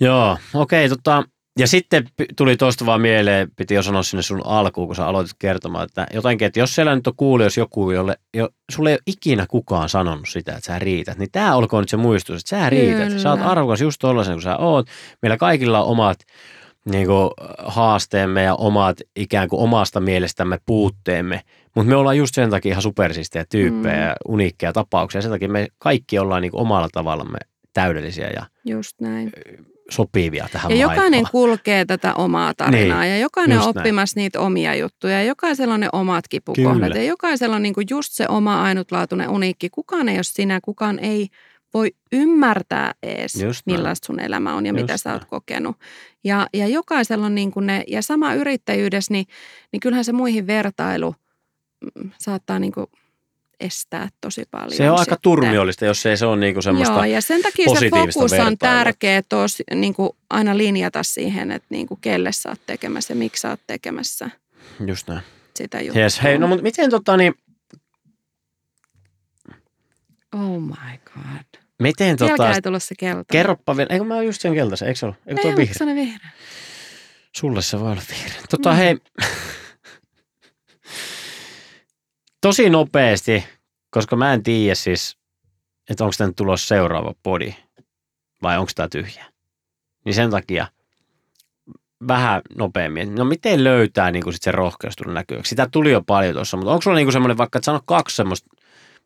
Joo, 0.00 0.38
okei, 0.54 0.86
okay, 0.86 0.96
tota, 0.96 1.24
ja 1.58 1.66
sitten 1.66 2.08
tuli 2.36 2.56
tuosta 2.56 2.86
vaan 2.86 3.00
mieleen, 3.00 3.50
piti 3.56 3.74
jo 3.74 3.82
sanoa 3.82 4.02
sinne 4.02 4.22
sun 4.22 4.46
alkuun, 4.46 4.86
kun 4.86 4.96
sä 4.96 5.06
aloitit 5.06 5.36
kertomaan, 5.38 5.84
että 5.84 6.06
jotenkin, 6.14 6.46
että 6.46 6.60
jos 6.60 6.74
siellä 6.74 6.94
nyt 6.94 7.06
on 7.06 7.16
kuulijoissa 7.16 7.60
joku, 7.60 7.90
jolle 7.90 8.18
jo, 8.34 8.48
sulle 8.70 8.90
ei 8.90 8.94
ole 8.94 9.00
ikinä 9.06 9.46
kukaan 9.48 9.88
sanonut 9.88 10.28
sitä, 10.28 10.52
että 10.52 10.66
sä 10.66 10.78
riität, 10.78 11.18
niin 11.18 11.28
tämä 11.32 11.56
olkoon 11.56 11.82
nyt 11.82 11.88
se 11.88 11.96
muistutus, 11.96 12.42
että 12.42 12.50
sä 12.50 12.70
riität. 12.70 13.08
Kyllä. 13.08 13.18
Sä 13.18 13.30
oot 13.30 13.40
arvokas 13.42 13.80
just 13.80 13.98
tollaisen 14.00 14.34
kuin 14.34 14.42
sä 14.42 14.56
oot. 14.56 14.86
Meillä 15.22 15.36
kaikilla 15.36 15.82
on 15.82 15.90
omat 15.90 16.18
niin 16.84 17.06
kuin, 17.06 17.30
haasteemme 17.58 18.42
ja 18.42 18.54
omat 18.54 18.96
ikään 19.16 19.48
kuin 19.48 19.60
omasta 19.60 20.00
mielestämme 20.00 20.58
puutteemme, 20.66 21.40
mutta 21.74 21.88
me 21.88 21.96
ollaan 21.96 22.18
just 22.18 22.34
sen 22.34 22.50
takia 22.50 22.70
ihan 22.70 22.82
supersistejä 22.82 23.44
tyyppejä 23.48 23.96
Mm. 23.96 24.02
ja 24.02 24.16
uniikkeja 24.28 24.72
tapauksia. 24.72 25.22
Sen 25.22 25.30
takia 25.30 25.48
me 25.48 25.68
kaikki 25.78 26.18
ollaan 26.18 26.42
niin 26.42 26.50
kuin 26.50 26.60
omalla 26.60 26.88
tavallamme 26.92 27.38
täydellisiä 27.72 28.30
ja 28.36 28.46
Just 28.64 29.00
näin. 29.00 29.32
Sopivia 29.90 30.48
tähän 30.52 30.70
Ja 30.70 30.76
maailmaan. 30.76 30.96
jokainen 30.96 31.24
kulkee 31.32 31.84
tätä 31.84 32.14
omaa 32.14 32.54
tarinaa 32.54 33.00
Niin, 33.00 33.10
ja 33.10 33.18
jokainen 33.18 33.58
on 33.58 33.64
just 33.64 33.74
näin. 33.74 33.82
oppimassa 33.82 34.20
niitä 34.20 34.40
omia 34.40 34.74
juttuja 34.74 35.12
ja 35.14 35.22
jokaisella 35.22 35.74
on 35.74 35.80
ne 35.80 35.88
omat 35.92 36.28
kipukohdat 36.28 36.88
Kyllä. 36.88 36.96
ja 37.02 37.04
jokaisella 37.08 37.56
on 37.56 37.62
niinku 37.62 37.80
just 37.90 38.12
se 38.12 38.26
oma 38.28 38.62
ainutlaatuinen 38.62 39.28
uniikki. 39.28 39.70
Kukaan 39.70 40.08
ei 40.08 40.16
ole 40.16 40.22
sinä, 40.22 40.60
kukaan 40.62 40.98
ei 40.98 41.28
voi 41.74 41.92
ymmärtää 42.12 42.92
ees, 43.02 43.34
Just 43.42 43.62
millaista 43.66 44.06
sun 44.06 44.20
elämä 44.20 44.54
on 44.54 44.66
ja 44.66 44.72
Just 44.72 44.80
mitä 44.82 44.96
sä 44.96 45.12
oot 45.12 45.24
kokenut. 45.24 45.76
Ja, 46.24 46.46
ja 46.54 46.66
jokaisella 46.68 47.26
on 47.26 47.34
niinku 47.34 47.60
ne, 47.60 47.84
ja 47.88 48.02
sama 48.02 48.34
yrittäjyydessä, 48.34 49.12
niin, 49.12 49.26
niin 49.72 49.80
kyllähän 49.80 50.04
se 50.04 50.12
muihin 50.12 50.46
vertailu 50.46 51.14
mm, 51.94 52.10
saattaa 52.18 52.58
niinku 52.58 52.90
estää 53.64 54.08
tosi 54.20 54.44
paljon. 54.50 54.70
Se 54.76 54.84
on 54.90 54.98
aika 54.98 55.02
sitten. 55.02 55.18
turmiollista, 55.22 55.84
jos 55.84 56.06
ei 56.06 56.16
se 56.16 56.26
ole 56.26 56.36
niinku 56.36 56.62
semmoista 56.62 56.94
Joo, 56.94 57.04
ja 57.04 57.20
sen 57.20 57.42
takia 57.42 57.66
se 57.80 57.90
fokus 57.90 58.32
on 58.32 58.58
tärkeä 58.58 59.22
tos, 59.28 59.62
niin 59.74 59.94
kuin 59.94 60.10
aina 60.30 60.56
linjata 60.56 61.02
siihen, 61.02 61.50
että 61.50 61.66
niin 61.70 61.86
kuin 61.86 62.00
kelle 62.00 62.32
sä 62.32 62.48
oot 62.48 62.60
tekemässä 62.66 63.12
ja 63.12 63.16
miksi 63.16 63.40
sä 63.40 63.50
oot 63.50 63.60
tekemässä 63.66 64.30
Just 64.86 65.08
näin. 65.08 65.20
sitä 65.56 65.80
juttua. 65.80 66.02
Yes. 66.02 66.22
Hei, 66.22 66.38
no 66.38 66.46
mutta 66.46 66.62
miten 66.62 66.90
tota 66.90 67.16
niin, 67.16 67.34
Oh 70.34 70.60
my 70.60 70.98
god. 71.14 71.60
miten 71.82 72.16
Tota, 72.16 72.30
tota, 72.36 72.52
ei 72.52 72.62
tullut 72.62 72.82
se 72.82 72.94
keltainen. 72.98 73.24
kerroppa 73.32 73.76
vielä, 73.76 73.88
eikö 73.92 74.04
mä 74.04 74.14
oon 74.14 74.26
just 74.26 74.40
sen 74.40 74.54
keltaisen, 74.54 74.88
eikö 74.88 74.98
se 75.00 75.06
ole? 75.06 75.14
Eikö 75.26 75.40
Ei, 75.40 75.46
vihreä? 75.56 75.64
mutta 75.66 75.78
se 75.78 75.84
on 75.84 75.94
vihreä. 75.96 76.30
Sulle 77.36 77.62
se 77.62 77.80
voi 77.80 77.92
olla 77.92 78.02
vihreä. 78.10 78.42
Tota 78.50 78.70
Mm. 78.70 78.76
hei, 78.76 78.96
tosi 82.40 82.70
nopeasti, 82.70 83.44
koska 83.94 84.16
mä 84.16 84.32
en 84.32 84.42
tiedä 84.42 84.74
siis, 84.74 85.18
että 85.90 86.04
onko 86.04 86.14
tämä 86.18 86.32
tulossa 86.36 86.68
seuraava 86.68 87.14
podi 87.22 87.54
vai 88.42 88.58
onko 88.58 88.72
tämä 88.74 88.88
tyhjä. 88.88 89.24
Niin 90.04 90.14
sen 90.14 90.30
takia 90.30 90.66
vähän 92.08 92.42
nopeammin. 92.56 93.14
No 93.14 93.24
miten 93.24 93.64
löytää 93.64 94.10
niin 94.10 94.32
sit 94.32 94.42
se 94.42 94.52
rohkeus 94.52 94.96
tulla 94.96 95.12
näkyväksi? 95.12 95.50
Sitä 95.50 95.68
tuli 95.72 95.92
jo 95.92 96.02
paljon 96.06 96.34
tuossa, 96.34 96.56
mutta 96.56 96.70
onko 96.70 96.82
sulla 96.82 96.96
niin 96.96 97.12
semmoinen 97.12 97.38
vaikka, 97.38 97.58
että 97.58 97.64
sano 97.64 97.80
kaksi 97.84 98.16
semmoista, 98.16 98.48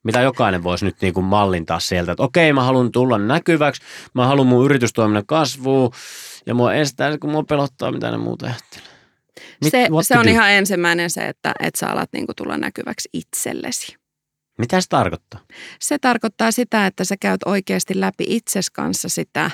mitä 0.03 0.21
jokainen 0.21 0.63
voisi 0.63 0.85
nyt 0.85 0.97
niin 1.01 1.15
kuin 1.15 1.27
mallintaa 1.27 1.81
sieltä, 1.81 2.13
että 2.13 2.23
okei, 2.23 2.53
mä 2.53 2.63
haluan 2.63 2.93
tulla 2.93 3.19
näkyväksi, 3.19 3.83
mä 4.15 4.27
haluan 4.27 4.47
mun 4.47 4.65
yritystoiminnan 4.65 5.27
kasvua, 5.27 5.91
ja 6.47 6.55
mua 6.55 6.75
estää, 6.75 7.19
kun 7.19 7.31
mua 7.31 7.43
pelottaa, 7.43 7.93
mitä 7.93 8.11
ne 8.11 8.17
muuta 8.17 8.47
ajattelee. 8.47 8.89
Mit- 9.65 9.71
Se, 9.71 9.89
se 10.03 10.19
on 10.19 10.25
do? 10.25 10.31
ihan 10.31 10.51
ensimmäinen 10.51 11.11
se, 11.11 11.29
että, 11.29 11.55
että 11.61 11.81
sä 11.81 11.91
alat 11.91 12.09
niin 12.13 12.27
kuin 12.27 12.37
tulla 12.37 12.57
näkyväksi 12.57 13.09
itsellesi. 13.13 13.98
Mitä 14.59 14.81
se 14.81 14.89
tarkoittaa? 14.89 15.41
Se 15.81 15.99
tarkoittaa 15.99 16.51
sitä, 16.53 16.87
että 16.87 17.05
sä 17.05 17.17
käyt 17.21 17.41
oikeasti 17.45 18.01
läpi 18.01 18.25
itses 18.29 18.71
kanssa 18.71 19.09
sitä, 19.09 19.51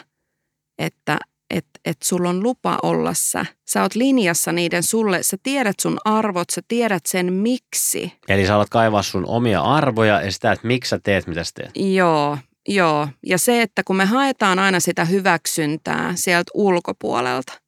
että 0.79 1.19
et, 1.51 1.67
et 1.85 1.97
sulla 2.05 2.29
on 2.29 2.43
lupa 2.43 2.79
olla 2.83 3.15
sä. 3.15 3.47
Sä 3.69 3.83
oot 3.83 3.95
linjassa 3.95 4.53
niiden 4.53 4.83
sulle, 4.83 5.23
sä 5.23 5.37
tiedät 5.43 5.81
sun 5.81 5.99
arvot, 6.05 6.51
sä 6.51 6.63
tiedät 6.69 7.07
sen 7.07 7.33
miksi. 7.33 8.13
Eli 8.29 8.47
sä 8.47 8.55
alat 8.55 8.71
kaivaa 8.71 9.03
sun 9.03 9.27
omia 9.27 9.61
arvoja 9.61 10.21
ja 10.21 10.33
sitä, 10.33 10.53
että 10.53 10.67
miksi 10.67 10.89
sä 10.89 11.01
teet, 11.03 11.27
mitä 11.27 11.45
sä 11.45 11.51
teet. 11.55 11.71
Joo, 11.95 12.39
joo. 12.69 13.09
Ja 13.27 13.39
se, 13.39 13.63
että 13.63 13.83
kun 13.85 13.97
me 13.97 14.05
haetaan 14.05 14.59
aina 14.59 14.81
sitä 14.81 15.05
hyväksyntää 15.05 16.13
sieltä 16.15 16.51
ulkopuolelta 16.55 17.64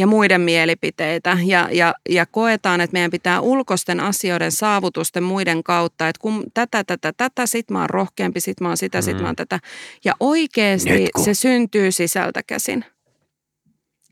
ja 0.00 0.06
muiden 0.06 0.40
mielipiteitä 0.40 1.38
ja, 1.44 1.68
ja, 1.72 1.94
ja 2.08 2.26
koetaan, 2.26 2.80
että 2.80 2.92
meidän 2.94 3.10
pitää 3.10 3.40
ulkoisten 3.40 4.00
asioiden 4.00 4.52
saavutusten 4.52 5.22
muiden 5.22 5.62
kautta, 5.62 6.08
että 6.08 6.20
kun 6.20 6.44
tätä, 6.54 6.84
tätä, 6.84 7.12
tätä, 7.16 7.46
sit 7.46 7.70
mä 7.70 7.80
oon 7.80 7.90
rohkeampi, 7.90 8.40
sit 8.40 8.60
mä 8.60 8.68
oon 8.68 8.76
sitä, 8.76 9.02
sit 9.02 9.16
Mm. 9.16 9.22
mä 9.22 9.28
oon 9.28 9.36
tätä. 9.36 9.58
Ja 10.04 10.12
oikeasti 10.20 11.08
se 11.24 11.34
syntyy 11.34 11.92
sisältä 11.92 12.42
käsin. 12.46 12.84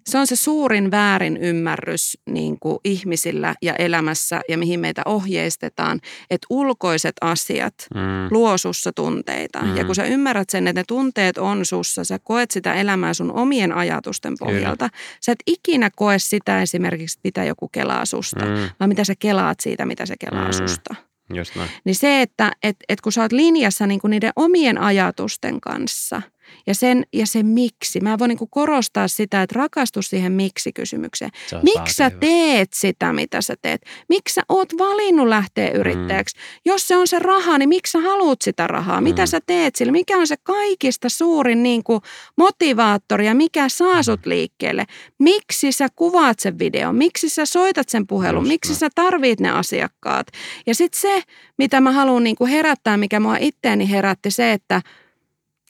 Se 0.08 0.18
on 0.18 0.26
se 0.26 0.36
suurin 0.36 0.90
väärin 0.90 1.36
ymmärrys 1.36 2.18
niin 2.30 2.58
kuin 2.60 2.78
ihmisillä 2.84 3.54
ja 3.62 3.74
elämässä 3.74 4.40
ja 4.48 4.58
mihin 4.58 4.80
meitä 4.80 5.02
ohjeistetaan, 5.04 6.00
että 6.30 6.46
ulkoiset 6.50 7.14
asiat 7.20 7.74
Mm. 7.94 8.00
luo 8.30 8.58
sussa 8.58 8.92
tunteita. 8.92 9.62
Mm. 9.62 9.76
Ja 9.76 9.84
kun 9.84 9.94
sä 9.94 10.04
ymmärrät 10.04 10.50
sen, 10.50 10.68
että 10.68 10.80
ne 10.80 10.84
tunteet 10.88 11.38
on 11.38 11.64
sussa, 11.64 12.04
sä 12.04 12.18
koet 12.18 12.50
sitä 12.50 12.74
elämää 12.74 13.14
sun 13.14 13.32
omien 13.32 13.72
ajatusten 13.72 14.34
pohjalta. 14.38 14.88
Sä 15.20 15.32
et 15.32 15.38
ikinä 15.46 15.90
koe 15.96 16.18
sitä 16.18 16.62
esimerkiksi, 16.62 17.18
mitä 17.24 17.44
joku 17.44 17.68
kelaa 17.68 18.04
susta, 18.04 18.44
mm. 18.44 18.50
Mm. 18.50 18.68
vaan 18.80 18.88
mitä 18.88 19.04
sä 19.04 19.14
kelaat 19.18 19.60
siitä, 19.60 19.86
mitä 19.86 20.06
se 20.06 20.14
kelaa 20.20 20.44
Mm. 20.44 20.50
mm. 20.50 20.68
susta. 20.68 20.94
Just 21.34 21.56
näin. 21.56 21.70
Niin 21.84 21.94
se, 21.94 22.22
että 22.22 22.52
et, 22.62 22.76
et 22.88 23.00
kun 23.00 23.12
sä 23.12 23.22
oot 23.22 23.32
linjassa 23.32 23.86
niin 23.86 24.00
kuin 24.00 24.10
niiden 24.10 24.32
omien 24.36 24.78
ajatusten 24.78 25.60
kanssa 25.60 26.22
ja, 26.66 26.74
sen, 26.74 27.04
ja 27.12 27.26
se 27.26 27.42
miksi. 27.42 28.00
Mä 28.00 28.18
voin 28.18 28.28
niin 28.28 28.38
korostaa 28.50 29.08
sitä, 29.08 29.42
että 29.42 29.54
rakastu 29.58 30.02
siihen 30.02 30.32
miksi-kysymykseen. 30.32 31.30
Miksi 31.62 31.94
sä 31.94 32.04
hyvä. 32.04 32.18
teet 32.20 32.68
sitä, 32.74 33.12
mitä 33.12 33.40
sä 33.40 33.54
teet? 33.62 33.82
Miksi 34.08 34.34
sä 34.34 34.42
oot 34.48 34.68
valinnut 34.78 35.28
lähteä 35.28 35.70
yrittäjäksi? 35.70 36.36
Jos 36.64 36.88
se 36.88 36.96
on 36.96 37.08
se 37.08 37.18
raha, 37.18 37.58
niin 37.58 37.68
miksi 37.68 37.90
sä 37.92 37.98
haluat 38.00 38.42
sitä 38.42 38.66
rahaa? 38.66 39.00
Mitä 39.00 39.22
Mm. 39.22 39.26
sä 39.26 39.40
teet 39.46 39.76
sillä? 39.76 39.92
Mikä 39.92 40.18
on 40.18 40.26
se 40.26 40.36
kaikista 40.42 41.08
suurin 41.08 41.62
niin 41.62 41.84
kuin 41.84 42.00
motivaattori 42.36 43.26
ja 43.26 43.34
mikä 43.34 43.68
saa 43.68 44.02
sut 44.02 44.26
liikkeelle? 44.26 44.84
Miksi 45.18 45.72
sä 45.72 45.88
kuvaat 45.96 46.38
sen 46.38 46.58
videon? 46.58 46.96
Miksi 46.96 47.28
sä 47.28 47.46
soitat 47.46 47.88
sen 47.88 48.06
puhelun? 48.06 48.42
Just 48.42 48.48
Miksi 48.48 48.70
näin. 48.72 48.78
sä 48.78 48.88
tarvit 48.94 49.40
ne 49.40 49.50
asiakkaat? 49.50 50.26
Ja 50.66 50.74
sitten 50.74 51.00
se, 51.00 51.22
mitä 51.58 51.80
mä 51.80 51.92
haluan 51.92 52.24
niin 52.24 52.36
herättää, 52.50 52.96
mikä 52.96 53.20
mua 53.20 53.36
itteeni 53.40 53.90
herätti, 53.90 54.30
se, 54.30 54.52
että 54.52 54.82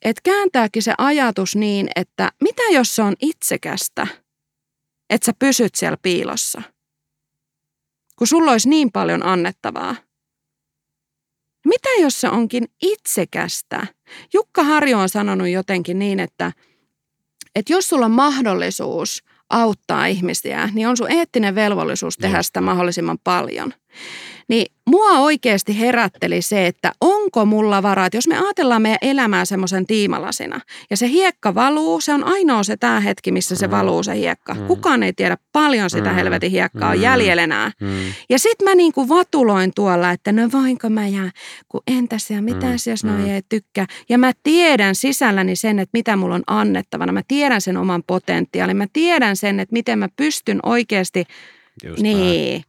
et 0.03 0.21
kääntääkin 0.21 0.83
se 0.83 0.95
ajatus 0.99 1.57
niin, 1.57 1.89
että 1.97 2.33
mitä 2.43 2.63
jos 2.73 2.97
se 2.97 3.03
on 3.03 3.15
itsekästä, 3.21 4.07
että 5.11 5.27
sä 5.27 5.33
pysyt 5.39 5.75
siellä 5.75 5.97
piilossa, 6.03 6.63
kun 8.17 8.27
sulla 8.27 8.53
olisi 8.53 8.69
niin 8.69 8.93
paljon 8.93 9.27
annettavaa. 9.27 9.97
Mitä 11.65 11.89
jos 12.01 12.21
se 12.21 12.29
onkin 12.29 12.65
itsekästä? 12.83 13.87
Jukka 14.35 14.63
Harjo 14.65 14.99
on 14.99 15.09
sanonut 15.09 15.49
jotenkin 15.49 15.99
niin, 15.99 16.21
että, 16.21 16.53
että 17.55 17.73
jos 17.73 17.89
sulla 17.89 18.05
on 18.05 18.11
mahdollisuus 18.11 19.23
auttaa 19.51 20.07
ihmisiä, 20.07 20.69
niin 20.75 20.89
on 20.89 20.97
sun 20.97 21.13
eettinen 21.13 21.55
velvollisuus 21.55 22.17
tehdä 22.17 22.39
Just 22.39 22.47
sitä 22.47 22.61
mahdollisimman 22.61 23.19
paljon. 23.25 23.75
Niin 24.49 24.73
mua 24.87 25.11
oikeasti 25.11 25.79
herätteli 25.79 26.43
se, 26.43 26.67
että 26.67 26.93
onko 27.01 27.45
mulla 27.45 27.83
varaa, 27.83 28.07
että 28.07 28.17
jos 28.17 28.29
me 28.29 28.39
ajatellaan 28.39 28.83
meidän 28.83 28.99
elämää 29.03 29.45
semmoisen 29.45 29.87
tiimalasina 29.87 30.61
ja 30.91 30.97
se 30.97 31.09
hiekka 31.09 31.55
valuu, 31.55 32.01
se 32.01 32.13
on 32.13 32.25
ainoa 32.25 32.63
se 32.63 32.77
tämä 32.77 33.01
hetki, 33.01 33.33
missä 33.33 33.57
se 33.57 33.67
Mm. 33.67 33.71
valuu 33.71 34.03
se 34.03 34.15
hiekka. 34.15 34.55
Mm. 34.55 34.67
Kukaan 34.67 35.03
ei 35.03 35.13
tiedä 35.13 35.37
paljon 35.53 35.91
sitä 35.91 36.09
Mm. 36.11 36.15
helvetin 36.15 36.51
hiekkaa 36.51 36.91
on 36.91 37.01
jäljellä 37.01 37.43
enää. 37.43 37.73
Ja 38.31 38.39
sit 38.39 38.63
mä 38.65 38.75
niinku 38.75 39.09
vatuloin 39.09 39.73
tuolla, 39.75 40.11
että 40.11 40.33
no 40.33 40.49
voinko 40.53 40.91
mä 40.91 41.09
ja 41.09 41.31
kun 41.69 41.83
entäs 41.87 42.31
ja 42.31 42.43
mitäs 42.43 42.87
Mm, 42.87 42.91
jos 42.91 43.05
no 43.05 43.13
mm. 43.13 43.27
ei 43.27 43.43
tykkää. 43.49 43.87
Ja 44.09 44.19
mä 44.19 44.33
tiedän 44.43 44.95
sisälläni 44.95 45.57
sen, 45.57 45.79
että 45.79 45.99
mitä 45.99 46.17
mulla 46.17 46.35
on 46.35 46.43
annettavana. 46.47 47.13
Mä 47.13 47.23
tiedän 47.29 47.61
sen 47.61 47.77
oman 47.77 48.03
potentiaalin. 48.07 48.77
Mä 48.77 48.87
tiedän 48.93 49.37
sen, 49.37 49.61
että 49.61 49.73
miten 49.73 49.99
mä 49.99 50.09
pystyn 50.17 50.61
oikeasti, 50.63 51.25
Just 51.85 52.03
niin. 52.03 52.63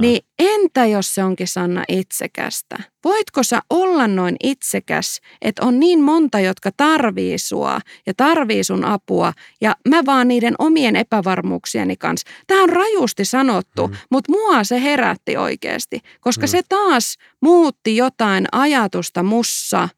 Niin 0.00 0.20
entä 0.38 0.86
jos 0.86 1.14
se 1.14 1.24
onkin 1.24 1.48
Sanna 1.48 1.84
itsekästä? 1.88 2.78
Voitko 3.04 3.42
sä 3.42 3.60
olla 3.70 4.06
noin 4.08 4.36
itsekäs, 4.42 5.20
että 5.42 5.66
on 5.66 5.80
niin 5.80 6.00
monta, 6.00 6.40
jotka 6.40 6.70
tarvii 6.76 7.38
sua 7.38 7.78
ja 8.06 8.14
tarvii 8.16 8.64
sun 8.64 8.84
apua 8.84 9.32
ja 9.60 9.76
mä 9.88 10.02
vaan 10.06 10.28
niiden 10.28 10.54
omien 10.58 10.96
epävarmuuksieni 10.96 11.96
kanssa. 11.96 12.26
Tämä 12.46 12.62
on 12.62 12.68
rajusti 12.68 13.24
sanottu, 13.24 13.86
Mm. 13.86 13.92
mm. 13.92 13.98
mutta 14.10 14.32
mua 14.32 14.64
se 14.64 14.82
herätti 14.82 15.36
oikeasti, 15.36 16.00
koska 16.20 16.46
mm. 16.46 16.48
se 16.50 16.62
taas 16.68 17.16
muutti 17.42 17.96
jotain 17.96 18.46
ajatusta 18.52 19.22
mussa, 19.22 19.88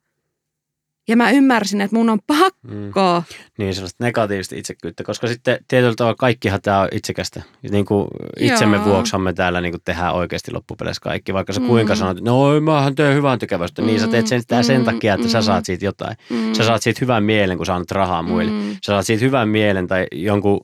Ja 1.09 1.17
mä 1.17 1.31
ymmärsin, 1.31 1.81
että 1.81 1.97
mun 1.97 2.11
on 2.11 2.19
pakko. 2.27 3.23
Mm. 3.29 3.37
Niin, 3.59 3.75
sellaista 3.75 4.05
negatiivista 4.05 4.55
itsekyyttä, 4.57 5.05
koska 5.05 5.27
sitten 5.27 5.59
tietyllä 5.69 5.95
tavalla 5.97 6.17
kaikkihan 6.19 6.63
tämä 6.63 6.81
on 6.81 6.89
itsekästä. 6.93 7.43
Niin 7.71 7.85
kuin 7.85 8.09
itsemme 8.41 8.77
Joo. 8.77 8.85
vuoksihan 8.85 9.21
me 9.21 9.33
täällä 9.33 9.61
niin 9.61 9.73
kuin 9.73 9.83
tehdään 9.85 10.15
oikeasti 10.15 10.53
loppupeleissä 10.53 11.01
kaikki. 11.01 11.35
Vaikka 11.35 11.53
sä 11.53 11.61
kuinka 11.61 11.95
sanot, 11.95 12.19
että 12.19 12.31
no 12.31 12.61
mähän 12.61 12.95
teen 12.95 13.15
hyvän 13.17 13.39
tekevästä, 13.39 13.83
niin 13.83 14.01
sä 14.01 14.09
teet 14.09 14.27
sen 14.27 14.41
sitä 14.41 14.63
sen 14.63 14.79
Mm, 14.81 14.85
takia, 14.85 15.15
että 15.15 15.29
sä 15.29 15.39
mm. 15.39 15.45
saat 15.45 15.65
siitä 15.65 15.85
jotain. 15.85 16.17
Mm. 16.31 16.53
Sä 16.55 16.65
saat 16.65 16.83
siitä 16.83 16.99
hyvän 17.01 17.25
mielen, 17.25 17.57
kun 17.57 17.67
sä 17.67 17.75
annat 17.75 17.91
rahaa 17.91 18.23
muille. 18.23 18.53
Mm. 18.53 18.73
Sä 18.73 18.93
saat 18.93 19.07
siitä 19.07 19.25
hyvän 19.25 19.49
mielen 19.49 19.87
tai 19.87 20.07
jonkun 20.13 20.61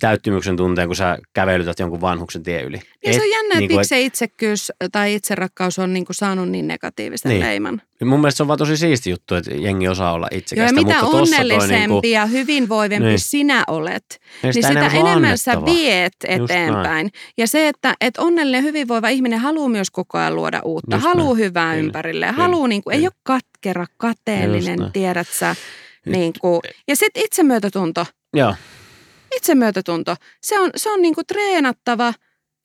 täyttymyksen 0.00 0.56
tunteen, 0.56 0.88
kun 0.88 0.96
sä 0.96 1.18
kävelytät 1.32 1.78
jonkun 1.78 2.00
vanhuksen 2.00 2.42
tie 2.42 2.62
yli. 2.62 2.80
Ja 3.06 3.12
se 3.12 3.20
on 3.22 3.30
jännä, 3.30 3.48
että 3.48 3.58
niin 3.58 3.68
kuin, 3.68 3.78
miksi 3.78 3.88
se 3.88 4.00
itsekkyys 4.00 4.72
tai 4.92 5.14
itserakkaus 5.14 5.78
on 5.78 5.92
niin 5.92 6.04
kuin 6.04 6.16
saanut 6.16 6.48
niin 6.48 6.68
negatiivisen 6.68 7.28
Niin. 7.30 7.40
leiman. 7.40 7.82
Mun 8.04 8.20
mielestä 8.20 8.36
se 8.36 8.42
on 8.42 8.46
vaan 8.48 8.58
tosi 8.58 8.76
siisti 8.76 9.10
juttu, 9.10 9.34
että 9.34 9.54
jengi 9.54 9.88
osaa 9.88 10.12
olla 10.12 10.26
Joo, 10.26 10.34
ja 10.34 10.38
itsekästä. 10.38 10.74
mitä 10.74 10.94
mutta 10.94 11.10
toi 11.10 11.20
onnellisempi 11.20 11.74
niinku, 11.78 12.00
ja 12.06 12.26
hyvinvoivempi 12.26 13.06
Niin. 13.08 13.18
sinä 13.20 13.64
olet, 13.66 14.04
niin 14.42 14.52
niin 14.54 14.66
sitä 14.66 14.84
on 15.00 15.08
enemmän 15.08 15.38
sä 15.38 15.64
viet 15.64 16.12
eteenpäin. 16.24 17.10
Ja 17.38 17.46
se, 17.46 17.68
että 17.68 17.94
et 18.00 18.18
onnellinen 18.18 18.62
hyvinvoiva 18.64 19.08
ihminen 19.08 19.38
haluaa 19.38 19.68
myös 19.68 19.90
koko 19.90 20.18
ajan 20.18 20.36
luoda 20.36 20.60
uutta, 20.64 20.96
Just 20.96 21.04
haluaa 21.06 21.26
näin. 21.34 21.38
hyvää 21.38 21.72
Kyllä. 21.74 21.84
ympärilleen, 21.86 22.34
Kyllä. 22.34 22.44
haluaa, 22.44 22.68
niin 22.68 22.82
kuin, 22.82 22.96
ei 22.96 23.02
ole 23.02 23.12
katkera, 23.22 23.86
kateellinen, 23.96 24.78
tiedät 24.92 25.28
sä. 25.28 25.56
Niin 26.06 26.32
kuin. 26.40 26.60
Ja 26.88 26.96
sitten 26.96 27.24
itsemyötätunto. 27.24 28.06
Joo, 28.34 28.54
Itsemyötätunto, 29.36 30.14
se 30.42 30.60
on, 30.60 30.70
se 30.76 30.90
on 30.90 31.02
niin 31.02 31.14
kuin 31.14 31.26
treenattava 31.26 32.14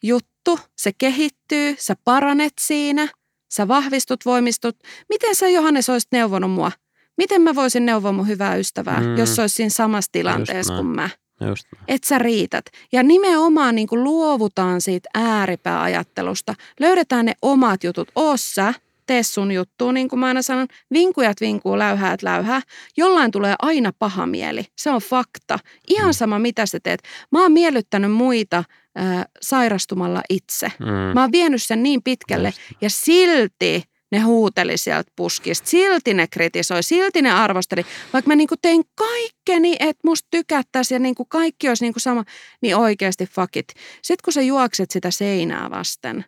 juttu, 0.03 0.59
se 0.77 0.91
kehittyy, 0.97 1.75
sä 1.79 1.95
paranet 2.03 2.53
siinä, 2.61 3.07
sä 3.55 3.67
vahvistut, 3.67 4.25
voimistut. 4.25 4.75
Miten 5.09 5.35
sä 5.35 5.49
Johannes 5.49 5.89
olisit 5.89 6.11
neuvonut 6.11 6.51
mua? 6.51 6.71
Miten 7.17 7.41
mä 7.41 7.55
voisin 7.55 7.85
neuvoa 7.85 8.11
mun 8.11 8.27
hyvää 8.27 8.55
ystävää, 8.55 8.99
Mm. 8.99 9.17
jos 9.17 9.35
se 9.35 9.41
olisi 9.41 9.55
siinä 9.55 9.69
samassa 9.69 10.11
tilanteessa 10.11 10.73
kuin 10.75 10.85
mä? 10.87 11.09
just 11.47 11.65
että 11.87 12.07
sä 12.07 12.19
riität. 12.19 12.65
Ja 12.91 13.03
nimenomaan 13.03 13.75
niin 13.75 13.87
kuin 13.87 14.03
luovutaan 14.03 14.81
siitä 14.81 15.09
ääripääajattelusta. 15.13 16.55
Löydetään 16.79 17.25
ne 17.25 17.33
omat 17.41 17.83
jutut. 17.83 18.11
Oo 18.15 18.37
sä, 18.37 18.73
tee 19.05 19.23
sun 19.23 19.51
juttu, 19.51 19.91
niin 19.91 20.09
kuin 20.09 20.19
mä 20.19 20.27
aina 20.27 20.41
sanon. 20.41 20.67
Vinkujat 20.93 21.41
vinkuu, 21.41 21.79
läyhäät 21.79 22.23
läyhää. 22.23 22.61
Jollain 22.97 23.31
tulee 23.31 23.55
aina 23.59 23.91
paha 23.99 24.25
mieli. 24.25 24.65
Se 24.77 24.89
on 24.91 25.01
fakta. 25.01 25.59
Ihan 25.87 26.13
sama, 26.13 26.39
mitä 26.39 26.65
sä 26.65 26.79
teet. 26.83 27.03
Mä 27.31 27.41
oon 27.41 27.51
miellyttänyt 27.51 28.11
muita 28.11 28.57
äh, 28.99 29.25
sairastumalla 29.41 30.21
itse. 30.29 30.71
Mm. 30.79 30.85
Mä 31.13 31.21
oon 31.21 31.31
vienyt 31.31 31.63
sen 31.63 31.83
niin 31.83 32.03
pitkälle 32.03 32.47
Just. 32.47 32.81
ja 32.81 32.89
silti 32.89 33.83
ne 34.13 34.19
huuteli 34.19 34.77
sieltä 34.77 35.11
puskista, 35.15 35.69
silti 35.69 36.13
ne 36.13 36.27
kritisoi, 36.27 36.83
silti 36.83 37.21
ne 37.21 37.31
arvosteli. 37.31 37.85
Vaikka 38.13 38.27
mä 38.27 38.35
niinku 38.35 38.55
tein 38.61 38.83
kaikkeni, 38.95 39.75
että 39.79 40.01
musta 40.03 40.27
tykättäisiin 40.31 40.95
ja 40.95 40.99
niinku 40.99 41.25
kaikki 41.25 41.69
olisi 41.69 41.83
niinku 41.83 41.99
sama, 41.99 42.23
niin 42.61 42.75
oikeasti 42.75 43.25
fuck 43.25 43.57
it. 43.57 43.67
Sitten 44.01 44.23
kun 44.23 44.33
sä 44.33 44.41
juokset 44.41 44.91
sitä 44.91 45.11
seinää 45.11 45.69
vasten, 45.69 46.25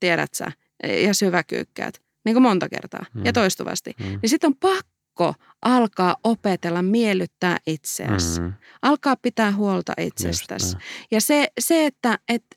tiedät 0.00 0.34
sä, 0.34 0.52
ja 0.88 1.14
syväkyykkäät, 1.14 2.02
niin 2.24 2.34
kuin 2.34 2.42
monta 2.42 2.68
kertaa 2.68 3.04
Mm. 3.14 3.24
ja 3.24 3.32
toistuvasti, 3.32 3.94
Mm. 4.00 4.06
niin 4.22 4.30
sitten 4.30 4.48
on 4.48 4.56
pakko 4.56 5.34
alkaa 5.62 6.16
opetella 6.24 6.82
miellyttää 6.82 7.58
itseäsi. 7.66 8.40
Mm. 8.40 8.52
Alkaa 8.82 9.16
pitää 9.16 9.52
huolta 9.52 9.92
itsestäsi. 9.98 10.76
Ja 11.10 11.20
se, 11.20 11.48
se 11.60 11.86
että, 11.86 12.18
että 12.28 12.56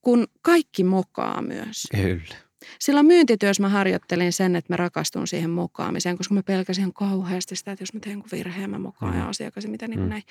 kun 0.00 0.26
kaikki 0.42 0.84
mokaa 0.84 1.42
myös. 1.42 1.82
Kyllä. 1.94 2.34
Silloin 2.78 3.06
myyntityössä 3.06 3.62
mä 3.62 3.68
harjoittelin 3.68 4.32
sen, 4.32 4.56
että 4.56 4.72
mä 4.72 4.76
rakastun 4.76 5.26
siihen 5.26 5.50
mokaamiseen, 5.50 6.16
koska 6.16 6.34
mä 6.34 6.42
pelkäsin 6.42 6.92
kauheasti 6.92 7.56
sitä, 7.56 7.72
että 7.72 7.82
jos 7.82 7.94
mä 7.94 8.00
teen 8.00 8.12
jonkun 8.12 8.30
virheen, 8.32 8.70
mä 8.70 8.78
mokaan 8.78 9.12
Mm. 9.14 9.20
ja 9.20 9.28
asiakas 9.28 9.64
ja 9.64 9.70
mitä 9.70 9.88
niin 9.88 10.00
Mm. 10.00 10.08
näin. 10.08 10.22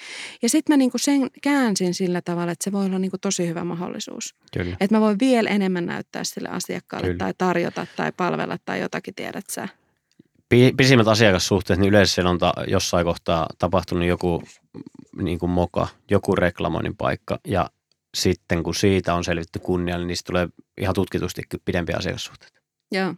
Ja 0.42 0.50
sitten 0.50 0.74
mä 0.74 0.78
niin 0.78 0.92
kuin 0.92 1.02
sen 1.02 1.30
käänsin 1.42 1.94
sillä 1.94 2.22
tavalla, 2.22 2.52
että 2.52 2.64
se 2.64 2.72
voi 2.72 2.86
olla 2.86 3.00
niin 3.00 3.12
kuin 3.12 3.22
tosi 3.22 3.48
hyvä 3.48 3.64
mahdollisuus. 3.64 4.36
Kyllä. 4.54 4.78
Että 4.80 4.96
mä 4.96 5.02
voin 5.02 5.20
vielä 5.20 5.50
enemmän 5.50 5.86
näyttää 5.86 6.24
sille 6.24 6.50
asiakkaalle 6.50 7.08
Kyllä. 7.08 7.18
tai 7.18 7.34
tarjota 7.38 7.88
tai 7.96 8.12
palvella 8.18 8.58
tai 8.66 8.82
jotakin, 8.82 9.16
tiedät 9.16 9.50
sä. 9.50 9.68
Pi- 10.50 10.74
Pisimmät 10.78 11.08
asiakassuhteet, 11.08 11.80
niin 11.80 11.90
yleensä 11.90 12.14
siellä 12.14 12.30
on 12.30 12.38
ta- 12.38 12.54
jossain 12.68 13.06
kohtaa 13.06 13.48
tapahtunut 13.60 14.08
joku 14.08 14.44
mm, 14.74 15.24
niin 15.26 15.40
kuin 15.40 15.50
moka, 15.50 15.88
joku 16.10 16.36
reklamoinnin 16.36 16.96
paikka 16.96 17.40
ja 17.48 17.70
sitten 18.18 18.64
kun 18.64 18.76
siitä 18.76 19.14
on 19.14 19.24
selvitty 19.24 19.60
kunnialle, 19.60 20.04
niin 20.04 20.08
niistä 20.08 20.28
tulee 20.28 20.48
ihan 20.82 20.96
tutkitusti 20.96 21.42
pidempiä 21.66 21.96
asiakassuhteita. 21.98 22.60
Joo. 22.92 23.16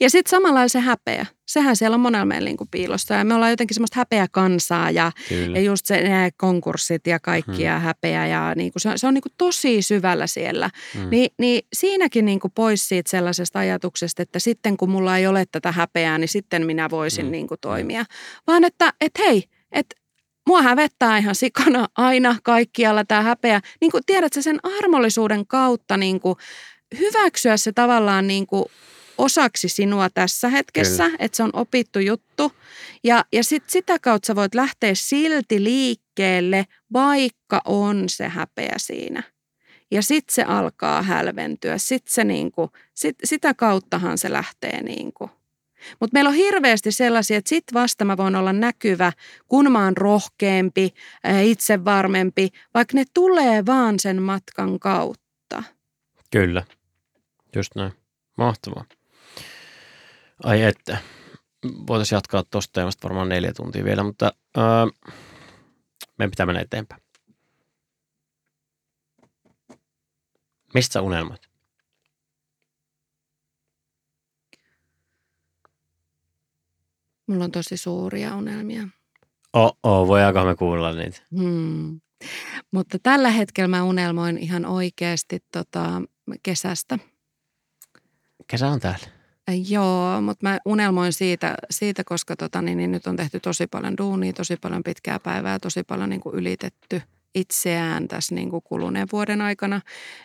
Ja 0.00 0.10
sitten 0.10 0.30
samalla 0.30 0.68
se 0.68 0.80
häpeä. 0.80 1.26
Sehän 1.46 1.76
siellä 1.76 1.94
on 1.94 2.00
monella 2.00 2.24
meillä 2.24 2.46
niinku 2.46 2.66
piilossa. 2.70 3.14
Ja 3.14 3.24
me 3.24 3.34
ollaan 3.34 3.50
jotenkin 3.52 3.74
semmoista 3.74 3.98
häpeä 4.00 4.26
kansaa 4.30 4.90
ja, 4.90 5.12
Kyllä. 5.28 5.58
ja 5.58 5.64
just 5.64 5.86
se 5.86 6.00
ne 6.08 6.30
konkurssit 6.36 7.06
ja 7.06 7.20
kaikki 7.20 7.62
ja 7.62 7.78
häpeä. 7.78 8.26
Ja 8.26 8.52
niinku 8.56 8.78
se, 8.78 8.88
on- 8.88 8.98
se 8.98 9.06
on 9.06 9.14
niinku 9.14 9.28
tosi 9.38 9.82
syvällä 9.82 10.26
siellä. 10.26 10.70
Mm. 10.94 11.10
Ni, 11.10 11.28
niin 11.38 11.62
siinäkin 11.72 12.24
niinku 12.24 12.48
pois 12.48 12.88
siitä 12.88 13.10
sellaisesta 13.10 13.58
ajatuksesta, 13.58 14.22
että 14.22 14.38
sitten 14.38 14.76
kun 14.76 14.90
mulla 14.90 15.16
ei 15.16 15.26
ole 15.26 15.44
tätä 15.52 15.72
häpeää, 15.72 16.18
niin 16.18 16.28
sitten 16.28 16.66
minä 16.66 16.90
voisin 16.90 17.24
Mm. 17.26 17.32
niinku 17.32 17.56
toimia. 17.56 18.04
Vaan 18.46 18.64
että 18.64 18.92
et 19.00 19.12
hei, 19.18 19.44
että 19.72 19.96
mua 20.46 20.62
hävettää 20.62 21.18
ihan 21.18 21.34
sikana 21.34 21.88
aina 21.96 22.36
kaikkialla 22.42 23.04
tämä 23.04 23.22
häpeä. 23.22 23.60
Niin 23.80 23.90
kuin 23.90 24.04
tiedätkö 24.06 24.42
sen 24.42 24.58
armollisuuden 24.62 25.46
kautta 25.46 25.96
niin 25.96 26.20
kuin 26.20 26.36
hyväksyä 26.98 27.56
se 27.56 27.72
tavallaan 27.72 28.26
niin 28.26 28.46
kuin 28.46 28.64
osaksi 29.18 29.68
sinua 29.68 30.10
tässä 30.10 30.48
hetkessä, 30.48 31.04
Kyllä. 31.04 31.16
että 31.18 31.36
se 31.36 31.42
on 31.42 31.50
opittu 31.52 31.98
juttu. 31.98 32.52
Ja, 33.04 33.24
ja 33.32 33.44
sit 33.44 33.64
sitä 33.66 33.98
kautta 33.98 34.26
sä 34.26 34.36
voit 34.36 34.54
lähteä 34.54 34.94
silti 34.94 35.64
liikkeelle, 35.64 36.66
vaikka 36.92 37.62
on 37.64 38.04
se 38.08 38.28
häpeä 38.28 38.74
siinä. 38.76 39.22
Ja 39.90 40.02
sitten 40.02 40.34
se 40.34 40.42
alkaa 40.42 41.02
hälventyä. 41.02 41.78
Sit 41.78 42.08
se 42.08 42.24
niinku, 42.24 42.70
sit, 42.94 43.16
sitä 43.24 43.54
kauttahan 43.54 44.18
se 44.18 44.32
lähtee 44.32 44.82
niinku. 44.82 45.30
Mutta 46.00 46.14
meillä 46.14 46.28
on 46.28 46.34
hirveästi 46.34 46.92
sellaisia, 46.92 47.38
että 47.38 47.48
sit 47.48 47.64
vasta 47.74 48.04
mä 48.04 48.16
voin 48.16 48.36
olla 48.36 48.52
näkyvä, 48.52 49.12
kun 49.48 49.72
mä 49.72 49.84
oon 49.84 49.96
rohkeampi, 49.96 50.94
ää, 51.24 51.40
itsevarmempi, 51.40 52.48
vaikka 52.74 52.94
ne 52.94 53.04
tulee 53.14 53.66
vaan 53.66 53.98
sen 53.98 54.22
matkan 54.22 54.78
kautta. 54.78 55.62
Kyllä. 56.30 56.64
Just 57.56 57.74
näin. 57.76 57.92
Mahtavaa. 58.36 58.84
Ai 60.44 60.62
että. 60.62 60.98
Voitaisiin 61.86 62.16
jatkaa 62.16 62.44
tuosta 62.50 62.72
teemasta 62.72 63.08
varmaan 63.08 63.28
neljä 63.28 63.52
tuntia 63.52 63.84
vielä, 63.84 64.02
mutta 64.02 64.32
öö, 64.58 64.64
meidän 66.18 66.30
pitää 66.30 66.46
mennä 66.46 66.60
eteenpäin. 66.60 67.02
Mistä 70.74 70.92
sä 70.92 71.02
unelmoit? 71.02 71.49
Mulla 77.30 77.44
on 77.44 77.52
tosi 77.52 77.76
suuria 77.76 78.36
unelmia. 78.36 78.88
Oh, 79.52 80.08
voidaanko 80.08 80.44
me 80.44 80.56
kuulla 80.56 80.92
niitä? 80.92 81.18
Hmm. 81.38 82.00
Mutta 82.72 82.98
tällä 83.02 83.30
hetkellä 83.30 83.68
mä 83.68 83.84
unelmoin 83.84 84.38
ihan 84.38 84.66
oikeasti 84.66 85.38
tota, 85.52 86.02
kesästä. 86.42 86.98
Kesä 88.46 88.68
on 88.68 88.80
täällä. 88.80 89.06
Joo, 89.68 90.20
mutta 90.20 90.48
mä 90.48 90.58
unelmoin 90.64 91.12
siitä, 91.12 91.54
siitä 91.70 92.04
koska 92.04 92.36
tota, 92.36 92.62
niin, 92.62 92.78
niin 92.78 92.92
nyt 92.92 93.06
on 93.06 93.16
tehty 93.16 93.40
tosi 93.40 93.66
paljon 93.66 93.96
duunia, 93.98 94.32
tosi 94.32 94.56
paljon 94.56 94.82
pitkää 94.82 95.18
päivää, 95.18 95.58
tosi 95.58 95.82
paljon 95.82 96.10
niin 96.10 96.20
kuin 96.20 96.34
ylitetty 96.34 97.02
itseään 97.34 98.08
tässä 98.08 98.34
niin 98.34 98.50
kuin 98.50 98.62
kuluneen 98.62 99.08
vuoden 99.12 99.40
aikana. 99.40 99.80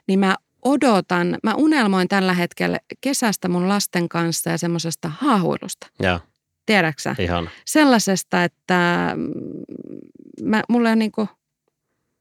Niin 0.08 0.20
mä 0.20 0.36
odotan, 0.62 1.38
mä 1.44 1.54
unelmoin 1.56 2.08
tällä 2.08 2.34
hetkellä 2.34 2.80
kesästä 3.02 3.48
mun 3.48 3.70
lasten 3.70 4.10
kanssa 4.10 4.50
ja 4.50 4.58
semmoisesta 4.58 5.12
haahuilusta. 5.20 5.88
Joo, 6.00 6.20
Tiedäksä? 6.66 7.16
ihana. 7.20 7.50
Sellaisesta, 7.66 8.44
että 8.44 9.12
mm, 9.16 9.32
mä, 10.50 10.64
mulla 10.70 10.90
ei 10.90 10.94
ole 10.94 10.96
niin 10.96 11.12
kuin 11.12 11.28
Ei 11.30 11.36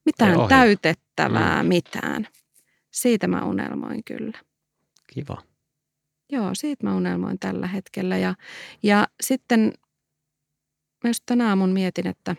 mitään 0.05 0.31
ohjelma. 0.31 0.49
täytettävää, 0.49 1.63
mitään. 1.63 2.29
Siitä 2.91 3.27
mä 3.27 3.45
unelmoin 3.45 4.05
kyllä. 4.05 4.39
Kiva. 5.15 5.43
Joo, 6.33 6.51
siitä 6.55 6.85
mä 6.87 6.97
unelmoin 6.97 7.39
tällä 7.39 7.67
hetkellä. 7.67 8.17
Ja, 8.17 8.35
ja 8.83 9.09
sitten 9.23 9.73
mä 11.05 11.11
just 11.11 11.23
tänä 11.27 11.49
aamun 11.49 11.71
mietin, 11.71 12.07
että, 12.07 12.37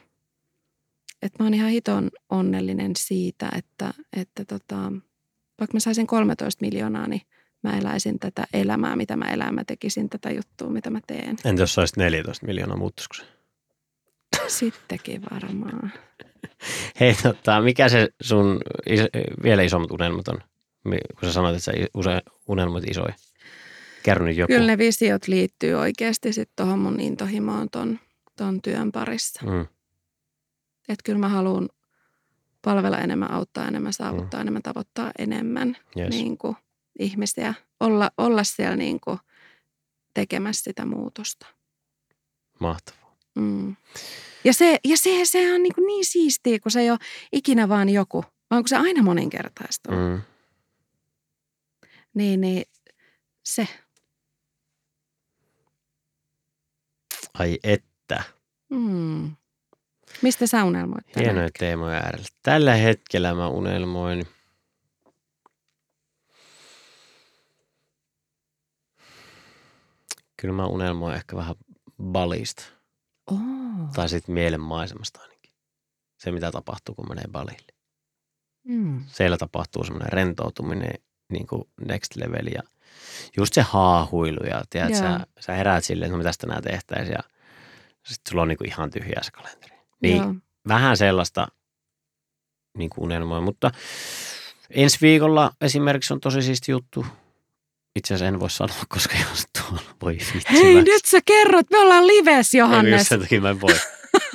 että 1.21 1.43
mä 1.43 1.45
oon 1.45 1.53
ihan 1.53 1.69
hiton 1.69 2.09
onnellinen 2.29 2.91
siitä, 2.97 3.49
että, 3.57 3.93
että 4.13 4.45
tota, 4.45 4.91
vaikka 5.59 5.73
mä 5.73 5.79
saisin 5.79 6.07
13 6.07 6.65
miljoonaa, 6.65 7.07
niin 7.07 7.21
mä 7.65 7.77
eläisin 7.77 8.19
tätä 8.19 8.47
elämää, 8.53 8.95
mitä 8.95 9.15
mä 9.15 9.25
elän. 9.25 9.55
Mä 9.55 9.63
tekisin 9.67 10.09
tätä 10.09 10.31
juttua, 10.31 10.69
mitä 10.69 10.89
mä 10.89 10.99
teen. 11.07 11.35
Entä 11.45 11.61
jos 11.61 11.73
saisit 11.73 11.97
14 11.97 12.45
miljoonaa, 12.45 12.77
muuttuisiko 12.77 13.15
se? 13.15 13.23
Sittenkin 14.47 15.21
varmaan. 15.31 15.93
Hei, 16.99 17.15
tota, 17.23 17.61
mikä 17.61 17.89
se 17.89 18.09
sun 18.21 18.59
is- 18.85 19.09
vielä 19.43 19.61
isommat 19.61 19.91
unelmat 19.91 20.27
on? 20.27 20.37
Kun 20.83 21.29
sä 21.29 21.33
sanoit, 21.33 21.55
että 21.55 21.63
sä 21.63 21.71
usein 21.93 22.21
unelmoit 22.47 22.89
isoja. 22.89 23.13
Kerro 24.03 24.25
nyt 24.25 24.37
joku. 24.37 24.53
Kyllä 24.53 24.67
ne 24.67 24.77
visiot 24.77 25.27
liittyy 25.27 25.73
oikeasti 25.73 26.33
sitten 26.33 26.53
tuohon 26.55 26.79
mun 26.79 26.99
intohimoon 26.99 27.69
ton, 27.69 27.99
ton 28.37 28.61
työn 28.61 28.91
parissa. 28.91 29.41
Mm. 29.45 29.61
Että 30.89 31.03
kyllä 31.03 31.19
mä 31.19 31.29
haluan 31.29 31.69
palvella 32.61 32.97
enemmän, 32.99 33.31
auttaa 33.31 33.67
enemmän, 33.67 33.93
saavuttaa 33.93 34.39
mm. 34.39 34.41
enemmän, 34.41 34.61
tavoittaa 34.61 35.11
enemmän 35.19 35.77
Yes. 35.97 36.09
niin 36.09 36.37
kuin, 36.37 36.55
ihmisiä. 36.99 37.53
Olla, 37.79 38.11
olla 38.17 38.43
siellä 38.43 38.75
niin 38.75 38.99
kuin, 38.99 39.19
tekemässä 40.13 40.63
sitä 40.63 40.85
muutosta. 40.85 41.45
Mahtavaa. 42.59 43.15
Mm. 43.35 43.75
Ja, 44.43 44.53
se, 44.53 44.79
ja 44.83 44.97
se, 44.97 45.19
se 45.23 45.53
on 45.53 45.63
niin, 45.63 45.75
kuin 45.75 45.87
niin 45.87 46.05
siistiä, 46.05 46.59
kun 46.59 46.71
se 46.71 46.79
ei 46.79 46.91
ole 46.91 46.99
ikinä 47.31 47.69
vaan 47.69 47.89
joku, 47.89 48.25
vaan 48.51 48.63
kun 48.63 48.69
se 48.69 48.75
aina 48.75 49.03
moninkertaistuu. 49.03 49.93
Mm. 49.95 50.21
Niin, 52.13 52.41
niin 52.41 52.65
se. 53.43 53.67
Ai 57.39 57.59
että. 57.63 58.23
Mm. 58.69 59.35
Mistä 60.21 60.47
sä 60.47 60.63
unelmoit? 60.63 61.05
tänään? 61.05 61.25
Hienoja 61.25 61.49
teemoja 61.59 61.95
äärellä. 61.95 62.27
Tällä 62.43 62.75
hetkellä 62.75 63.33
mä 63.33 63.47
unelmoin. 63.47 64.27
Kyllä 70.45 70.57
mä 70.57 70.65
unelmoin 70.65 71.15
ehkä 71.15 71.35
vähän 71.35 71.55
balista. 72.03 72.63
Oh. 73.31 73.39
Tai 73.95 74.09
sitten 74.09 74.33
mielenmaisemasta 74.33 75.21
ainakin. 75.21 75.53
Se, 76.17 76.31
mitä 76.31 76.51
tapahtuu, 76.51 76.95
kun 76.95 77.09
menee 77.09 77.25
balille. 77.31 77.73
Mm. 78.63 79.03
Siellä 79.07 79.37
tapahtuu 79.37 79.83
semmoinen 79.83 80.13
rentoutuminen 80.13 80.93
niin 81.31 81.47
kuin 81.47 81.63
next 81.87 82.15
level 82.15 82.47
ja 82.47 82.61
just 83.37 83.53
se 83.53 83.61
haahuilu 83.61 84.45
ja 84.49 84.63
tiedät, 84.69 84.89
Joo. 84.89 84.99
sä, 84.99 85.19
sä 85.39 85.53
heräät 85.53 85.83
silleen, 85.83 86.07
että 86.07 86.17
no 86.17 86.17
mitä 86.17 86.31
tänään 86.37 86.63
tehtäisiin 86.63 87.13
ja 87.13 87.23
sitten 88.03 88.31
sulla 88.31 88.41
on 88.41 88.47
niin 88.47 88.57
kuin 88.57 88.67
ihan 88.67 88.89
tyhjä 88.89 89.21
se 89.21 89.31
kalenteri. 89.31 89.77
Niin 90.01 90.17
Joo. 90.17 90.35
vähän 90.67 90.97
sellaista 90.97 91.47
niin 92.77 92.89
kuin 92.89 93.03
unelmoin, 93.03 93.43
mutta 93.43 93.71
ensi 94.69 94.97
viikolla 95.01 95.51
esimerkiksi 95.61 96.13
on 96.13 96.19
tosi 96.19 96.41
siisti 96.41 96.71
juttu. 96.71 97.05
Itse 97.95 98.13
asiassa 98.13 98.27
en 98.27 98.39
voi 98.39 98.49
sanoa, 98.49 98.75
koska 98.93 99.15
jos 99.29 99.43
tuolla 99.61 99.81
voi 100.01 100.13
vitsi. 100.13 100.53
Hei, 100.53 100.75
mä- 100.75 100.81
nyt 100.81 101.05
sä 101.05 101.19
kerrot, 101.25 101.65
me 101.71 101.77
ollaan 101.79 102.07
lives, 102.07 102.53
Johannes. 102.53 102.93
just 102.99 103.07
sen 103.09 103.19
takia 103.19 103.41
mä 103.41 103.49
en 103.49 103.61
voi. 103.61 103.75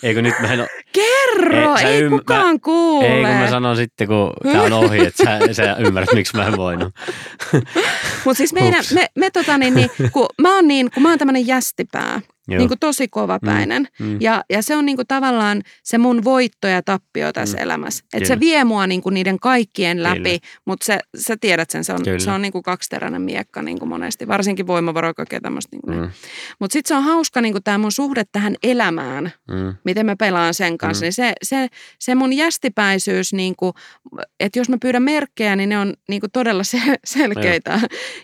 Eikö 0.03 0.23
nyt 0.23 0.35
mä 0.41 0.53
en 0.53 0.61
ole, 0.61 0.69
Kerro, 0.93 1.77
Ei, 1.77 1.85
ei, 1.87 2.03
ymm- 2.09 2.11
kukaan 2.11 2.61
kuule. 2.61 3.07
ei 3.07 3.25
kun 3.25 3.35
mä 3.35 3.51
sanon 3.51 3.77
sitten, 3.77 4.09
kun 4.09 4.33
tää 4.53 4.63
on 4.63 4.73
ohi, 4.73 5.07
että 5.07 5.25
sä, 5.25 5.55
sä 5.55 5.77
ymmärrät, 5.79 6.13
miksi 6.15 6.37
mä 6.37 6.47
en 6.47 6.57
voinut. 6.57 6.95
Mutta 8.25 8.35
siis 8.39 8.53
meidän, 8.53 8.81
Ups. 8.81 8.93
me, 8.93 9.07
me 9.15 9.31
tota 9.31 9.59
niin, 9.59 9.75
niin, 9.75 9.91
kun 10.13 10.27
mä 10.43 10.55
oon 10.55 10.69
niin, 10.69 10.91
kun 10.91 11.03
mä 11.03 11.09
oon 11.09 11.19
tämmönen 11.19 11.47
jästipää, 11.47 12.21
Joo. 12.51 12.59
niin 12.59 12.69
kuin 12.69 12.79
tosi 12.81 13.09
kovapäinen. 13.09 13.89
Mm. 13.99 14.17
Ja, 14.21 14.45
ja 14.51 14.63
se 14.63 14.77
on 14.77 14.87
niin 14.87 14.97
kuin 14.97 15.07
tavallaan 15.07 15.63
se 15.83 15.99
mun 15.99 16.25
voitto 16.25 16.67
ja 16.69 16.83
tappio 16.83 17.33
tässä 17.33 17.57
Mm. 17.59 17.63
elämässä. 17.63 18.05
Että 18.13 18.29
se 18.29 18.41
vie 18.41 18.65
mua 18.65 18.87
niin 18.87 19.03
kuin 19.03 19.15
niiden 19.15 19.39
kaikkien 19.39 20.03
läpi, 20.03 20.19
Kyllä. 20.23 20.39
mutta 20.67 20.87
se, 20.87 20.99
sä 21.19 21.37
tiedät 21.41 21.71
sen, 21.71 21.85
se 21.85 21.93
on, 21.93 22.03
Kyllä. 22.05 22.19
se 22.19 22.31
on 22.31 22.43
niin 22.43 22.53
kuin 22.53 22.63
kaksiteräinen 22.63 23.23
miekka 23.23 23.63
niin 23.63 23.79
kuin 23.79 23.89
monesti, 23.89 24.29
varsinkin 24.29 24.67
voimavaroikkoja 24.67 25.41
tämmöistä. 25.43 25.77
Niin 25.87 26.01
Mm. 26.01 26.11
Mutta 26.61 26.73
sitten 26.73 26.89
se 26.89 26.95
on 26.95 27.03
hauska 27.05 27.41
niin 27.41 27.53
kuin 27.53 27.63
tämä 27.65 27.79
mun 27.79 27.93
suhde 27.93 28.25
tähän 28.33 28.55
elämään, 28.63 29.33
Mm. 29.51 29.75
miten 29.85 30.07
mä 30.07 30.17
pelaan 30.17 30.55
sen 30.55 30.79
kanssa. 30.79 31.03
Mm. 31.03 31.05
Mm. 31.05 31.07
Niin 31.07 31.13
se, 31.13 31.33
se, 31.43 31.69
se 31.99 32.15
mun 32.15 32.33
jästipäisyys, 32.33 33.33
niin 33.33 33.57
kuin, 33.57 33.73
että 34.41 34.59
jos 34.59 34.69
mä 34.69 34.77
pyydän 34.83 35.03
merkkejä, 35.03 35.57
niin 35.57 35.69
ne 35.69 35.79
on 35.79 35.95
niin 36.09 36.21
kuin 36.21 36.31
todella 36.31 36.65
se, 36.65 36.79
selkeitä. 37.05 37.81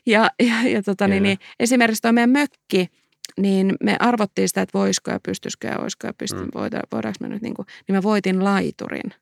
Ja, 0.06 0.30
ja, 0.42 0.68
ja 0.68 0.82
tota, 0.82 1.08
niin, 1.08 1.22
niin, 1.22 1.38
esimerkiksi 1.60 2.02
tuo 2.02 2.12
meidän 2.12 2.30
mökki, 2.30 2.88
niin 3.38 3.74
me 3.82 3.96
arvottiin 4.00 4.48
sitä, 4.48 4.62
että 4.62 4.78
voisiko 4.78 5.10
ja 5.10 5.20
pystyisikö 5.22 5.68
ja 5.68 5.78
olisiko 5.78 6.06
ja 6.06 6.12
pystyn, 6.18 6.40
Mm. 6.44 6.50
voida, 6.54 6.80
voidaanko 6.92 7.16
me 7.20 7.28
nyt, 7.28 7.42
niin, 7.42 7.54
kuin, 7.54 7.66
niin 7.88 7.96
mä 7.96 8.02
voitin 8.02 8.44
laiturin. 8.44 9.12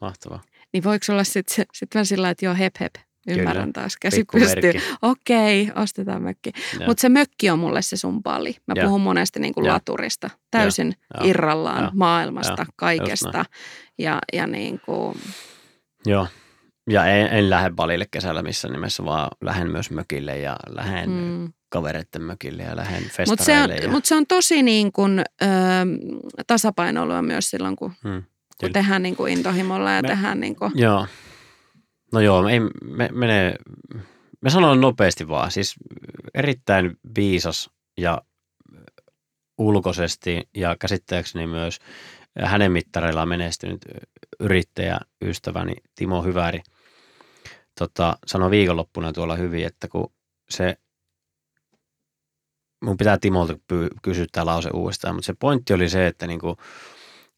Mahtavaa. 0.00 0.42
Niin 0.72 0.84
voiko 0.84 1.04
olla 1.12 1.24
sitten 1.24 1.66
sit 1.74 1.94
vähän 1.94 2.06
sillä 2.06 2.30
että 2.30 2.44
joo 2.44 2.54
hep 2.54 2.74
hep, 2.80 2.94
ymmärrän 3.28 3.72
taas, 3.72 3.96
käsi 3.96 4.24
pystyy. 4.32 4.72
Okei, 5.02 5.70
ostetaan 5.74 6.22
mökki. 6.22 6.50
Joo. 6.78 6.86
Mutta 6.86 7.00
se 7.00 7.08
mökki 7.08 7.50
on 7.50 7.58
mulle 7.58 7.82
se 7.82 7.96
sun 7.96 8.22
pali. 8.22 8.56
Mä 8.66 8.74
Joo. 8.76 8.86
puhun 8.86 9.00
monesti 9.00 9.40
niin 9.40 9.54
kuin 9.54 9.64
Joo. 9.66 9.74
laturista, 9.74 10.30
täysin 10.50 10.94
Joo. 11.14 11.30
irrallaan 11.30 11.82
Joo. 11.82 11.90
maailmasta, 11.94 12.54
Joo. 12.62 12.72
kaikesta. 12.76 13.44
Ja, 13.98 14.18
ja 14.32 14.46
niin 14.46 14.80
kuin, 14.80 15.18
Joo. 16.06 16.26
Ja 16.90 17.06
en, 17.06 17.26
en 17.26 17.50
lähde 17.50 17.70
balille 17.70 18.06
kesällä 18.10 18.42
missään 18.42 18.72
nimessä, 18.72 19.04
vaan 19.04 19.30
lähden 19.40 19.70
myös 19.70 19.90
mökille 19.90 20.38
ja 20.38 20.56
lähden 20.68 21.10
mm. 21.10 21.52
kavereiden 21.68 22.22
mökille 22.22 22.62
ja 22.62 22.76
lähden 22.76 23.02
Mutta 23.02 23.44
se, 23.44 23.52
on, 23.52 23.58
festareille. 23.58 23.86
ja, 23.86 23.90
mut 23.90 24.04
se 24.04 24.14
on 24.14 24.26
tosi 24.26 24.62
niin 24.62 24.92
kuin, 24.92 25.24
ö, 25.42 25.46
tasapainoilua 26.46 27.22
myös 27.22 27.50
silloin, 27.50 27.76
kun, 27.76 27.92
mm. 28.04 28.22
kun 28.60 28.72
tehdään 28.72 29.02
niin 29.02 29.16
kuin 29.16 29.32
intohimolla 29.32 29.92
ja 29.92 30.02
Me- 30.02 30.08
tehdään 30.08 30.40
niin 30.40 30.56
kuin, 30.56 30.72
Joo. 30.74 31.06
No 32.12 32.20
joo, 32.20 32.48
ei, 32.48 32.60
me, 32.84 33.08
menee, 33.12 33.56
me 34.40 34.50
sanon 34.50 34.80
nopeasti 34.80 35.28
vaan, 35.28 35.50
siis 35.50 35.74
erittäin 36.34 36.96
viisas 37.16 37.70
ja 37.98 38.22
ulkoisesti 39.58 40.48
ja 40.56 40.76
käsittääkseni 40.80 41.46
myös 41.46 41.78
hänen 42.38 42.72
mittareillaan 42.72 43.28
menestynyt 43.28 43.80
yrittäjä, 44.40 45.00
ystäväni 45.24 45.74
Timo 45.94 46.22
Hyväri 46.22 46.62
tota, 47.78 48.18
sanoi 48.26 48.50
viikonloppuna 48.50 49.12
tuolla 49.12 49.36
hyvin, 49.36 49.66
että 49.66 49.88
kun 49.88 50.12
se, 50.50 50.76
mun 52.84 52.96
pitää 52.96 53.18
Timolta 53.18 53.54
kysyä 54.02 54.26
tämä 54.32 54.46
lause 54.46 54.70
uudestaan, 54.74 55.14
mutta 55.14 55.26
se 55.26 55.34
pointti 55.38 55.74
oli 55.74 55.88
se, 55.88 56.06
että 56.06 56.26
niinku 56.26 56.56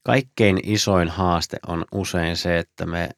kaikkein 0.02 0.60
isoin 0.62 1.08
haaste 1.08 1.56
on 1.66 1.84
usein 1.92 2.36
se, 2.36 2.58
että 2.58 2.86
me 2.86 3.10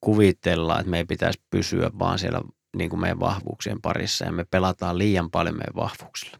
kuvitellaan, 0.00 0.80
että 0.80 0.90
me 0.90 0.98
ei 0.98 1.04
pitäisi 1.04 1.42
pysyä 1.50 1.90
vaan 1.98 2.18
siellä 2.18 2.40
niin 2.76 2.90
kuin 2.90 3.00
meidän 3.00 3.20
vahvuuksien 3.20 3.80
parissa 3.82 4.24
ja 4.24 4.32
me 4.32 4.44
pelataan 4.44 4.98
liian 4.98 5.30
paljon 5.30 5.54
meidän 5.54 5.76
vahvuuksilla. 5.76 6.38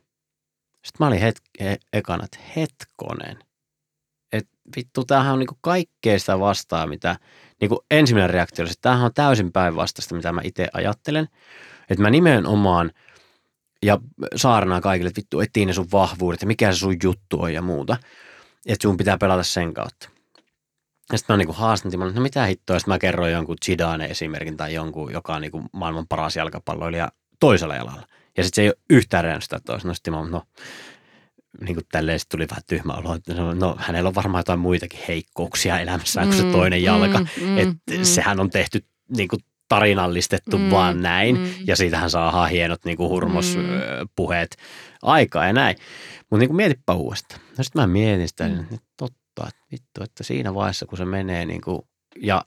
Sitten 0.84 0.98
mä 0.98 1.06
olin 1.06 1.20
hetk- 1.20 1.64
e- 1.66 1.76
ekana, 1.92 2.24
että 2.24 2.38
hetkonen, 2.56 3.38
että 4.32 4.52
vittu, 4.76 5.04
tämähän 5.04 5.32
on 5.32 5.38
niin 5.38 5.46
kuin 5.46 5.58
kaikkea 5.60 6.18
sitä 6.18 6.38
vastaa, 6.40 6.86
mitä 6.86 7.16
niin 7.60 7.68
kuin 7.68 7.78
ensimmäinen 7.90 8.30
reaktio 8.30 8.62
oli, 8.62 8.70
että 8.70 8.82
tämähän 8.82 9.04
on 9.04 9.14
täysin 9.14 9.52
päinvastaista, 9.52 10.14
mitä 10.14 10.32
mä 10.32 10.40
itse 10.44 10.68
ajattelen. 10.72 11.28
Että 11.90 12.02
mä 12.02 12.10
nimenomaan 12.10 12.92
ja 13.82 13.98
saarnaan 14.36 14.82
kaikille, 14.82 15.08
että 15.08 15.18
vittu, 15.18 15.40
etsii 15.40 15.66
ne 15.66 15.72
sun 15.72 15.88
vahvuudet 15.92 16.40
ja 16.40 16.46
mikä 16.46 16.72
se 16.72 16.78
sun 16.78 16.96
juttu 17.02 17.42
on 17.42 17.54
ja 17.54 17.62
muuta. 17.62 17.96
Että 18.66 18.82
sun 18.82 18.96
pitää 18.96 19.18
pelata 19.18 19.42
sen 19.42 19.74
kautta. 19.74 20.08
Ja 21.12 21.18
sitten 21.18 21.34
mä 21.34 21.38
niin 21.44 21.54
haastan 21.54 21.94
että 21.94 22.18
no 22.18 22.22
mitä 22.22 22.44
hittoa, 22.44 22.78
sitten 22.78 22.94
mä 22.94 22.98
kerroin 22.98 23.32
jonkun 23.32 23.56
Zidane 23.64 24.04
esimerkin 24.04 24.56
tai 24.56 24.74
jonkun, 24.74 25.12
joka 25.12 25.34
on 25.34 25.42
niin 25.42 25.52
kuin 25.52 25.64
maailman 25.72 26.06
paras 26.08 26.36
jalkapalloilija 26.36 27.12
toisella 27.40 27.74
jalalla. 27.74 28.06
Ja 28.36 28.44
sitten 28.44 28.56
se 28.56 28.62
ei 28.62 28.68
ole 28.68 28.76
yhtään 28.90 29.24
reannut 29.24 29.42
sitä 29.42 29.60
toista. 29.60 29.88
No 29.88 29.94
sitten 29.94 30.12
Timo, 30.12 30.26
no 30.26 30.42
niin 31.60 31.74
kuin 31.74 31.86
tälleen 31.92 32.18
sit 32.18 32.28
tuli 32.28 32.46
vähän 32.50 32.62
tyhmä 32.66 32.92
olo, 32.92 33.14
että 33.14 33.34
no, 33.34 33.54
no 33.54 33.76
hänellä 33.78 34.08
on 34.08 34.14
varmaan 34.14 34.40
jotain 34.40 34.58
muitakin 34.58 35.00
heikkouksia 35.08 35.78
elämässään 35.80 36.28
kuin 36.28 36.38
se 36.38 36.44
toinen 36.52 36.82
jalka. 36.82 37.18
Mm, 37.18 37.26
mm, 37.46 37.58
että 37.58 37.74
mm. 37.98 38.02
sehän 38.04 38.40
on 38.40 38.50
tehty 38.50 38.84
niin 39.16 39.28
kuin 39.28 39.40
tarinallistettu 39.68 40.58
Mm, 40.58 40.70
vaan 40.70 41.02
näin. 41.02 41.38
mm. 41.38 41.46
Ja 41.66 41.76
siitähän 41.76 42.10
saadaan 42.10 42.50
hienot 42.50 42.84
niin 42.84 42.96
kuin 42.96 43.06
Mm. 43.06 43.10
hurmospuheet 43.10 44.56
aikaa 45.02 45.46
ja 45.46 45.52
näin. 45.52 45.76
Mutta 46.20 46.38
niin 46.38 46.48
kuin 46.48 46.56
mietipä 46.56 46.92
uudestaan. 46.92 47.40
No 47.58 47.64
sitten 47.64 47.82
mä 47.82 47.86
mietin 47.86 48.28
sitä, 48.28 48.48
Mm. 48.48 48.54
että 48.60 48.66
nyt 48.74 48.82
totta, 48.96 49.48
että 49.48 49.66
vittu, 49.72 50.02
että 50.02 50.24
siinä 50.24 50.54
vaiheessa 50.54 50.86
kun 50.86 50.98
se 50.98 51.04
menee 51.04 51.46
niin 51.46 51.60
kuin, 51.60 51.82
ja 52.22 52.44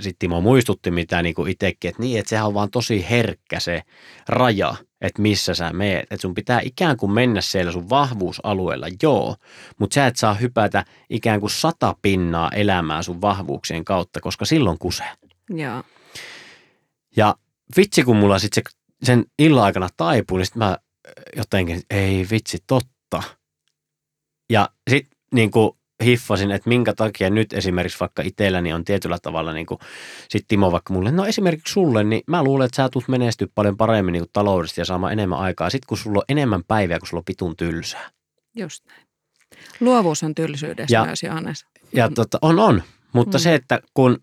sitten 0.00 0.18
Timo 0.18 0.40
muistutti 0.40 0.90
mitä 0.90 1.22
niin 1.22 1.34
kuin 1.34 1.50
itsekin, 1.50 1.88
että 1.88 2.02
niin, 2.02 2.18
että 2.18 2.30
sehän 2.30 2.46
on 2.46 2.54
vaan 2.54 2.70
tosi 2.70 3.06
herkkä 3.10 3.60
se 3.60 3.82
raja, 4.28 4.74
että 5.06 5.22
missä 5.22 5.54
sä 5.54 5.72
meet. 5.72 6.02
Että 6.02 6.22
sun 6.22 6.34
pitää 6.34 6.60
ikään 6.64 6.96
kuin 6.96 7.12
mennä 7.12 7.40
siellä 7.40 7.72
sun 7.72 7.90
vahvuusalueella, 7.90 8.86
joo, 9.02 9.36
mutta 9.78 9.94
sä 9.94 10.06
et 10.06 10.16
saa 10.16 10.34
hypätä 10.34 10.84
ikään 11.10 11.40
kuin 11.40 11.50
sata 11.50 11.96
pinnaa 12.02 12.50
elämää 12.50 13.02
sun 13.02 13.20
vahvuuksien 13.20 13.84
kautta, 13.84 14.20
koska 14.20 14.44
silloin 14.44 14.78
kusee. 14.78 15.12
Joo. 15.50 15.82
Ja 17.16 17.34
vitsi, 17.76 18.02
kun 18.04 18.16
mulla 18.16 18.38
sitten 18.38 18.62
se, 18.64 18.76
sen 19.02 19.24
illan 19.38 19.64
aikana 19.64 19.88
taipui, 19.96 20.38
niin 20.38 20.46
sitten 20.46 20.58
mä 20.58 20.78
jotenkin, 21.36 21.82
ei 21.90 22.26
vitsi, 22.30 22.58
totta. 22.66 23.22
Ja 24.50 24.68
sitten 24.90 25.18
niin 25.34 25.50
kuin 25.50 25.72
hiffasin, 26.04 26.50
että 26.50 26.68
minkä 26.68 26.92
takia 26.92 27.30
nyt 27.30 27.52
esimerkiksi 27.52 28.00
vaikka 28.00 28.22
itselläni 28.22 28.72
on 28.72 28.84
tietyllä 28.84 29.18
tavalla 29.22 29.52
niin 29.52 29.66
kuin, 29.66 29.78
sit 30.28 30.44
Timo 30.48 30.72
vaikka 30.72 30.92
mulle, 30.94 31.10
no 31.10 31.24
esimerkiksi 31.24 31.72
sulle, 31.72 32.04
niin 32.04 32.22
mä 32.26 32.42
luulen, 32.44 32.66
että 32.66 32.76
sä 32.76 32.88
tulet 32.88 33.08
menestyä 33.08 33.48
paljon 33.54 33.76
paremmin 33.76 34.12
niin 34.12 34.22
kuin 34.22 34.30
taloudellisesti 34.32 34.80
ja 34.80 34.84
saamaan 34.84 35.12
enemmän 35.12 35.38
aikaa. 35.38 35.70
Sitten 35.70 35.86
kun 35.88 35.98
sulla 35.98 36.18
on 36.18 36.24
enemmän 36.28 36.64
päiviä, 36.68 36.98
kun 36.98 37.08
sulla 37.08 37.20
on 37.20 37.24
pitun 37.24 37.56
tylsää. 37.56 38.10
Just 38.56 38.84
näin. 38.86 39.02
Luovuus 39.80 40.22
on 40.22 40.34
tylsyydessä 40.34 40.96
Ja- 40.96 41.04
myös, 41.04 41.22
Johannes. 41.22 41.66
Ja 41.92 42.08
tota, 42.14 42.38
on, 42.42 42.58
on. 42.58 42.82
Mutta 43.12 43.38
Mm. 43.38 43.42
se, 43.42 43.54
että 43.54 43.80
kun 43.94 44.18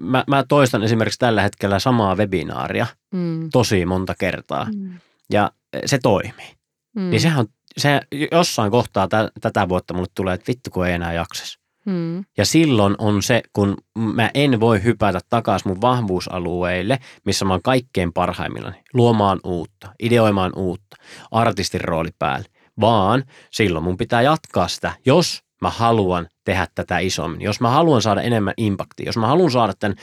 mä, 0.00 0.24
mä 0.26 0.44
toistan 0.48 0.82
esimerkiksi 0.82 1.18
tällä 1.18 1.42
hetkellä 1.42 1.78
samaa 1.78 2.14
webinaaria 2.16 2.86
Mm. 3.14 3.50
tosi 3.52 3.86
monta 3.86 4.14
kertaa 4.18 4.66
Mm. 4.76 4.98
ja 5.32 5.50
se 5.86 5.98
toimii. 6.02 6.52
Mm. 6.96 7.10
Niin 7.10 7.20
sehän 7.20 7.38
on, 7.40 7.46
se 7.76 8.00
jossain 8.32 8.70
kohtaa 8.70 9.08
tä, 9.08 9.30
tätä 9.40 9.68
vuotta 9.68 9.94
mulle 9.94 10.08
tulee, 10.14 10.34
että 10.34 10.48
vittu 10.48 10.70
kun 10.70 10.86
ei 10.86 10.94
enää 10.94 11.12
jaksas. 11.12 11.58
Mm. 11.86 12.24
Ja 12.36 12.46
silloin 12.46 12.94
on 12.98 13.22
se, 13.22 13.42
kun 13.52 13.76
mä 13.98 14.30
en 14.34 14.60
voi 14.60 14.82
hypätä 14.82 15.20
takaisin 15.28 15.68
mun 15.68 15.80
vahvuusalueille, 15.80 16.98
missä 17.24 17.44
mä 17.44 17.54
oon 17.54 17.62
kaikkein 17.62 18.12
parhaimmillani, 18.12 18.84
luomaan 18.92 19.40
uutta, 19.44 19.94
ideoimaan 20.02 20.52
uutta, 20.56 20.96
artistin 21.30 21.80
rooli 21.80 22.10
päälle, 22.18 22.46
vaan 22.80 23.24
silloin 23.50 23.84
mun 23.84 23.96
pitää 23.96 24.22
jatkaa 24.22 24.68
sitä, 24.68 24.92
jos 25.06 25.42
mä 25.60 25.70
haluan 25.70 26.28
tehdä 26.44 26.66
tätä 26.74 26.98
isommin, 26.98 27.42
jos 27.42 27.60
mä 27.60 27.70
haluan 27.70 28.02
saada 28.02 28.22
enemmän 28.22 28.54
impaktia, 28.56 29.06
jos 29.06 29.16
mä 29.16 29.26
haluan 29.26 29.50
saada 29.50 29.72
tämän 29.78 29.96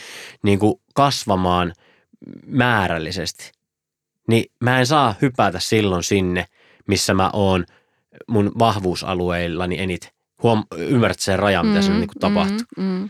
niin 0.43 0.59
kuin 0.59 0.73
kasvamaan 0.93 1.73
määrällisesti, 2.45 3.51
niin 4.27 4.45
mä 4.59 4.79
en 4.79 4.87
saa 4.87 5.15
hypätä 5.21 5.59
silloin 5.59 6.03
sinne, 6.03 6.45
missä 6.87 7.13
mä 7.13 7.29
oon 7.33 7.65
mun 8.27 8.51
vahvuusalueillani 8.59 9.79
eniten. 9.79 10.09
Huom, 10.43 10.63
ymmärrät 10.77 11.19
sen 11.19 11.39
rajan, 11.39 11.65
mitä 11.65 11.79
mm, 11.79 11.85
se 11.85 11.93
niin 11.93 12.07
kuin 12.07 12.19
tapahtuu. 12.19 12.65
Mm, 12.77 12.83
mm. 12.83 13.09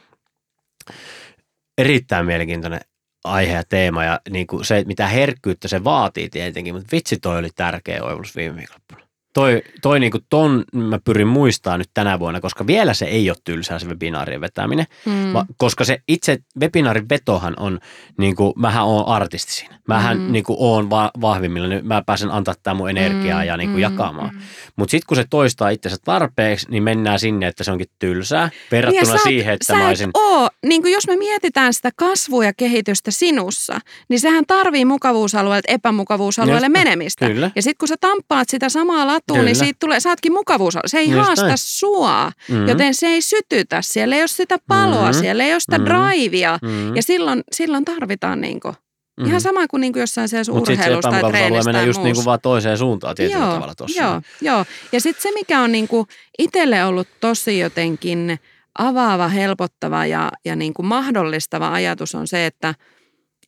Erittäin 1.77 2.25
mielenkiintoinen 2.25 2.81
aihe 3.23 3.53
ja 3.53 3.63
teema 3.63 4.03
ja 4.03 4.19
niin 4.29 4.47
kuin 4.47 4.65
se, 4.65 4.83
mitä 4.87 5.07
herkkyyttä 5.07 5.67
se 5.67 5.83
vaatii 5.83 6.29
tietenkin, 6.29 6.75
mutta 6.75 6.89
vitsi 6.91 7.17
toi 7.19 7.37
oli 7.37 7.49
tärkeä 7.55 8.03
oivallus 8.03 8.35
viime 8.35 8.55
viikonloppuna. 8.55 9.10
Toi, 9.33 9.61
toi 9.81 9.99
niin 9.99 10.11
kuin 10.11 10.23
ton 10.29 10.63
mä 10.75 10.99
pyrin 11.05 11.27
muistaa 11.27 11.77
nyt 11.77 11.89
tänä 11.93 12.19
vuonna, 12.19 12.41
koska 12.41 12.67
vielä 12.67 12.93
se 12.93 13.05
ei 13.05 13.29
ole 13.29 13.37
tylsää 13.43 13.79
se 13.79 13.87
webinaarien 13.87 14.41
vetäminen, 14.41 14.85
Mm. 15.05 15.33
Va, 15.33 15.45
koska 15.57 15.83
se 15.83 15.97
itse 16.07 16.37
webinaarin 16.59 17.09
vetohan 17.09 17.53
on, 17.59 17.79
niin 18.17 18.35
kuin, 18.35 18.53
mähän 18.55 18.85
oon 18.85 19.07
artisti 19.07 19.51
siinä. 19.51 19.79
Mähän 19.87 20.17
Mm. 20.19 20.31
niin 20.31 20.43
kuin, 20.43 20.57
oon 20.59 20.89
va- 20.89 21.11
vahvimmilla, 21.21 21.67
niin 21.67 21.87
mä 21.87 22.03
pääsen 22.05 22.31
antaa 22.31 22.53
tämän 22.63 22.77
mun 22.77 22.89
energiaa 22.89 23.41
Mm, 23.41 23.47
ja 23.47 23.57
niin 23.57 23.69
kuin, 23.69 23.77
mm, 23.77 23.81
jakamaan. 23.81 24.33
mm. 24.35 24.41
Mutta 24.75 24.91
sitten 24.91 25.07
kun 25.07 25.17
se 25.17 25.25
toistaa 25.29 25.69
itsensä 25.69 25.97
tarpeeksi, 26.05 26.67
niin 26.69 26.83
mennään 26.83 27.19
sinne, 27.19 27.47
että 27.47 27.63
se 27.63 27.71
onkin 27.71 27.87
tylsää 27.99 28.49
verrattuna 28.71 29.01
Niin 29.11 29.19
oot- 29.19 29.23
siihen, 29.23 29.53
että 29.53 29.75
mä 29.75 29.87
olisin... 29.87 30.09
oo, 30.13 30.49
niin 30.65 30.81
kuin 30.81 30.93
jos 30.93 31.07
me 31.07 31.15
mietitään 31.15 31.73
sitä 31.73 31.89
kasvua 31.95 32.45
ja 32.45 32.53
kehitystä 32.53 33.11
sinussa, 33.11 33.79
niin 34.09 34.19
sehän 34.19 34.43
tarvii 34.47 34.85
mukavuusalueelta 34.85 35.71
epämukavuusalueelle 35.71 36.67
Just- 36.67 36.71
menemistä. 36.71 37.27
Kyllä. 37.27 37.51
Ja 37.55 37.61
sitten 37.61 37.77
kun 37.79 37.87
sä 37.87 37.95
tamppaat 38.01 38.49
sitä 38.49 38.69
samaa 38.69 39.07
latua, 39.21 39.35
Kyllä. 39.37 39.45
niin 39.45 39.55
siitä 39.55 39.77
tulee, 39.79 39.99
sä 39.99 40.09
ootkin 40.09 40.33
mukavuusalueella. 40.33 40.87
Se 40.87 40.97
ei 40.97 41.09
Just 41.11 41.25
haasta 41.25 41.45
näin. 41.45 41.57
sua, 41.57 42.31
Mm, 42.49 42.67
joten 42.67 42.93
se 42.93 43.07
ei 43.07 43.21
sytytä. 43.21 43.81
Siellä 43.81 44.15
ei 44.15 44.21
ole 44.21 44.27
sitä 44.27 44.57
paloa, 44.67 45.11
Mhm. 45.11 45.19
siellä 45.19 45.43
ei 45.43 45.51
ole 45.53 45.59
sitä 45.59 45.77
Mhm. 45.77 45.85
draivia. 45.85 46.59
mm, 46.61 46.95
Ja 46.95 47.03
silloin, 47.03 47.43
silloin 47.51 47.85
tarvitaan 47.85 48.41
niinku, 48.41 48.73
mm. 49.19 49.25
ihan 49.25 49.41
sama 49.41 49.67
kuin 49.67 49.81
niinku 49.81 49.99
jossain 49.99 50.29
siellä 50.29 50.43
se 50.43 50.51
urheilussa 50.51 51.09
tai 51.11 51.23
treenissä 51.29 51.69
menee 51.69 51.81
tai 51.81 51.87
just 51.87 51.97
niin 51.97 52.03
kuin 52.03 52.09
muussa. 52.15 52.25
vaan 52.25 52.39
toiseen 52.41 52.77
suuntaan 52.77 53.15
tietyllä 53.15 53.41
joo, 53.45 53.53
tavalla 53.53 53.75
tuossa. 53.75 54.01
Joo, 54.03 54.21
joo. 54.41 54.65
Ja 54.91 55.01
sitten 55.01 55.21
se, 55.23 55.31
mikä 55.33 55.61
on 55.61 55.71
niinku 55.71 56.07
itselle 56.39 56.85
ollut 56.85 57.07
tosi 57.19 57.59
jotenkin 57.59 58.39
avaava, 58.79 59.27
helpottava 59.27 60.05
ja, 60.05 60.31
ja 60.45 60.55
niinku 60.55 60.83
mahdollistava 60.83 61.71
ajatus 61.73 62.15
on 62.15 62.27
se, 62.27 62.45
että 62.45 62.75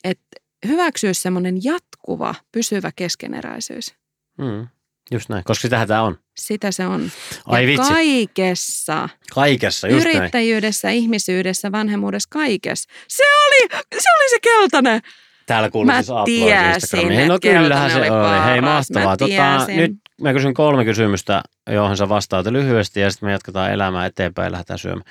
et 0.04 0.20
hyväksyä 0.68 1.14
semmoinen 1.14 1.64
jatkuva, 1.64 2.36
pysyvä 2.52 2.92
keskeneräisyys. 2.96 3.94
Mm. 4.38 4.68
Just 5.12 5.30
näin, 5.30 5.44
koska 5.44 5.62
sitähän 5.62 5.88
tämä 5.88 6.02
on. 6.02 6.18
Sitä 6.38 6.72
se 6.72 6.88
on. 6.88 7.12
Ai 7.46 7.64
ja 7.64 7.68
vitsi, 7.68 7.94
kaikessa, 7.94 9.10
kaikessa, 9.34 9.88
just 9.88 10.06
näin. 10.06 10.18
yrittäjyydessä, 10.18 10.90
ihmisyydessä, 10.90 11.72
vanhemmuudessa, 11.72 12.30
kaikessa. 12.32 12.90
Se 13.08 13.24
oli, 13.46 13.82
se 14.00 14.10
oli 14.20 14.30
se 14.30 14.38
keltainen. 14.42 15.02
Täällä 15.46 15.70
kuuluu 15.70 15.94
siis 15.94 16.08
tiesin. 16.26 17.28
No 17.28 17.36
että 17.36 17.48
kyllähän 17.50 17.92
se 17.92 17.98
oli. 17.98 18.10
oli 18.10 18.46
Hei, 18.46 18.62
paras. 18.62 18.92
Mä 18.92 19.04
mahtavaa. 19.04 19.18
Tota, 19.18 19.68
nyt 19.68 19.92
mä 20.22 20.34
kysyn 20.34 20.54
kolme 20.54 20.86
kysymystä, 20.86 21.44
johon 21.70 21.98
sä 21.98 22.10
vastaat 22.10 22.46
lyhyesti 22.46 23.00
ja 23.00 23.12
sitten 23.12 23.28
me 23.28 23.34
jatketaan 23.34 23.72
elämää 23.72 24.06
eteenpäin 24.06 24.46
ja 24.46 24.52
lähdetään 24.52 24.80
syömään. 24.80 25.06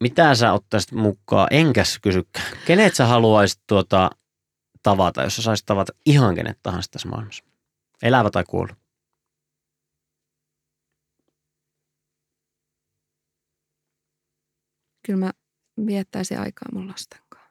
Mitä 0.00 0.34
sä 0.34 0.52
ottaisit 0.52 0.92
mukaan? 0.92 1.48
Enkäs 1.50 1.98
kysykään. 2.02 2.46
Kenet 2.66 2.94
sä 2.94 3.06
haluaisit 3.06 3.60
tuota, 3.66 4.10
tavata, 4.82 5.22
jos 5.22 5.36
sä 5.36 5.42
saisit 5.42 5.66
tavata 5.66 5.92
ihan 6.06 6.34
kenet 6.34 6.58
tahansa 6.62 6.90
tässä 6.90 7.08
maailmassa? 7.08 7.49
Elävä 8.02 8.30
tai 8.30 8.44
kuollut? 8.48 8.76
Kyllä 15.06 15.18
mä 15.18 15.32
viettäisin 15.86 16.38
aikaa 16.40 16.68
mun 16.72 16.88
lasten 16.88 17.20
kanssa. 17.28 17.50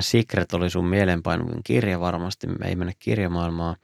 Secret 0.00 0.52
oli 0.52 0.70
sun 0.70 0.86
mielenpainuvin 0.86 1.62
kirja 1.64 2.00
varmasti. 2.00 2.46
Me 2.46 2.68
ei 2.68 2.76
mennä 2.76 2.92
kirjamaailmaan. 2.98 3.76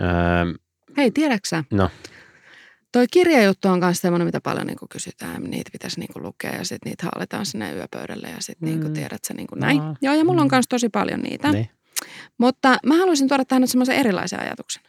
Öö, 0.00 0.54
Hei, 0.96 1.10
tiedäksä? 1.10 1.64
No. 1.72 1.90
Toi 2.92 3.06
kirjajuttu 3.10 3.68
on 3.68 3.78
myös 3.78 3.98
semmoinen, 3.98 4.26
mitä 4.28 4.40
paljon 4.40 4.66
niin 4.66 4.78
kysytään. 4.90 5.42
Niitä 5.42 5.70
pitäisi 5.72 6.00
niin 6.00 6.10
lukea 6.22 6.52
ja 6.56 6.64
sitten 6.64 6.90
niitä 6.90 7.02
haalitaan 7.12 7.46
sinne 7.46 7.72
yöpöydälle 7.72 8.28
ja 8.30 8.36
sitten 8.40 8.68
Mm. 8.68 8.80
niin 8.80 8.92
tiedät 8.92 9.24
sä 9.24 9.34
niin 9.34 9.48
näin. 9.56 9.76
No. 9.76 9.96
Joo, 10.02 10.14
ja 10.14 10.24
mulla 10.24 10.42
on 10.42 10.48
Mm. 10.48 10.54
myös 10.54 10.64
tosi 10.68 10.88
paljon 10.88 11.20
niitä. 11.20 11.52
niin. 11.52 11.70
Mutta 12.38 12.76
mä 12.86 12.96
haluaisin 12.96 13.28
tuoda 13.28 13.44
tähän 13.44 13.60
nyt 13.60 13.70
semmoisen 13.70 13.96
erilaisen 13.96 14.40
ajatuksen. 14.40 14.82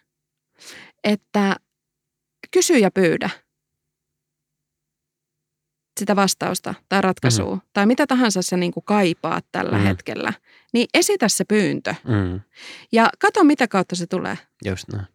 Että 1.04 1.56
kysy 2.51 2.78
ja 2.78 2.91
pyydä 2.91 3.30
sitä 5.99 6.16
vastausta 6.16 6.74
tai 6.89 7.01
ratkaisua 7.01 7.45
mm-hmm. 7.56 7.70
tai 7.74 7.86
mitä 7.86 8.08
tahansa 8.08 8.41
sä 8.41 8.58
niin 8.58 8.72
kuin 8.72 8.84
kaipaat 8.84 9.45
tällä 9.51 9.72
mm-hmm. 9.72 9.88
hetkellä, 9.88 10.34
niin 10.74 10.88
esitä 10.93 11.28
se 11.28 11.45
pyyntö 11.45 11.95
Mm, 12.08 12.41
ja 12.91 13.10
kato 13.20 13.43
mitä 13.43 13.68
kautta 13.68 13.95
se 13.95 14.08
tulee. 14.08 14.38
just 14.66 14.86
näin. 14.93 15.06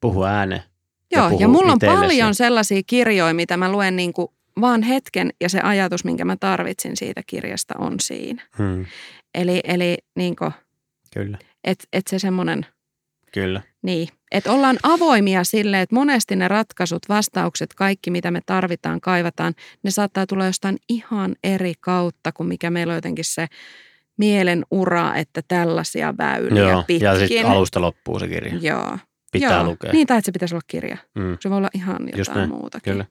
Puhu 0.00 0.22
ääneen. 0.24 0.62
Ja 1.10 1.18
Joo, 1.18 1.28
puhu 1.30 1.40
ja 1.40 1.48
mulla 1.48 1.72
on 1.72 1.76
itsellesi. 1.76 2.00
paljon 2.00 2.34
sellaisia 2.34 2.82
kirjoja, 2.86 3.34
mitä 3.34 3.56
mä 3.56 3.72
luen 3.72 3.96
niin 3.96 4.12
kuin 4.12 4.28
vaan 4.60 4.82
hetken 4.82 5.30
ja 5.40 5.48
se 5.48 5.60
ajatus, 5.60 6.04
minkä 6.04 6.24
mä 6.24 6.36
tarvitsin 6.36 6.96
siitä 6.96 7.22
kirjasta 7.26 7.74
on 7.78 7.94
siinä. 8.00 8.42
Mm, 8.58 8.86
Eli, 9.34 9.60
eli 9.64 9.98
niin 10.16 10.36
kuin, 10.36 10.50
kyllä, 11.14 11.38
et, 11.64 11.88
et 11.92 12.06
se 12.06 12.18
semmoinen, 12.18 12.66
kyllä. 13.32 13.62
niin, 13.82 14.08
että 14.32 14.52
ollaan 14.52 14.78
avoimia 14.82 15.44
sille, 15.44 15.80
että 15.80 15.94
monesti 15.94 16.36
ne 16.36 16.48
ratkaisut, 16.48 17.08
vastaukset, 17.08 17.74
kaikki 17.74 18.10
mitä 18.10 18.30
me 18.30 18.40
tarvitaan, 18.46 19.00
kaivataan, 19.00 19.54
ne 19.82 19.90
saattaa 19.90 20.26
tulla 20.26 20.46
jostain 20.46 20.76
ihan 20.88 21.36
eri 21.44 21.72
kautta 21.80 22.32
kuin 22.32 22.46
mikä 22.46 22.70
meillä 22.70 22.90
on 22.90 22.96
jotenkin 22.96 23.24
se 23.24 23.46
mielen 24.16 24.64
ura, 24.70 25.14
että 25.14 25.42
tällaisia 25.48 26.14
väyliä 26.18 26.68
Joo, 26.70 26.84
pitkin. 26.86 27.06
ja 27.06 27.18
sitten 27.18 27.46
alusta 27.46 27.80
loppuu 27.80 28.18
se 28.18 28.28
kirja. 28.28 28.54
Joo. 28.60 28.98
Pitää 29.32 29.52
Joo. 29.52 29.64
lukea. 29.64 29.92
Niin, 29.92 30.06
tai 30.06 30.18
että 30.18 30.26
se 30.26 30.32
pitäisi 30.32 30.54
olla 30.54 30.62
kirja. 30.66 30.96
Mm, 31.14 31.38
Se 31.40 31.50
voi 31.50 31.58
olla 31.58 31.70
ihan 31.74 31.98
Just 32.02 32.18
jotain 32.18 32.36
näin, 32.36 32.50
muutakin. 32.50 32.92
kyllä. 32.92 33.04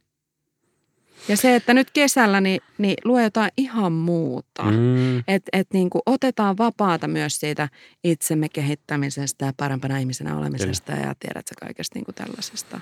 Ja 1.28 1.38
se, 1.38 1.55
että 1.55 1.74
nyt 1.74 1.91
kesällä 1.91 2.41
niin, 2.41 2.61
niin 2.78 2.95
lue 3.05 3.24
jotain 3.24 3.51
ihan 3.57 3.91
muuta. 3.93 4.63
Mm. 4.63 5.18
Että 5.20 5.49
et 5.53 5.68
niin 5.74 5.89
kuin 5.89 6.01
otetaan 6.05 6.57
vapaata 6.57 7.07
myös 7.07 7.39
siitä 7.39 7.70
itsemme 8.03 8.49
kehittämisestä 8.49 9.45
ja 9.45 9.53
parempana 9.57 9.97
ihmisenä 9.97 10.38
olemisesta 10.38 10.91
ja 10.91 11.13
tiedät 11.20 11.47
sä 11.47 11.55
kaikesta 11.59 11.99
niin 11.99 12.05
kuin 12.05 12.15
tällaisesta. 12.15 12.80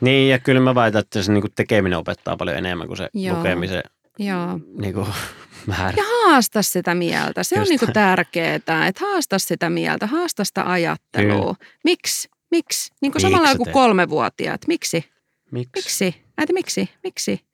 niin, 0.00 0.30
ja 0.30 0.38
kyllä 0.38 0.60
mä 0.60 0.74
väitän, 0.74 1.00
että 1.00 1.22
se 1.22 1.32
niinku 1.32 1.48
tekeminen 1.54 1.98
opettaa 1.98 2.36
paljon 2.36 2.56
enemmän 2.56 2.86
kuin 2.86 2.96
se 2.96 3.08
Joo. 3.14 3.36
lukemisen 3.36 3.82
Joo. 4.18 4.60
niinku, 4.78 5.06
määrä. 5.66 5.94
Ja 5.96 6.04
haasta 6.24 6.62
sitä 6.62 6.94
mieltä. 6.94 7.42
Se 7.42 7.54
on 7.54 7.60
Just 7.60 7.68
niin 7.70 7.78
kuin 7.80 7.92
tärkeää, 7.92 8.54
että 8.54 8.86
haasta 9.00 9.38
sitä 9.38 9.70
mieltä, 9.70 10.06
haasta 10.06 10.44
sitä 10.44 10.70
ajattelua. 10.70 11.54
Miksi? 11.84 12.28
Miksi? 12.56 12.92
Niin 13.00 13.12
kuin 13.12 13.22
samalla 13.22 13.56
kuin 13.56 13.72
kolmevuotiaat. 13.72 14.60
Miksi? 14.68 15.04
Miksi? 15.50 15.70
Miksi? 15.76 16.24
Äiti, 16.38 16.52
miksi? 16.52 16.90
Miksi? 17.02 17.46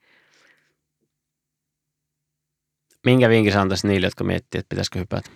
Minkä 3.05 3.29
vinkin 3.29 3.53
sä 3.53 3.61
antaisit 3.61 3.85
niille, 3.85 4.07
jotka 4.07 4.25
miettii, 4.25 4.59
että 4.59 4.69
pitäisikö 4.69 4.99
hypätä? 4.99 5.31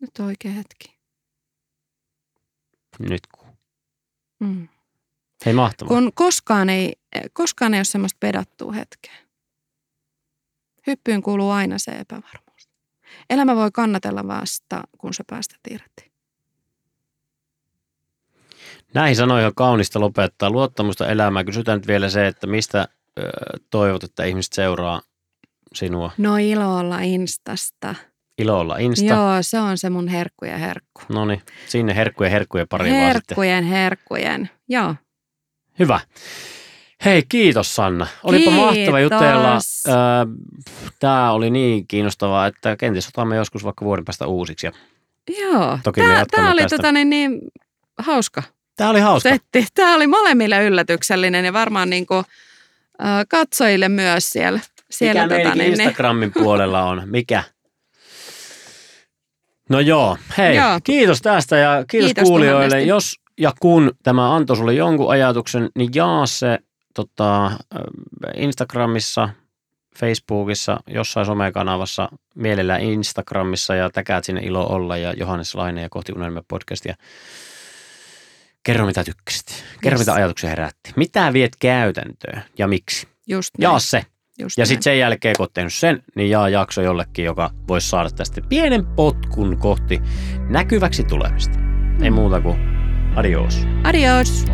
Nyt 0.00 0.10
on 0.18 0.26
oikea 0.26 0.50
hetki. 0.50 0.98
Nyt 2.98 3.26
kun. 3.26 3.48
Mm. 4.40 4.68
Hei, 5.46 5.54
mahtavaa. 5.54 5.88
Kun 5.88 6.12
koskaan 6.14 6.70
ei, 6.70 6.92
koskaan 7.32 7.74
ei 7.74 7.78
ole 7.78 7.84
semmoista 7.84 8.16
pedattua 8.20 8.72
hetkeä. 8.72 9.16
Hyppyyn 10.86 11.22
kuuluu 11.22 11.50
aina 11.50 11.78
se 11.78 11.90
epävarmuus. 11.90 12.68
Elämä 13.30 13.56
voi 13.56 13.70
kannatella 13.72 14.26
vasta, 14.26 14.82
kun 14.98 15.14
sä 15.14 15.24
päästät 15.30 15.60
irti. 15.70 16.07
Näihin 18.94 19.16
sanoihin 19.16 19.46
on 19.46 19.54
kaunista 19.56 20.00
lopettaa 20.00 20.50
luottamusta 20.50 21.08
elämään. 21.08 21.46
Kysytään 21.46 21.78
nyt 21.78 21.86
vielä 21.86 22.08
se, 22.08 22.26
että 22.26 22.46
mistä 22.46 22.88
ö, 23.18 23.22
toivot, 23.70 24.04
että 24.04 24.24
ihmiset 24.24 24.52
seuraa 24.52 25.00
sinua. 25.74 26.10
No 26.18 26.36
ilo 26.36 26.76
olla 26.76 27.00
Instasta. 27.00 27.94
Ilolla 28.38 28.76
Insta. 28.76 29.06
Joo, 29.06 29.38
se 29.40 29.58
on 29.60 29.78
se 29.78 29.90
mun 29.90 30.08
herkkujen 30.08 30.58
herkku. 30.58 31.02
No 31.08 31.24
niin, 31.24 31.42
sinne 31.66 31.94
herkkujen 31.96 32.32
herkkujen 32.32 32.68
pariin. 32.68 32.94
Herkkujen, 32.94 33.64
herkkujen. 33.64 34.50
Joo. 34.68 34.94
Hyvä. 35.78 36.00
Hei, 37.04 37.22
kiitos 37.28 37.74
Sanna. 37.76 38.06
Olipa 38.22 38.50
Kiitos. 38.50 38.64
mahtava 38.66 39.00
jutella. 39.00 39.58
Tämä 41.00 41.32
oli 41.32 41.50
niin 41.50 41.86
kiinnostavaa, 41.86 42.46
että 42.46 42.76
kenties 42.76 43.08
otamme 43.08 43.36
joskus 43.36 43.64
vaikka 43.64 43.84
vuoden 43.84 44.04
päästä 44.04 44.26
uusiksi. 44.26 44.66
Ja 44.66 44.72
Joo. 45.40 45.78
Toki 45.84 46.00
tää 46.30 46.50
oli 46.52 46.60
tästä. 46.62 46.76
tota, 46.76 46.92
niin, 46.92 47.10
niin, 47.10 47.40
hauska 47.98 48.42
Tämä 48.78 48.90
oli 48.90 49.00
hauska. 49.00 49.28
setti. 49.28 49.66
Tämä 49.74 49.94
oli 49.94 50.06
molemmille 50.06 50.64
yllätyksellinen 50.64 51.44
ja 51.44 51.52
varmaan 51.52 51.90
niin 51.90 52.06
kuin, 52.06 52.24
äh, 53.02 53.24
katsojille 53.28 53.88
myös 53.88 54.30
siellä. 54.30 54.60
siellä 54.90 55.22
Mikä 55.22 55.36
tota, 55.36 55.54
niin, 55.54 55.58
niin. 55.58 55.80
Instagramin 55.80 56.32
puolella 56.32 56.84
on? 56.84 57.02
Mikä? 57.06 57.42
No 59.68 59.80
joo, 59.80 60.16
hei, 60.38 60.56
Joo. 60.56 60.78
kiitos 60.84 61.22
tästä 61.22 61.56
ja 61.56 61.84
kiitos, 61.90 62.06
Kiitos 62.08 62.28
kuulijoille. 62.28 62.64
tuhannesti. 62.64 62.88
Jos 62.88 63.14
ja 63.38 63.52
kun 63.60 63.92
tämä 64.02 64.34
antoi 64.34 64.56
sulle 64.56 64.74
jonkun 64.74 65.10
ajatuksen, 65.10 65.68
niin 65.74 65.90
jaa 65.94 66.26
se 66.26 66.58
tota, 66.94 67.50
Instagramissa, 68.36 69.28
Facebookissa, 69.98 70.80
jossain 70.86 71.26
somekanavassa, 71.26 72.08
mielellään 72.34 72.80
Instagramissa 72.80 73.74
ja 73.74 73.90
täkäät 73.90 74.24
sinne 74.24 74.40
ilo 74.40 74.66
olla 74.66 74.96
ja 74.96 75.12
Johannes 75.12 75.54
Laine 75.54 75.82
ja 75.82 75.88
Kohti 75.88 76.12
Unelmia 76.12 76.42
podcast 76.48 76.84
ja 76.84 76.94
kerro 78.72 78.86
mitä 78.86 79.04
tykkäsit. 79.04 79.64
Kerro 79.80 79.94
Yes. 79.98 80.06
mitä 80.06 80.14
ajatuksia 80.14 80.50
herätti. 80.50 80.92
Mitä 80.96 81.32
viet 81.32 81.56
käytäntöön 81.60 82.42
ja 82.58 82.68
miksi. 82.68 83.08
Just 83.26 83.50
näin. 83.58 83.62
Jaa 83.62 83.78
se. 83.78 84.06
Just 84.38 84.58
Ja 84.58 84.66
sitten 84.66 84.82
sen 84.82 84.98
jälkeen, 84.98 85.34
kun 85.36 85.48
tehnyt 85.54 85.74
sen, 85.74 86.02
niin 86.14 86.30
jaa 86.30 86.48
jakso 86.48 86.82
jollekin, 86.82 87.24
joka 87.24 87.50
voisi 87.68 87.88
saada 87.88 88.10
tästä 88.10 88.40
pienen 88.48 88.86
potkun 88.86 89.56
kohti 89.58 90.00
näkyväksi 90.48 91.04
tulemista. 91.04 91.58
Ei 92.02 92.10
muuta 92.10 92.40
kuin 92.40 92.58
adios. 93.16 93.66
Adios. 93.84 94.44